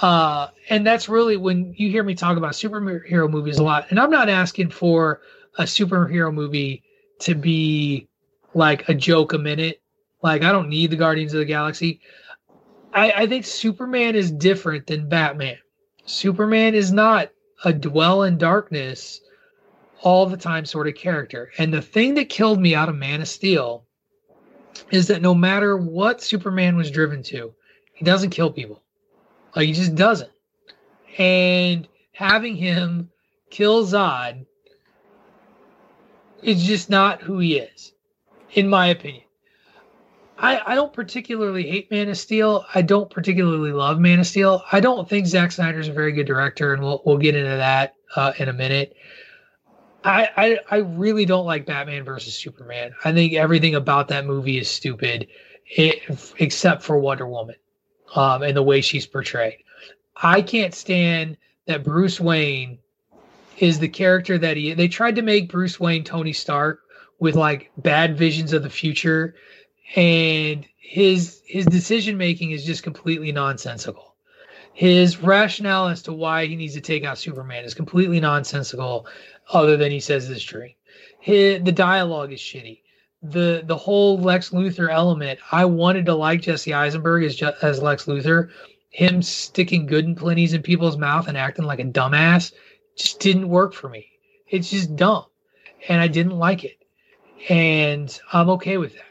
[0.00, 3.86] Uh, and that's really when you hear me talk about superhero movies a lot.
[3.90, 5.20] And I'm not asking for
[5.58, 6.82] a superhero movie
[7.20, 8.08] to be
[8.54, 9.80] like a joke a minute.
[10.22, 12.00] Like I don't need the Guardians of the Galaxy.
[12.92, 15.56] I, I think Superman is different than Batman.
[16.04, 17.30] Superman is not
[17.64, 19.20] a dwell in darkness
[20.02, 21.50] all the time sort of character.
[21.58, 23.84] And the thing that killed me out of Man of Steel
[24.90, 27.54] is that no matter what Superman was driven to,
[27.94, 28.82] he doesn't kill people.
[29.54, 30.30] Like he just doesn't.
[31.18, 33.10] And having him
[33.50, 34.46] kill Zod
[36.42, 37.92] is just not who he is,
[38.52, 39.24] in my opinion.
[40.38, 42.64] I, I don't particularly hate Man of Steel.
[42.74, 44.64] I don't particularly love Man of Steel.
[44.72, 47.94] I don't think Zack Snyder's a very good director, and we'll we'll get into that
[48.16, 48.96] uh, in a minute.
[50.04, 52.92] I, I I really don't like Batman versus Superman.
[53.04, 55.28] I think everything about that movie is stupid,
[55.66, 56.02] it,
[56.38, 57.56] except for Wonder Woman,
[58.14, 59.58] um, and the way she's portrayed.
[60.16, 62.78] I can't stand that Bruce Wayne
[63.58, 64.74] is the character that he.
[64.74, 66.80] They tried to make Bruce Wayne Tony Stark
[67.18, 69.34] with like bad visions of the future,
[69.94, 74.16] and his his decision making is just completely nonsensical.
[74.74, 79.06] His rationale as to why he needs to take out Superman is completely nonsensical
[79.52, 80.74] other than he says this dream.
[81.20, 82.80] His, the dialogue is shitty.
[83.22, 88.06] The the whole Lex Luthor element, I wanted to like Jesse Eisenberg as as Lex
[88.06, 88.50] Luthor.
[88.90, 92.52] Him sticking good and plenties in people's mouth and acting like a dumbass
[92.96, 94.08] just didn't work for me.
[94.48, 95.26] It's just dumb,
[95.88, 96.78] and I didn't like it,
[97.48, 99.04] and I'm okay with that.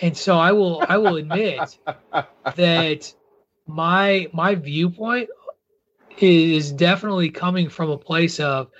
[0.00, 1.78] And so I will I will admit
[2.56, 3.14] that
[3.66, 5.28] my my viewpoint
[6.18, 8.70] is definitely coming from a place of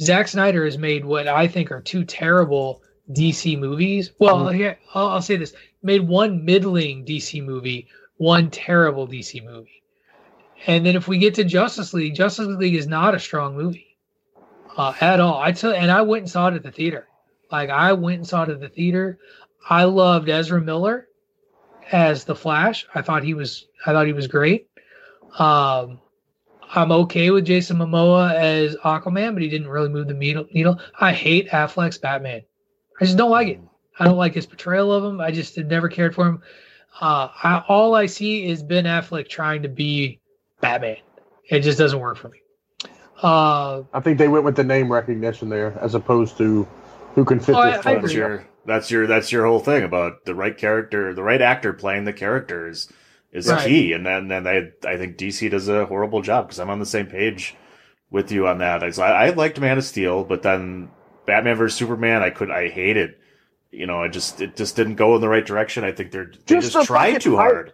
[0.00, 4.12] Zack Snyder has made what I think are two terrible DC movies.
[4.18, 4.80] Well, mm-hmm.
[4.94, 9.82] I'll, I'll, say this: made one middling DC movie, one terrible DC movie,
[10.66, 13.98] and then if we get to Justice League, Justice League is not a strong movie
[14.76, 15.38] uh, at all.
[15.38, 17.06] I tell, and I went and saw it at the theater.
[17.52, 19.18] Like I went and saw it at the theater.
[19.68, 21.08] I loved Ezra Miller
[21.92, 22.86] as the Flash.
[22.94, 23.66] I thought he was.
[23.84, 24.68] I thought he was great.
[25.38, 26.00] Um,
[26.72, 30.78] I'm okay with Jason Momoa as Aquaman, but he didn't really move the needle.
[31.00, 32.42] I hate Affleck's Batman.
[33.00, 33.60] I just don't like it.
[33.98, 35.20] I don't like his portrayal of him.
[35.20, 36.42] I just never cared for him.
[37.00, 40.20] Uh, I, all I see is Ben Affleck trying to be
[40.60, 40.98] Batman.
[41.48, 42.38] It just doesn't work for me.
[43.22, 46.66] Uh, I think they went with the name recognition there, as opposed to
[47.14, 47.54] who can fit.
[47.54, 50.56] Oh, this I, I that's your that's your that's your whole thing about the right
[50.56, 52.90] character, the right actor playing the characters
[53.32, 53.66] is right.
[53.66, 53.92] key.
[53.92, 56.86] And then, then I, I think DC does a horrible job because I'm on the
[56.86, 57.56] same page
[58.10, 58.82] with you on that.
[58.82, 60.90] I, I liked Man of Steel, but then
[61.26, 63.18] Batman vs Superman, I could, I hate it.
[63.70, 65.84] You know, I just, it just didn't go in the right direction.
[65.84, 67.72] I think they're, they just, just tried too hard.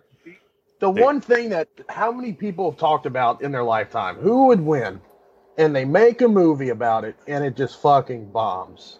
[0.78, 4.49] The they, one thing that how many people have talked about in their lifetime, who
[4.49, 5.01] would win?
[5.57, 8.99] And they make a movie about it and it just fucking bombs.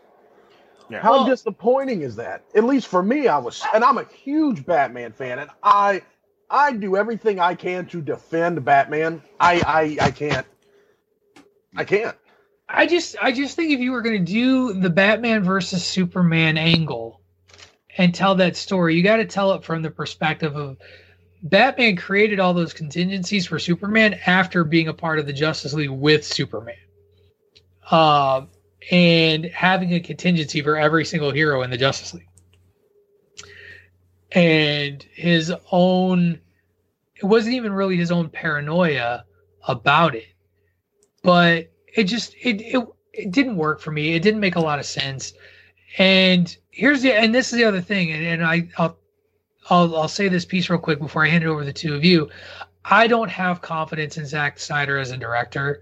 [0.89, 1.01] Yeah.
[1.01, 2.45] How well, disappointing is that?
[2.55, 6.01] At least for me, I was, and I'm a huge Batman fan, and I
[6.49, 9.23] I do everything I can to defend Batman.
[9.41, 10.47] I I I can't.
[11.77, 12.17] I can't.
[12.69, 16.57] I just I just think if you were going to do the Batman versus Superman
[16.57, 17.21] angle
[17.99, 20.79] and tell that story, you got to tell it from the perspective of
[21.43, 25.91] Batman created all those contingencies for Superman after being a part of the Justice League
[25.91, 26.75] with Superman.
[27.89, 28.47] Uh,
[28.91, 32.29] and having a contingency for every single hero in the Justice League
[34.37, 36.39] and his own
[37.17, 39.25] it wasn't even really his own paranoia
[39.67, 40.29] about it.
[41.23, 44.15] But it just it, it it didn't work for me.
[44.15, 45.33] It didn't make a lot of sense.
[45.97, 48.13] And here's the and this is the other thing.
[48.13, 48.99] And, and i I'll,
[49.71, 51.95] I'll i'll say this piece real quick before i hand it over to the two
[51.95, 52.29] of you.
[52.85, 55.81] I don't have confidence in Zack snyder as a director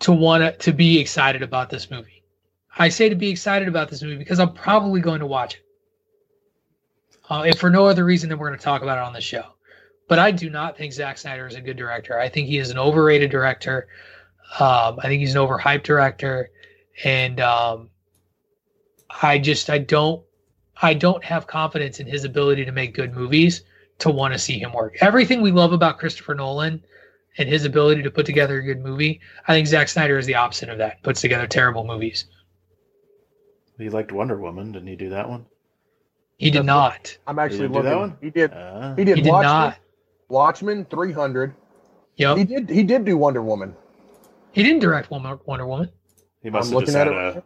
[0.00, 2.24] to want to to be excited about this movie.
[2.76, 5.62] I say to be excited about this movie because i'm probably going to watch it
[7.32, 9.20] uh, if for no other reason than we're going to talk about it on the
[9.20, 9.54] show.
[10.06, 12.18] But I do not think Zack Snyder is a good director.
[12.18, 13.88] I think he is an overrated director.
[14.60, 16.50] Um, I think he's an overhyped director,
[17.04, 17.88] and um,
[19.22, 20.22] I just I don't
[20.82, 23.62] I don't have confidence in his ability to make good movies
[24.00, 24.96] to want to see him work.
[25.00, 26.84] Everything we love about Christopher Nolan
[27.38, 30.34] and his ability to put together a good movie, I think Zack Snyder is the
[30.34, 31.02] opposite of that.
[31.02, 32.26] Puts together terrible movies.
[33.78, 34.72] He liked Wonder Woman.
[34.72, 35.46] Didn't he do that one?
[36.42, 37.16] He did not.
[37.26, 38.00] I'm actually didn't do that looking.
[38.00, 38.16] one?
[38.20, 38.52] He did.
[38.52, 39.16] Uh, He did.
[39.16, 39.78] He did Watchmen, not.
[40.28, 41.54] Watchmen 300.
[42.16, 42.36] Yep.
[42.36, 42.68] He did.
[42.68, 43.76] He did do Wonder Woman.
[44.50, 45.90] He didn't direct Wonder, Wonder Woman.
[46.42, 47.38] he must I'm have just looking had at it.
[47.38, 47.42] a.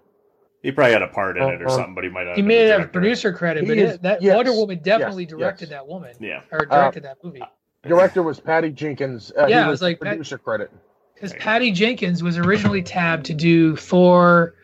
[0.63, 2.37] He probably had a part in it or Uh, uh, something, but he might not.
[2.37, 2.93] He may have director.
[2.93, 5.71] producer credit, He but is- it, that yes, Wonder Woman definitely yes, directed yes.
[5.79, 6.41] that woman Yeah.
[6.51, 7.43] or directed that movie.
[7.87, 9.31] Director was Patty Jenkins.
[9.39, 10.73] Uh, Yeah, he it was like Pat- producer credit.
[11.15, 14.55] Because Patty Jenkins was originally tabbed to do Thor: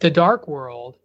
[0.00, 0.96] The Dark World,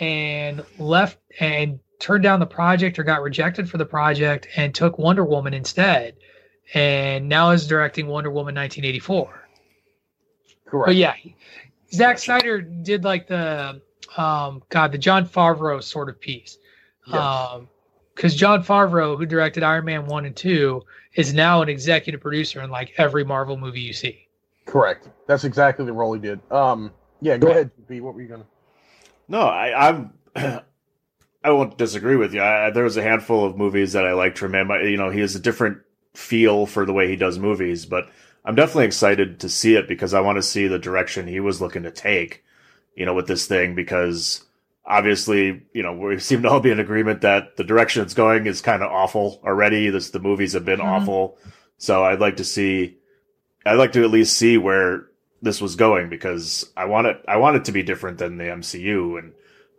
[0.00, 4.98] and left and turned down the project or got rejected for the project and took
[4.98, 6.16] Wonder Woman instead,
[6.74, 9.48] and now is directing Wonder Woman 1984.
[10.66, 10.86] Correct.
[10.86, 11.14] But yeah,
[11.92, 13.80] Zack Snyder did like the
[14.16, 16.58] um God the Jon Favreau sort of piece.
[17.06, 17.16] Yes.
[17.16, 17.68] Um
[18.14, 20.82] because Jon Favreau, who directed Iron Man one and two,
[21.14, 24.28] is now an executive producer in like every Marvel movie you see.
[24.66, 25.08] Correct.
[25.26, 26.40] That's exactly the role he did.
[26.50, 26.92] Um.
[27.20, 27.36] Yeah.
[27.38, 28.00] Go ahead, B.
[28.00, 28.46] What were you gonna?
[29.28, 30.12] No, I, I'm.
[31.44, 32.42] I won't disagree with you.
[32.42, 34.70] I, there was a handful of movies that I liked from him.
[34.70, 35.78] I, you know, he has a different
[36.14, 38.08] feel for the way he does movies, but
[38.46, 41.60] I'm definitely excited to see it because I want to see the direction he was
[41.60, 42.42] looking to take.
[42.96, 44.44] You know, with this thing because
[44.86, 48.46] obviously, you know, we seem to all be in agreement that the direction it's going
[48.46, 49.90] is kind of awful already.
[49.90, 50.84] This the movies have been Mhm.
[50.84, 51.36] awful,
[51.76, 52.96] so I'd like to see.
[53.66, 55.06] I'd like to at least see where
[55.42, 57.20] this was going because I want it.
[57.26, 59.32] I want it to be different than the MCU, and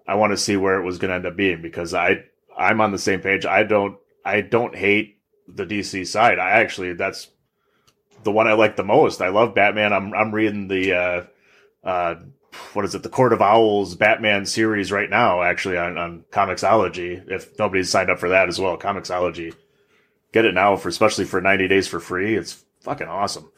[0.08, 2.26] I want to see where it was going to end up being because I
[2.58, 3.46] I'm on the same page.
[3.46, 6.40] I don't I don't hate the DC side.
[6.40, 7.30] I actually that's
[8.24, 9.22] the one I like the most.
[9.22, 9.94] I love Batman.
[9.94, 11.24] I'm I'm reading the uh
[11.88, 12.16] uh
[12.74, 17.30] what is it, the Court of Owls Batman series right now, actually on, on Comixology.
[17.30, 19.54] If nobody's signed up for that as well, Comixology.
[20.32, 22.36] Get it now for especially for 90 days for free.
[22.36, 23.52] It's fucking awesome.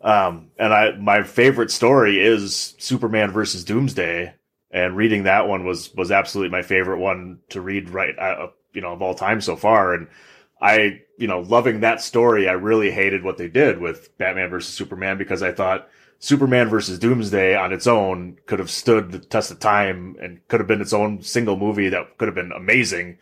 [0.00, 4.34] Um, and I, my favorite story is Superman versus Doomsday,
[4.76, 8.82] and reading that one was was absolutely my favorite one to read right, uh, you
[8.82, 9.94] know, of all time so far.
[9.94, 10.06] And
[10.60, 14.74] I, you know, loving that story, I really hated what they did with Batman versus
[14.74, 15.88] Superman because I thought
[16.18, 20.60] Superman versus Doomsday on its own could have stood the test of time and could
[20.60, 23.16] have been its own single movie that could have been amazing.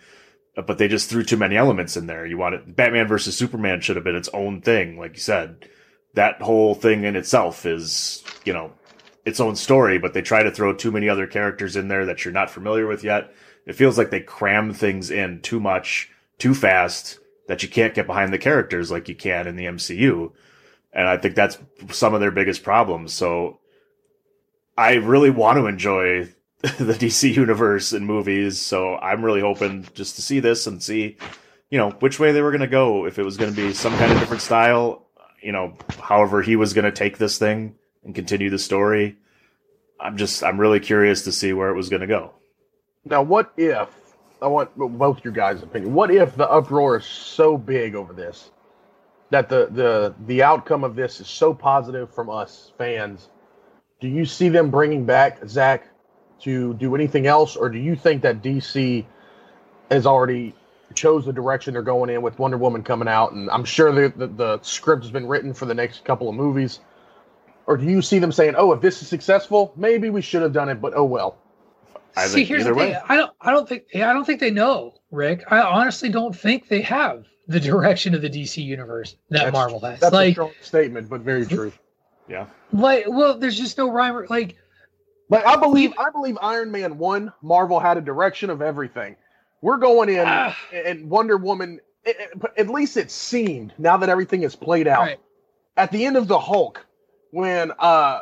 [0.56, 2.26] But they just threw too many elements in there.
[2.26, 5.68] You wanted Batman versus Superman should have been its own thing, like you said
[6.14, 8.72] that whole thing in itself is, you know,
[9.24, 12.24] its own story, but they try to throw too many other characters in there that
[12.24, 13.32] you're not familiar with yet.
[13.66, 17.18] It feels like they cram things in too much, too fast,
[17.48, 20.32] that you can't get behind the characters like you can in the MCU.
[20.92, 21.58] And I think that's
[21.90, 23.12] some of their biggest problems.
[23.12, 23.60] So
[24.76, 26.28] I really want to enjoy
[26.60, 28.60] the DC universe and movies.
[28.60, 31.16] So I'm really hoping just to see this and see,
[31.70, 33.06] you know, which way they were going to go.
[33.06, 35.06] If it was going to be some kind of different style,
[35.42, 37.74] you know, however he was going to take this thing
[38.04, 39.16] and continue the story.
[40.00, 42.32] I'm just, I'm really curious to see where it was going to go.
[43.04, 43.88] Now, what if
[44.40, 45.94] I want both your guys' opinion?
[45.94, 48.50] What if the uproar is so big over this
[49.30, 53.28] that the the the outcome of this is so positive from us fans?
[54.00, 55.88] Do you see them bringing back Zack
[56.40, 59.04] to do anything else, or do you think that DC
[59.90, 60.54] has already
[60.94, 64.12] chose the direction they're going in with Wonder Woman coming out, and I'm sure the,
[64.16, 66.80] the the script has been written for the next couple of movies?
[67.66, 70.52] Or do you see them saying, "Oh, if this is successful, maybe we should have
[70.52, 71.38] done it, but oh well."
[72.16, 72.96] I See, here's either the thing.
[73.08, 73.32] I don't.
[73.40, 73.84] I don't think.
[73.94, 75.44] I don't think they know, Rick.
[75.50, 79.80] I honestly don't think they have the direction of the DC universe that That's- Marvel
[79.80, 80.00] has.
[80.00, 81.72] That's a strong statement, but very true.
[82.28, 82.46] Yeah.
[82.72, 84.16] like, well, there's just no rhyme.
[84.16, 84.56] or- Like,
[85.28, 89.16] Like I believe, I believe Iron Man one, Marvel had a direction of everything.
[89.60, 90.56] We're going in, Ah.
[90.72, 91.80] and Wonder Woman.
[92.04, 95.00] it- it- but at least it seemed now that everything is played out.
[95.00, 95.20] right?
[95.76, 96.84] At the end of the Hulk,
[97.34, 98.20] when uh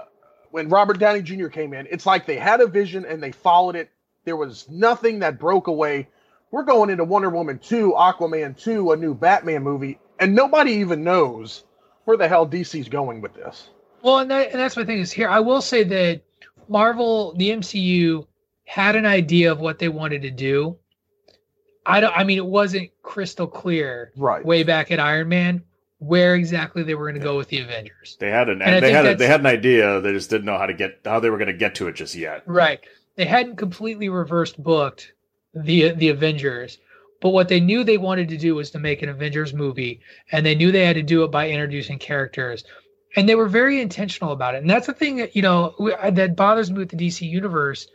[0.50, 1.48] when Robert Downey Jr.
[1.48, 3.90] came in, it's like they had a vision and they followed it.
[4.24, 6.08] There was nothing that broke away.
[6.50, 11.02] We're going into Wonder Woman 2, Aquaman 2, a new Batman movie, and nobody even
[11.04, 11.64] knows
[12.04, 13.70] where the hell DC's going with this.
[14.02, 15.28] Well, and, that, and that's my thing is here.
[15.28, 16.22] I will say that
[16.68, 18.26] Marvel, the MCU,
[18.64, 20.76] had an idea of what they wanted to do.
[21.86, 22.16] I don't.
[22.16, 24.44] I mean, it wasn't crystal clear Right.
[24.44, 25.62] way back at Iron Man
[26.02, 28.16] where exactly they were going to go with the Avengers.
[28.18, 30.00] They had an, And they had, a, they had an idea.
[30.00, 31.94] They just didn't know how to get, how they were going to get to it
[31.94, 32.42] just yet.
[32.46, 32.80] Right.
[33.16, 35.12] They hadn't completely reversed booked
[35.54, 36.78] the the Avengers,
[37.20, 40.00] but what they knew they wanted to do was to make an Avengers movie,
[40.32, 42.64] and they knew they had to do it by introducing characters.
[43.16, 44.62] and they were very intentional about it.
[44.62, 45.74] And that's the thing that you know
[46.10, 47.86] that bothers me with the DC universe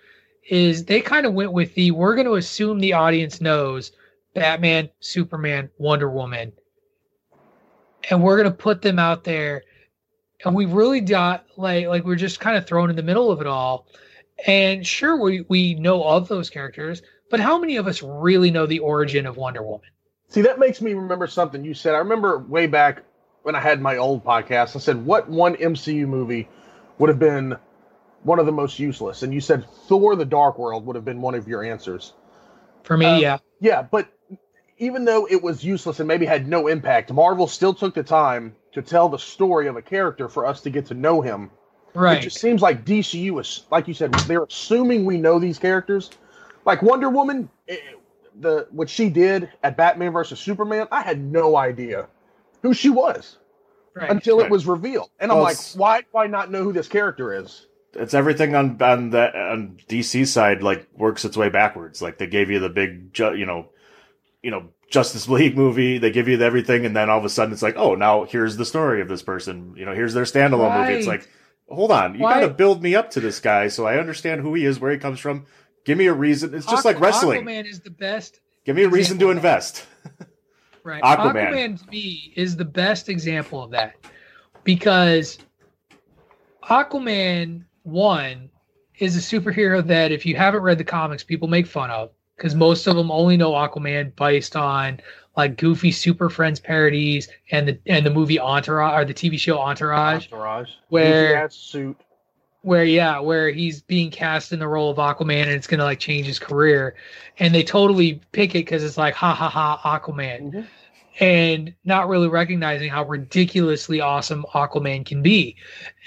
[0.50, 3.92] is they kind of went with the we're going to assume the audience knows
[4.34, 6.54] Batman, Superman, Wonder Woman,
[8.10, 9.64] and we're going to put them out there.
[10.46, 13.42] And we really got like like we're just kind of thrown in the middle of
[13.42, 13.88] it all.
[14.46, 17.02] And sure, we we know of those characters,
[17.32, 19.90] but how many of us really know the origin of Wonder Woman?
[20.30, 21.96] See, that makes me remember something you said.
[21.96, 23.04] I remember way back
[23.44, 26.50] when I had my old podcast, I said, what one MCU movie
[26.98, 27.56] would have been
[28.24, 29.24] one of the most useless?
[29.24, 32.14] And you said Thor the Dark World would have been one of your answers.
[32.84, 33.38] For me, um, yeah.
[33.62, 34.10] Yeah, but
[34.78, 38.56] even though it was useless and maybe had no impact, Marvel still took the time
[38.74, 41.50] to tell the story of a character for us to get to know him.
[41.94, 42.18] Right.
[42.18, 46.12] It just seems like DCU is, like you said, they're assuming we know these characters.
[46.64, 47.98] Like Wonder Woman, it, eh,
[48.40, 52.08] the what she did at Batman versus Superman, I had no idea
[52.62, 53.38] who she was
[53.96, 54.12] right.
[54.12, 54.46] until right.
[54.46, 55.10] it was revealed.
[55.20, 57.66] And well, I'm like, why why not know who this character is?
[57.94, 62.00] It's everything on on that on DC side like works its way backwards.
[62.00, 63.70] Like they gave you the big you know
[64.48, 67.52] you know Justice League movie, they give you everything, and then all of a sudden
[67.52, 69.74] it's like, oh, now here's the story of this person.
[69.76, 70.88] You know, here's their standalone right.
[70.88, 71.00] movie.
[71.00, 71.30] It's like,
[71.70, 74.54] hold on, you got to build me up to this guy so I understand who
[74.54, 75.48] he is, where he comes from.
[75.84, 76.54] Give me a reason.
[76.54, 77.44] It's just Aqu- like wrestling.
[77.44, 78.40] Aquaman is the best.
[78.64, 79.86] Give me a reason to invest.
[80.84, 81.04] Right.
[81.04, 81.52] Aquaman.
[81.52, 83.96] Aquaman to me is the best example of that
[84.64, 85.38] because
[86.64, 88.50] Aquaman one
[88.98, 92.56] is a superhero that if you haven't read the comics, people make fun of because
[92.56, 95.00] most of them only know Aquaman based on
[95.36, 99.60] like goofy Super Friends parodies and the and the movie Entourage or the TV show
[99.60, 100.26] Entourage.
[100.26, 100.70] Entourage.
[100.90, 101.98] Where suit.
[102.62, 106.00] Where yeah, where he's being cast in the role of Aquaman and it's gonna like
[106.00, 106.96] change his career,
[107.40, 110.42] and they totally pick it because it's like ha ha ha Aquaman.
[110.42, 110.62] Mm-hmm
[111.20, 115.56] and not really recognizing how ridiculously awesome Aquaman can be.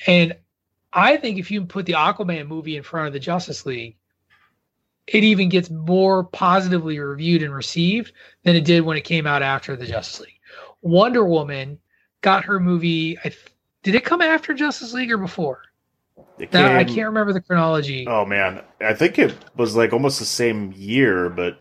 [0.07, 0.37] And
[0.93, 3.97] I think if you put the Aquaman movie in front of the Justice League,
[5.11, 8.13] it even gets more positively reviewed and received
[8.45, 10.41] than it did when it came out after the Justice League.
[10.83, 11.79] Wonder Woman
[12.21, 13.19] got her movie.
[13.25, 13.33] I,
[13.83, 15.63] did it come after Justice League or before?
[16.39, 18.07] That, came, I can't remember the chronology.
[18.07, 21.61] Oh man, I think it was like almost the same year, but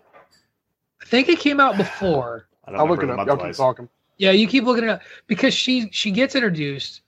[1.01, 2.47] I think it came out before.
[2.65, 3.25] I will look it up.
[3.25, 3.89] Y'all keep talking.
[4.17, 7.01] Yeah, you keep looking it up because she she gets introduced.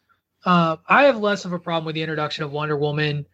[0.43, 3.25] Uh, I have less of a problem with the introduction of Wonder Woman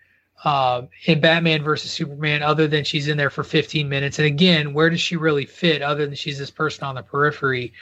[0.43, 4.19] uh, in Batman versus Superman, other than she's in there for 15 minutes.
[4.19, 7.73] And again, where does she really fit, other than she's this person on the periphery?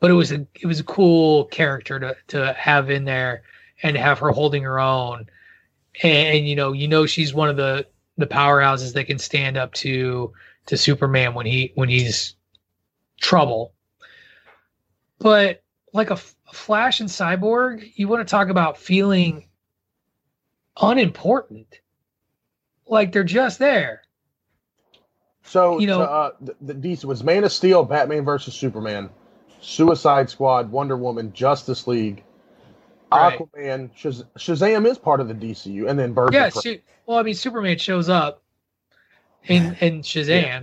[0.00, 3.42] But it was a it was a cool character to to have in there
[3.82, 5.26] and have her holding her own.
[6.02, 7.86] And, and you know, you know, she's one of the
[8.18, 10.32] the powerhouses that can stand up to
[10.66, 12.34] to Superman when he when he's
[13.20, 13.72] trouble
[15.22, 15.62] but
[15.92, 19.48] like a, a Flash and Cyborg, you want to talk about feeling
[20.80, 21.78] unimportant.
[22.92, 24.02] Like they're just there.
[25.44, 29.08] So you know, uh, the, the DC was Man of Steel, Batman versus Superman,
[29.62, 32.22] Suicide Squad, Wonder Woman, Justice League,
[33.10, 33.38] right.
[33.38, 36.34] Aquaman, Shaz- Shazam is part of the DCU, and then Birds.
[36.34, 38.42] Yeah, she, well, I mean, Superman shows up
[39.44, 40.42] in in Shazam.
[40.42, 40.62] Yeah.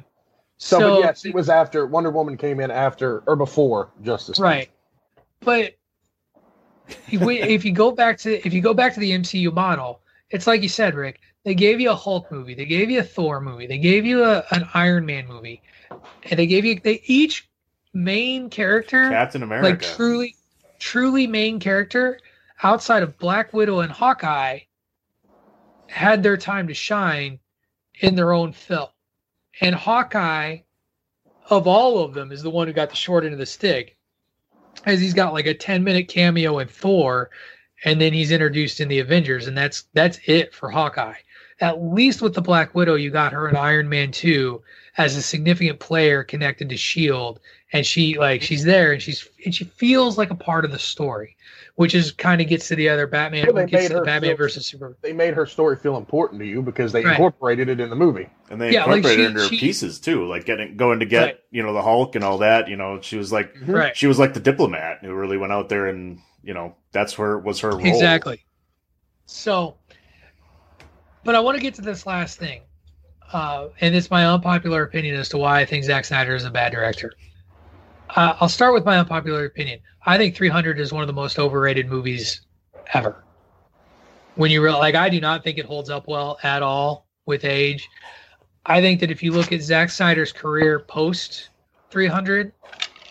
[0.60, 4.38] So, so yes, it was after Wonder Woman came in after or before Justice.
[4.38, 4.70] Right,
[5.40, 5.76] but
[7.10, 10.02] if, we, if you go back to if you go back to the MCU model,
[10.30, 11.20] it's like you said, Rick.
[11.50, 14.24] They gave you a Hulk movie, they gave you a Thor movie, they gave you
[14.24, 17.50] a, an Iron Man movie, and they gave you they each
[17.92, 20.36] main character, Captain America, like truly,
[20.78, 22.20] truly main character
[22.62, 24.60] outside of Black Widow and Hawkeye,
[25.88, 27.40] had their time to shine
[28.00, 28.90] in their own film.
[29.60, 30.60] And Hawkeye,
[31.50, 33.98] of all of them, is the one who got the short end of the stick,
[34.86, 37.32] as he's got like a 10 minute cameo in Thor,
[37.86, 41.16] and then he's introduced in the Avengers, and that's that's it for Hawkeye.
[41.62, 44.62] At least with the Black Widow, you got her in Iron Man 2
[44.98, 47.40] as a significant player connected to Shield,
[47.74, 50.80] and she like she's there and she's and she feels like a part of the
[50.80, 51.36] story
[51.80, 53.48] which is kind of gets to the other Batman.
[53.54, 54.98] Well, gets to the Batman feel, versus Superman.
[55.02, 57.12] They made her story feel important to you because they right.
[57.12, 59.60] incorporated it in the movie, and they yeah, incorporated like she, it into her she,
[59.62, 61.40] pieces too, like getting going to get right.
[61.52, 62.68] you know the Hulk and all that.
[62.68, 63.72] You know, she was like mm-hmm.
[63.72, 63.96] right.
[63.96, 67.38] she was like the diplomat who really went out there and you know that's where
[67.38, 67.86] was her role.
[67.86, 68.44] exactly.
[69.26, 69.76] So,
[71.24, 72.62] but I want to get to this last thing,
[73.32, 76.50] uh, and it's my unpopular opinion as to why I think Zack Snyder is a
[76.50, 77.14] bad director.
[78.16, 79.80] Uh, I'll start with my unpopular opinion.
[80.06, 82.42] I think 300 is one of the most overrated movies
[82.94, 83.24] ever.
[84.36, 87.46] When you real like, I do not think it holds up well at all with
[87.46, 87.88] age.
[88.66, 91.50] I think that if you look at Zack Snyder's career post
[91.92, 92.52] 300,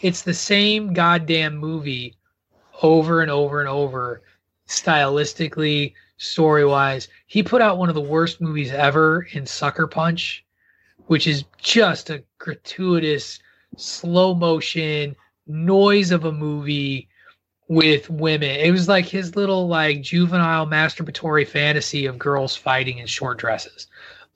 [0.03, 2.17] it's the same goddamn movie
[2.83, 4.23] over and over and over
[4.69, 7.09] stylistically, story wise.
[7.27, 10.45] He put out one of the worst movies ever in Sucker Punch,
[11.07, 13.39] which is just a gratuitous,
[13.77, 17.09] slow motion noise of a movie
[17.69, 18.51] with women.
[18.51, 23.87] It was like his little like juvenile masturbatory fantasy of girls fighting in short dresses.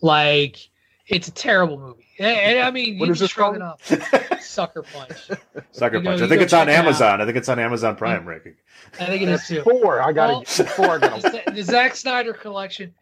[0.00, 0.70] Like
[1.12, 2.06] it's a terrible movie.
[2.18, 3.62] And, and I mean, What you is can this shrug called?
[3.62, 4.40] off.
[4.42, 5.30] Sucker Punch.
[5.70, 6.20] Sucker You Punch.
[6.20, 6.84] you I think it's on check it out.
[6.86, 7.20] Amazon.
[7.20, 8.56] I think it's on Amazon Prime, Rick.
[9.00, 9.62] I think it is too.
[9.62, 10.00] Four.
[10.02, 10.90] I got Well, to four.
[10.90, 12.94] I got the, the Zack Snyder collection.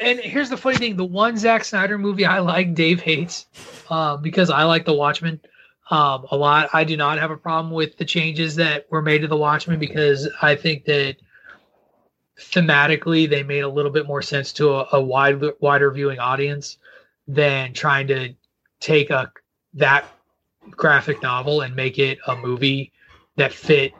[0.00, 3.46] And here's the funny thing: the one Zack Snyder movie I like, Dave hates,
[3.88, 5.40] um, because I like The Watchmen
[5.90, 6.70] um, a lot.
[6.72, 9.78] I do not have a problem with the changes that were made to The Watchmen
[9.78, 11.16] because I think that
[12.38, 16.78] thematically they made a little bit more sense to a, a wide, wider viewing audience
[17.26, 18.34] than trying to
[18.80, 19.32] take a
[19.74, 20.04] that
[20.70, 22.92] graphic novel and make it a movie
[23.36, 23.92] that fit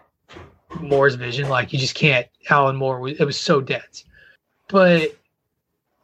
[0.80, 1.48] Moore's vision.
[1.48, 2.26] Like you just can't.
[2.50, 4.04] Alan Moore was it was so dense.
[4.68, 5.16] But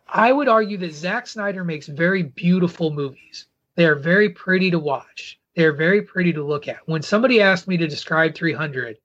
[0.09, 3.47] I would argue that Zack Snyder makes very beautiful movies.
[3.77, 5.39] They are very pretty to watch.
[5.55, 6.87] They're very pretty to look at.
[6.87, 8.97] When somebody asked me to describe 300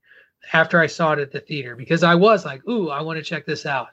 [0.53, 3.23] after I saw it at the theater, because I was like, ooh, I want to
[3.23, 3.89] check this out.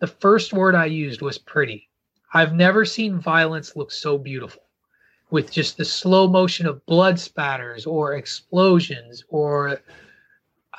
[0.00, 1.87] The first word I used was pretty.
[2.32, 4.62] I've never seen violence look so beautiful
[5.30, 9.80] with just the slow motion of blood spatters or explosions or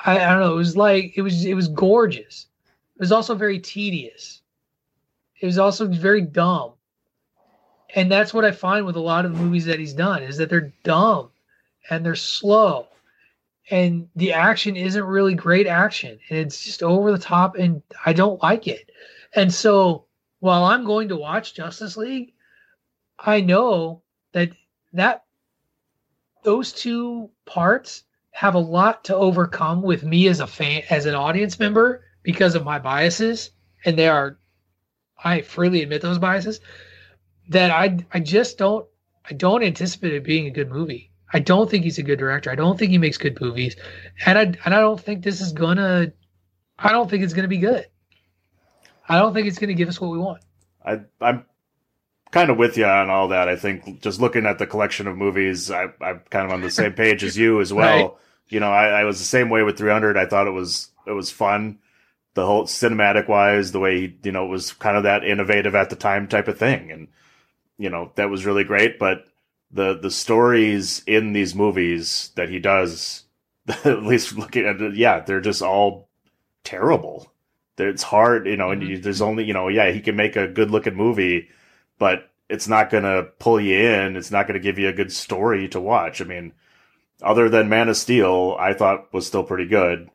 [0.04, 0.54] I, I don't know.
[0.54, 2.46] It was like it was it was gorgeous.
[2.96, 4.42] It was also very tedious.
[5.40, 6.72] It was also very dumb.
[7.94, 10.36] And that's what I find with a lot of the movies that he's done is
[10.36, 11.30] that they're dumb
[11.88, 12.86] and they're slow.
[13.70, 16.18] And the action isn't really great action.
[16.28, 18.90] And it's just over the top and I don't like it.
[19.34, 20.04] And so
[20.40, 22.32] while I'm going to watch Justice League,
[23.18, 24.02] I know
[24.32, 24.50] that
[24.92, 25.24] that
[26.42, 31.14] those two parts have a lot to overcome with me as a fan as an
[31.14, 33.50] audience member because of my biases
[33.84, 34.38] and they are
[35.22, 36.60] i freely admit those biases
[37.48, 38.86] that i i just don't
[39.28, 41.12] i don't anticipate it being a good movie.
[41.32, 42.50] I don't think he's a good director.
[42.50, 43.76] I don't think he makes good movies.
[44.26, 46.12] And i and i don't think this is gonna
[46.78, 47.86] i don't think it's gonna be good
[49.10, 50.42] i don't think it's gonna give us what we want
[50.84, 51.44] I, I'm
[52.30, 53.48] kind of with you on all that.
[53.48, 56.70] I think just looking at the collection of movies, I, I'm kind of on the
[56.70, 58.02] same page as you as well.
[58.02, 58.14] Right.
[58.48, 60.16] You know, I, I was the same way with 300.
[60.16, 61.78] I thought it was it was fun,
[62.34, 65.74] the whole cinematic wise, the way he, you know, it was kind of that innovative
[65.74, 67.08] at the time type of thing, and
[67.78, 68.98] you know that was really great.
[68.98, 69.24] But
[69.70, 73.24] the the stories in these movies that he does,
[73.84, 76.08] at least looking at it, yeah, they're just all
[76.64, 77.32] terrible.
[77.88, 78.90] It's hard, you know, and mm-hmm.
[78.92, 81.48] you, there's only, you know, yeah, he can make a good looking movie,
[81.98, 84.16] but it's not going to pull you in.
[84.16, 86.20] It's not going to give you a good story to watch.
[86.20, 86.52] I mean,
[87.22, 90.10] other than Man of Steel, I thought was still pretty good.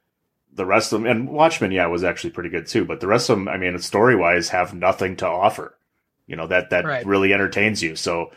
[0.53, 2.85] The rest of them, and Watchmen, yeah, was actually pretty good too.
[2.85, 5.77] But the rest of them, I mean, story wise, have nothing to offer.
[6.27, 7.05] You know that that Right.
[7.05, 7.95] really entertains you.
[7.95, 8.31] So,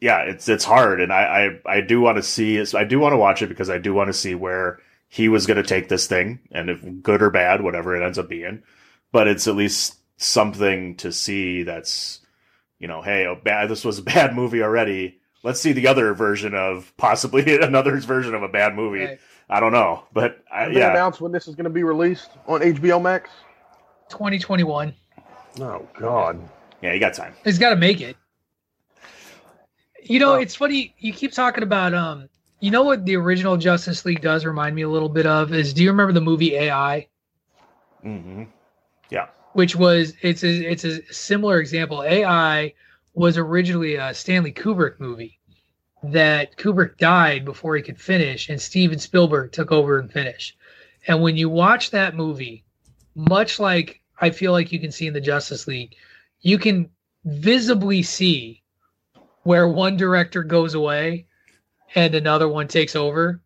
[0.00, 2.60] yeah, it's it's hard, and I I, I do want to see.
[2.74, 4.78] I do want to watch it because I do want to see where
[5.14, 8.18] he was going to take this thing, and if good or bad, whatever it ends
[8.18, 8.62] up being.
[9.12, 11.64] But it's at least something to see.
[11.64, 12.20] That's
[12.78, 13.68] you know, hey, oh, bad.
[13.68, 15.18] This was a bad movie already.
[15.42, 19.04] Let's see the other version of possibly another version of a bad movie.
[19.04, 19.20] Right.
[19.50, 21.82] I don't know, but I, Have they yeah, announced when this is going to be
[21.82, 23.28] released on HBO Max?
[24.08, 24.94] 2021
[25.60, 26.40] Oh God.
[26.80, 27.34] yeah, you got time.
[27.44, 28.16] He's got to make it.
[30.02, 30.40] You know, Oh.
[30.40, 30.94] it's funny.
[30.98, 32.30] You keep talking about um.
[32.62, 35.74] You know what the original Justice League does remind me a little bit of is.
[35.74, 37.08] Do you remember the movie AI?
[38.04, 38.44] Mm-hmm.
[39.10, 39.26] Yeah.
[39.54, 42.04] Which was it's a it's a similar example.
[42.04, 42.72] AI
[43.14, 45.40] was originally a Stanley Kubrick movie
[46.04, 50.56] that Kubrick died before he could finish, and Steven Spielberg took over and finished.
[51.08, 52.62] And when you watch that movie,
[53.16, 55.96] much like I feel like you can see in the Justice League,
[56.42, 56.90] you can
[57.24, 58.62] visibly see
[59.42, 61.26] where one director goes away
[61.94, 63.40] and another one takes over.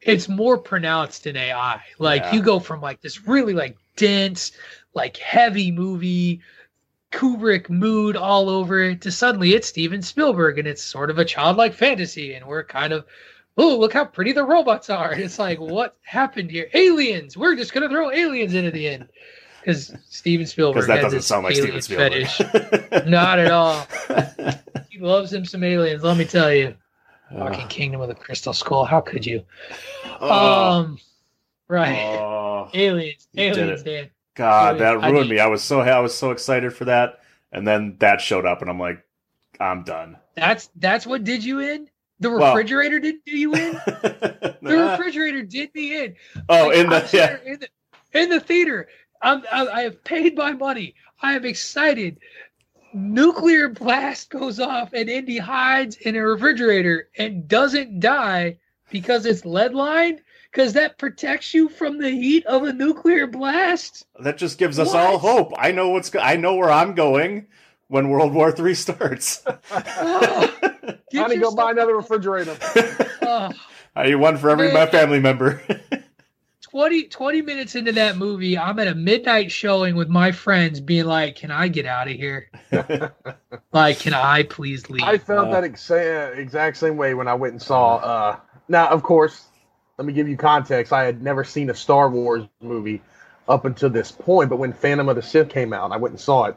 [0.00, 1.80] It's more pronounced in AI.
[1.98, 2.34] Like Yeah.
[2.34, 4.52] you go from like this really like dense,
[4.94, 6.40] like heavy movie,
[7.10, 11.24] Kubrick mood all over it to suddenly it's Steven Spielberg and it's sort of a
[11.24, 13.06] childlike fantasy and we're kind of
[13.56, 15.10] oh look how pretty the robots are.
[15.12, 16.68] And it's like what happened here?
[16.74, 17.36] Aliens.
[17.36, 19.08] We're just gonna throw aliens in at the end
[19.60, 22.26] because Steven Spielberg Because that doesn't sound like Steven Spielberg.
[22.28, 23.06] fetish.
[23.06, 23.86] Not at all.
[24.90, 26.02] He loves him some aliens.
[26.02, 26.74] Let me tell you.
[27.36, 28.84] Fucking Kingdom of the Crystal Skull.
[28.84, 29.44] How could you?
[30.20, 30.98] Oh, Um,
[31.68, 31.98] right.
[32.18, 33.28] oh, aliens.
[33.36, 33.82] Aliens.
[33.82, 34.10] Dan.
[34.34, 35.40] God, that I ruined me.
[35.40, 37.20] I was so I was so excited for that,
[37.52, 39.04] and then that showed up, and I'm like,
[39.60, 40.16] I'm done.
[40.36, 41.88] That's that's what did you in?
[42.20, 43.80] The Well- refrigerator didn't do you in?
[44.60, 46.16] The refrigerator did me in.
[46.48, 48.88] oh, Like, in the yeah, in the- in the theater.
[49.22, 50.94] I'm, I, I have paid my money.
[51.22, 52.20] I am excited.
[52.98, 58.58] Nuclear blast goes off, and Indy hides in a refrigerator and doesn't die
[58.90, 60.20] because it's lead lined.
[60.50, 64.06] Because that protects you from the heat of a nuclear blast.
[64.18, 65.52] That just gives us all hope.
[65.58, 66.08] I know what's.
[66.08, 67.48] Go- I know where I'm going
[67.88, 69.44] when World War Three starts.
[69.70, 70.56] Oh,
[71.10, 72.56] get Honey, go buy another refrigerator.
[73.22, 73.50] oh.
[73.94, 75.60] I one for every my family member.
[76.78, 81.06] 20, 20 minutes into that movie, I'm at a midnight showing with my friends being
[81.06, 82.50] like, Can I get out of here?
[83.72, 85.02] like, can I please leave?
[85.02, 87.96] I felt Uh, that exa- exact same way when I went and saw.
[87.96, 88.36] Uh,
[88.68, 89.46] now, of course,
[89.98, 90.92] let me give you context.
[90.92, 93.02] I had never seen a Star Wars movie
[93.48, 96.20] up until this point, but when Phantom of the Sith came out, I went and
[96.20, 96.56] saw it.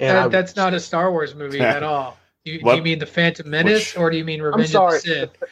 [0.00, 2.18] And That- I- that's not a Star Wars movie at all.
[2.44, 4.96] You, do you mean The Phantom Menace Which- or do you mean I'm Revenge sorry,
[4.96, 5.42] of the Sith?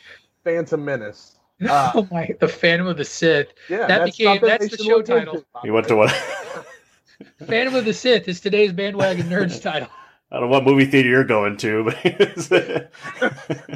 [0.43, 1.37] Phantom Menace.
[1.69, 3.49] Uh, oh my, The Phantom of the Sith.
[3.69, 5.45] Yeah, That that's became- that's the show look title.
[5.65, 6.11] you went to what?
[7.47, 9.89] Phantom of the Sith is today's bandwagon nerds title.
[10.33, 12.91] I don't know what movie theater you're going to, but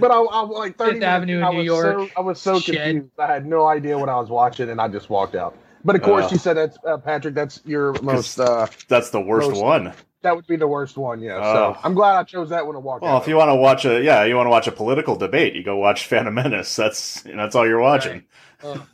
[0.00, 2.10] But I, I like 30 Fifth minutes Avenue in, in I New was York, So,
[2.16, 2.76] I was so Shed.
[2.76, 3.10] confused.
[3.18, 5.58] I had no idea what I was watching, and I just walked out.
[5.84, 6.28] But of course, Uh.
[6.32, 7.34] you said that's uh, Patrick.
[7.34, 8.38] That's your most.
[8.38, 9.92] Uh, that's the worst Most- one.
[10.24, 11.20] That would be the worst one.
[11.22, 11.38] Yeah.
[11.40, 11.54] Oh.
[11.74, 13.22] So I'm glad I chose that one to walk Well, out.
[13.22, 15.62] if you want to watch a yeah, you want to watch a political debate, you
[15.62, 16.74] go watch Phantom Menace.
[16.76, 18.24] That's that's all you're watching.
[18.62, 18.86] Oh.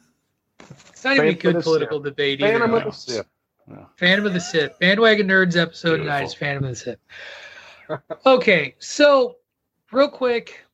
[0.90, 2.04] It's not even a good political Sith.
[2.04, 2.52] debate either.
[2.58, 3.26] Phantom of the Sith.
[3.96, 4.78] Phantom of the Sith.
[4.78, 6.04] Bandwagon Nerds episode Beautiful.
[6.06, 6.98] tonight is Phantom of the Sith.
[8.26, 9.36] Okay, so
[9.92, 10.64] real quick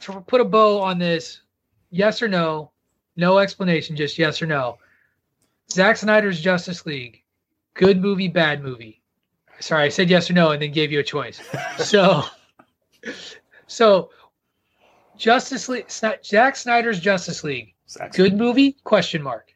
[0.00, 1.40] to put a bow on this,
[1.90, 2.70] yes or no,
[3.16, 4.78] no explanation, just yes or no.
[5.70, 7.21] Zack Snyder's Justice League,
[7.74, 9.00] good movie, bad movie.
[9.60, 11.40] Sorry, I said yes or no and then gave you a choice.
[11.78, 12.24] So,
[13.66, 14.10] so
[15.16, 18.76] Justice League, Sni- Zack Snyder's Justice League, Zack- good movie?
[18.84, 19.52] Question mark.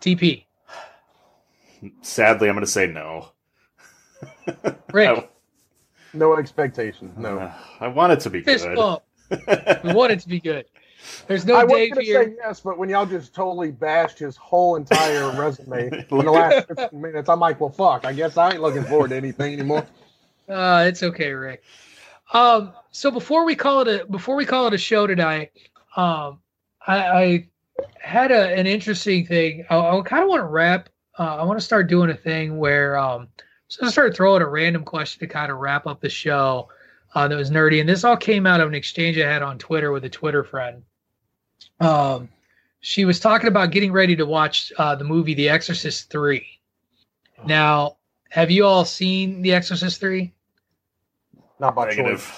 [0.00, 0.44] TP.
[2.02, 3.30] Sadly, I'm going to say no.
[4.92, 5.28] Rick, I,
[6.12, 7.16] No expectations.
[7.16, 7.38] No.
[7.38, 8.76] uh, I want it to be fist good.
[8.76, 9.02] bump.
[9.84, 10.66] We want it to be good.
[11.26, 12.24] There's no I was Dave going to here.
[12.24, 16.68] say yes, but when y'all just totally bashed his whole entire resume in the last
[16.68, 18.04] 15 minutes, I'm like, well, fuck.
[18.04, 19.86] I guess I ain't looking forward to anything anymore.
[20.48, 21.62] Uh, it's okay, Rick.
[22.32, 25.52] Um, so before we call it a before we call it a show tonight,
[25.96, 26.40] um,
[26.86, 27.48] I, I
[28.00, 29.64] had a, an interesting thing.
[29.70, 30.88] I, I kind of want to wrap.
[31.18, 33.28] Uh, I want to start doing a thing where um,
[33.68, 36.68] so I started throwing a random question to kind of wrap up the show
[37.14, 39.58] uh, that was nerdy, and this all came out of an exchange I had on
[39.58, 40.82] Twitter with a Twitter friend.
[41.80, 42.28] Um,
[42.80, 46.46] she was talking about getting ready to watch uh, the movie The Exorcist Three.
[47.46, 47.96] Now,
[48.30, 50.32] have you all seen The Exorcist Three?
[51.58, 52.30] Not by choice.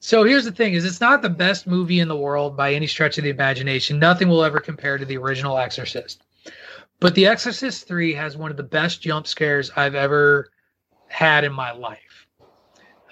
[0.00, 2.86] So here's the thing: is it's not the best movie in the world by any
[2.86, 3.98] stretch of the imagination.
[3.98, 6.22] Nothing will ever compare to the original Exorcist.
[7.00, 10.50] But The Exorcist 3 has one of the best jump scares I've ever
[11.06, 12.26] had in my life.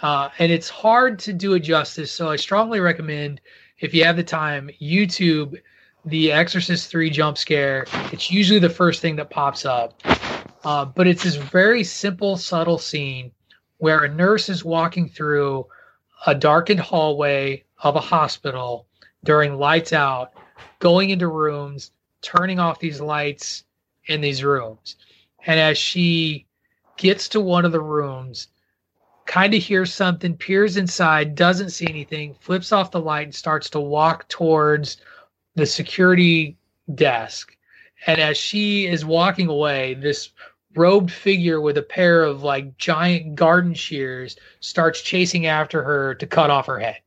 [0.02, 2.10] Uh, and it's hard to do it justice.
[2.10, 3.40] So I strongly recommend,
[3.78, 5.60] if you have the time, YouTube
[6.04, 7.86] The Exorcist 3 jump scare.
[8.12, 10.00] It's usually the first thing that pops up.
[10.64, 13.30] Uh, but it's this very simple, subtle scene
[13.78, 15.66] where a nurse is walking through
[16.26, 18.86] a darkened hallway of a hospital
[19.24, 20.32] during lights out,
[20.78, 21.90] going into rooms,
[22.22, 23.64] turning off these lights
[24.06, 24.96] in these rooms.
[25.46, 26.46] And as she
[26.96, 28.48] gets to one of the rooms,
[29.26, 33.68] kind of hears something, peers inside, doesn't see anything, flips off the light, and starts
[33.70, 34.98] to walk towards
[35.54, 36.56] the security
[36.94, 37.56] desk.
[38.06, 40.30] And as she is walking away, this
[40.74, 46.26] robed figure with a pair of like giant garden shears starts chasing after her to
[46.26, 47.00] cut off her head.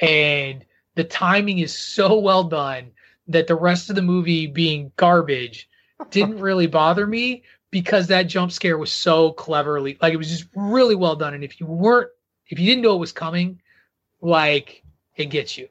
[0.00, 0.64] And
[0.94, 2.92] the timing is so well done
[3.28, 5.68] that the rest of the movie being garbage
[6.10, 10.46] didn't really bother me because that jump scare was so cleverly like it was just
[10.54, 11.34] really well done.
[11.34, 12.10] And if you weren't
[12.48, 13.60] if you didn't know it was coming
[14.20, 14.82] like
[15.16, 15.68] it gets you.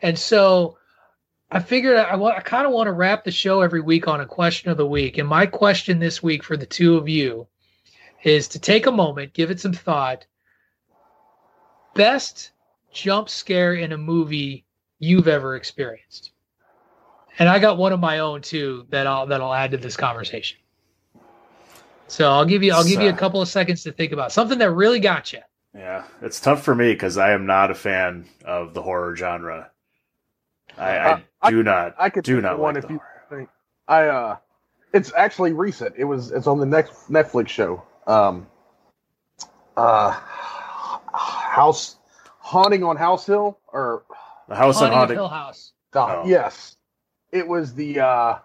[0.00, 0.78] And so
[1.50, 4.26] i figured i, I kind of want to wrap the show every week on a
[4.26, 5.18] question of the week.
[5.18, 7.46] And my question this week for the two of you
[8.22, 10.26] is to take a moment give it some thought.
[11.94, 12.52] Best
[12.92, 14.64] jump scare in a movie
[14.98, 16.30] you've ever experienced.
[17.38, 19.96] And I got one of my own too that I'll that I'll add to this
[19.96, 20.58] conversation.
[22.12, 24.58] So I'll give you I'll give you a couple of seconds to think about something
[24.58, 25.38] that really got you.
[25.74, 29.70] Yeah, it's tough for me because I am not a fan of the horror genre.
[30.76, 31.94] I, I Uh, I- do not.
[31.98, 33.48] I could do not one like if the you think.
[33.88, 34.36] I uh,
[34.92, 35.94] it's actually recent.
[35.96, 37.82] It was it's on the next Netflix show.
[38.06, 38.46] Um,
[39.78, 40.10] uh,
[41.14, 41.96] House
[42.40, 44.02] Haunting on House Hill or
[44.48, 45.16] The House Haunting of Haunting.
[45.16, 45.72] Hill House.
[45.94, 46.26] uh, Oh.
[46.26, 46.76] yes,
[47.30, 48.38] it was the uh,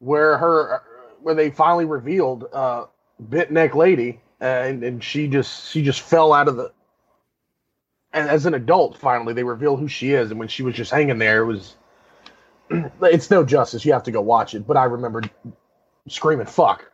[0.00, 0.82] where her
[1.22, 2.86] where they finally revealed uh,
[3.18, 6.72] bent neck lady, and and she just she just fell out of the.
[8.12, 10.90] And as an adult, finally they reveal who she is, and when she was just
[10.90, 11.76] hanging there, it was.
[13.02, 13.84] It's no justice.
[13.84, 14.64] You have to go watch it.
[14.64, 15.22] But I remember
[16.08, 16.90] screaming "fuck,"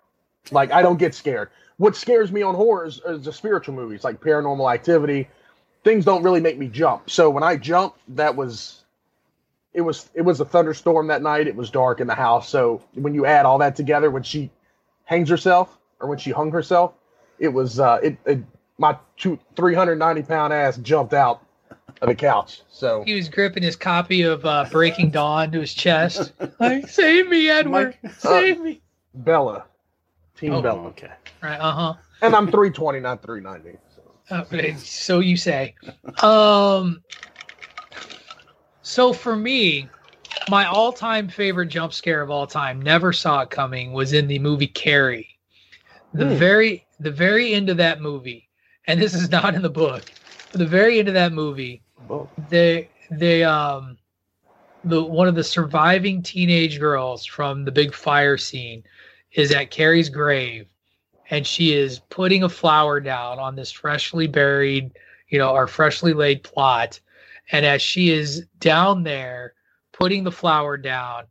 [0.50, 1.50] like I don't get scared.
[1.76, 5.28] What scares me on horror is, is the spiritual movies, like Paranormal Activity.
[5.84, 7.10] Things don't really make me jump.
[7.10, 8.85] So when I jump, that was
[9.76, 11.46] it was it was a thunderstorm that night.
[11.46, 12.48] It was dark in the house.
[12.48, 14.50] So when you add all that together, when she
[15.04, 16.94] hangs herself or when she hung herself,
[17.38, 18.38] it was uh, it, it
[18.78, 21.42] my two three hundred ninety pound ass jumped out
[22.00, 22.62] of the couch.
[22.70, 26.32] So He was gripping his copy of uh, Breaking Dawn to his chest.
[26.58, 27.96] Like, save me, Edward.
[28.18, 28.80] Save me.
[29.14, 29.64] Bella,
[30.38, 30.62] Team Oh.
[30.62, 31.10] Bella, Okay.
[31.42, 31.58] Right.
[31.60, 31.94] Uh huh.
[32.22, 33.76] and I'm three twenty, not three ninety.
[34.32, 35.74] Okay, so you say.
[36.22, 37.02] Um.
[38.88, 39.90] So for me,
[40.46, 44.38] my all-time favorite jump scare of all time, never saw it coming, was in the
[44.38, 45.40] movie Carrie.
[46.12, 46.34] The Hmm.
[46.38, 48.48] very the very end of that movie,
[48.86, 50.14] and this is not in the book,
[50.52, 51.82] but the very end of that movie,
[52.38, 53.98] they they um
[54.84, 58.84] the one of the surviving teenage girls from the big fire scene
[59.32, 60.68] is at Carrie's grave
[61.30, 64.92] and she is putting a flower down on this freshly buried,
[65.28, 67.00] you know, or freshly laid plot.
[67.52, 69.54] And as she is down there
[69.92, 71.24] putting the flower down,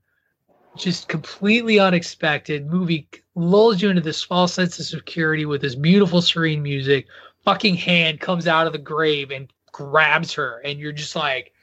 [0.77, 6.21] just completely unexpected, movie lulls you into this false sense of security with this beautiful,
[6.21, 7.07] serene music.
[7.43, 11.53] Fucking hand comes out of the grave and grabs her, and you're just like,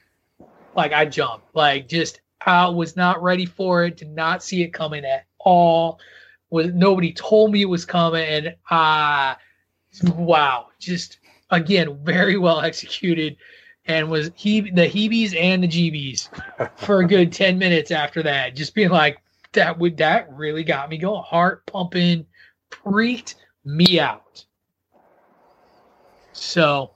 [0.75, 4.73] like I jumped, like just I was not ready for it, did not see it
[4.73, 5.99] coming at all
[6.53, 9.33] was nobody told me it was coming and uh
[10.15, 11.17] wow just
[11.49, 13.35] again very well executed
[13.85, 16.29] and was he the heebies and the jeebies
[16.77, 19.17] for a good 10 minutes after that just being like
[19.53, 22.25] that would that really got me going heart pumping
[22.83, 23.35] freaked
[23.65, 24.45] me out
[26.33, 26.91] so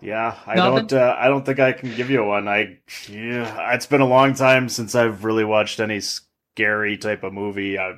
[0.00, 0.88] Yeah, I Nothing?
[0.88, 0.92] don't.
[0.92, 2.48] Uh, I don't think I can give you one.
[2.48, 2.78] I
[3.08, 7.78] yeah, it's been a long time since I've really watched any scary type of movie.
[7.78, 7.94] I,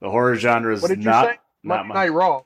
[0.00, 1.38] the horror genre is What did you not say?
[1.62, 1.94] not Monday my.
[1.94, 2.42] Night Raw.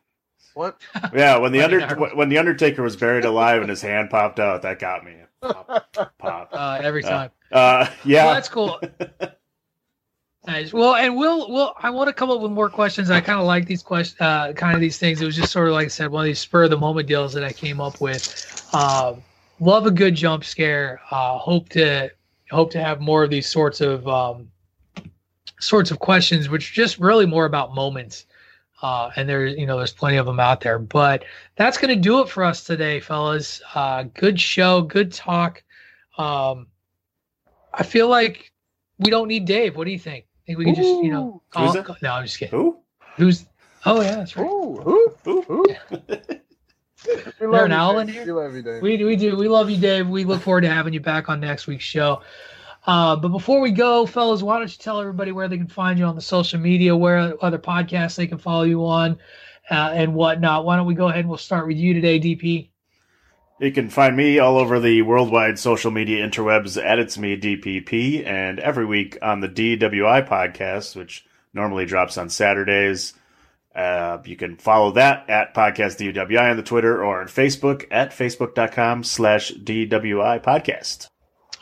[0.55, 0.81] What?
[1.15, 4.63] Yeah, when the under when the Undertaker was buried alive and his hand popped out,
[4.63, 5.15] that got me.
[5.41, 6.49] Pop, pop.
[6.53, 8.81] uh every Uh, time Uh, yeah, Well, that's cool.
[10.47, 10.73] Nice.
[10.73, 13.11] Well, and we'll we'll I want to come up with more questions.
[13.11, 15.21] I kind of like these questions, uh, kind of these things.
[15.21, 17.07] It was just sort of like I said, one of these spur of the moment
[17.07, 18.67] deals that I came up with.
[18.75, 19.23] Um,
[19.61, 21.03] love a good jump scare.
[21.11, 22.11] Uh, hope to
[22.51, 24.51] hope to have more of these sorts of um,
[25.61, 28.25] sorts of questions, which are just really more about moments.
[28.81, 30.79] Uh, and there's you know there's plenty of them out there.
[30.79, 31.25] But
[31.57, 33.61] that's going to do it for us today, fellas.
[33.75, 35.63] Uh, good show, good talk.
[36.17, 36.69] Um,
[37.75, 38.53] I feel like
[38.99, 39.77] we don't need Dave.
[39.77, 40.27] What do you think?
[40.49, 42.79] think we can just you know call, Who's call- no i'm just kidding Who?
[43.17, 43.45] who's
[43.85, 45.15] oh yeah that's right Ooh, who?
[45.25, 45.43] Who?
[45.43, 45.65] Who?
[47.41, 48.01] We love an you, owl Dave.
[48.01, 48.25] in here?
[48.25, 48.83] We love you, Dave.
[48.83, 51.39] we, we do we love you dave we look forward to having you back on
[51.41, 52.23] next week's show
[52.89, 55.99] uh, but before we go fellas why don't you tell everybody where they can find
[55.99, 59.17] you on the social media where other podcasts they can follow you on
[59.71, 62.69] uh, and whatnot why don't we go ahead and we'll start with you today dp
[63.61, 68.25] You can find me all over the worldwide social media interwebs at It's Me DPP,
[68.25, 73.15] and every week on the DWI podcast, which normally drops on Saturdays.
[73.75, 78.11] Uh, you can follow that at podcast DWI on the Twitter or on Facebook at
[78.13, 81.09] facebook.com slash DWI podcast.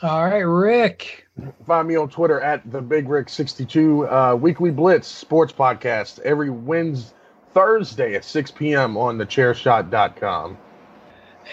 [0.01, 1.27] All right rick
[1.67, 6.49] Find me on Twitter at the Big Rick 62 uh, Weekly Blitz Sports Podcast every
[6.49, 7.13] Wednesday,
[7.53, 8.97] Thursday at 6 p.m.
[8.97, 10.57] on thechairshot.com.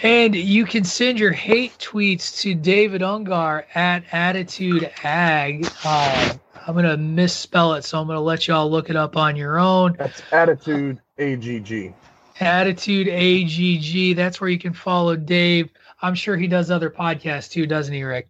[0.02, 5.64] And you can send your hate tweets to David Ungar at Attitude Ag.
[5.84, 9.16] Um, I'm going to misspell it, so I'm going to let y'all look it up
[9.16, 9.94] on your own.
[9.98, 11.94] That's Attitude AGG.
[12.40, 14.16] Attitude AGG.
[14.16, 15.70] That's where you can follow Dave.
[16.02, 18.28] I'm sure he does other podcasts too, doesn't he, Rick?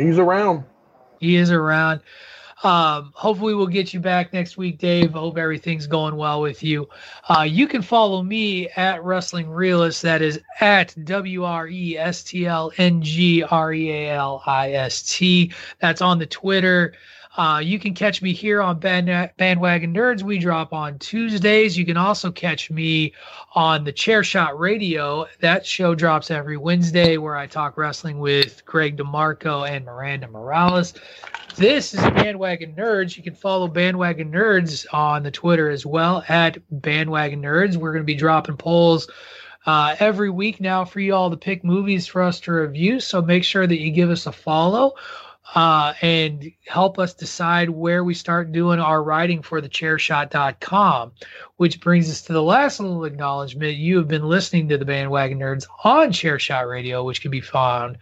[0.00, 0.64] He's around.
[1.20, 2.00] He is around.
[2.62, 5.12] Um, hopefully, we'll get you back next week, Dave.
[5.12, 6.88] Hope everything's going well with you.
[7.28, 10.02] Uh, you can follow me at Wrestling Realist.
[10.02, 14.42] That is at W R E S T L N G R E A L
[14.44, 15.52] I S T.
[15.80, 16.92] That's on the Twitter.
[17.36, 20.22] Uh, you can catch me here on Band- Bandwagon Nerds.
[20.22, 21.78] We drop on Tuesdays.
[21.78, 23.12] You can also catch me
[23.54, 25.26] on the Chair Shot Radio.
[25.38, 30.94] That show drops every Wednesday where I talk wrestling with Greg DeMarco and Miranda Morales.
[31.56, 33.16] This is Bandwagon Nerds.
[33.16, 37.76] You can follow Bandwagon Nerds on the Twitter as well at Bandwagon Nerds.
[37.76, 39.08] We're going to be dropping polls
[39.66, 42.98] uh, every week now for you all to pick movies for us to review.
[42.98, 44.94] So make sure that you give us a follow.
[45.54, 51.12] Uh, and help us decide where we start doing our writing for the chairshot.com,
[51.56, 53.76] which brings us to the last little acknowledgement.
[53.76, 57.98] You have been listening to the Bandwagon Nerds on Chairshot Radio, which can be found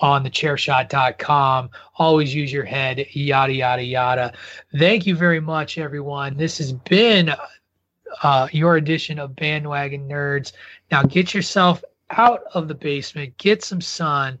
[0.00, 1.70] on the chairshot.com.
[1.96, 4.32] Always use your head, yada, yada, yada.
[4.78, 6.36] Thank you very much, everyone.
[6.36, 7.34] This has been
[8.22, 10.52] uh, your edition of Bandwagon Nerds.
[10.90, 14.38] Now get yourself out of the basement, get some sun,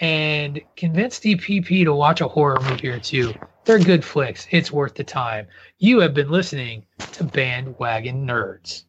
[0.00, 3.34] and convince DPP to watch a horror movie or two.
[3.64, 4.46] They're good flicks.
[4.50, 5.46] It's worth the time.
[5.78, 8.84] You have been listening to Bandwagon Nerds.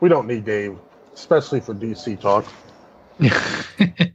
[0.00, 0.76] We don't need Dave,
[1.14, 2.44] especially for DC talk.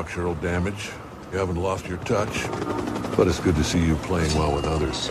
[0.00, 0.88] structural damage.
[1.30, 2.48] You haven't lost your touch,
[3.18, 5.10] but it's good to see you playing well with others.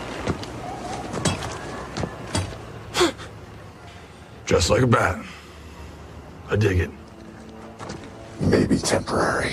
[4.46, 5.24] Just like a bat.
[6.50, 6.90] I dig it.
[8.40, 9.52] Maybe temporary.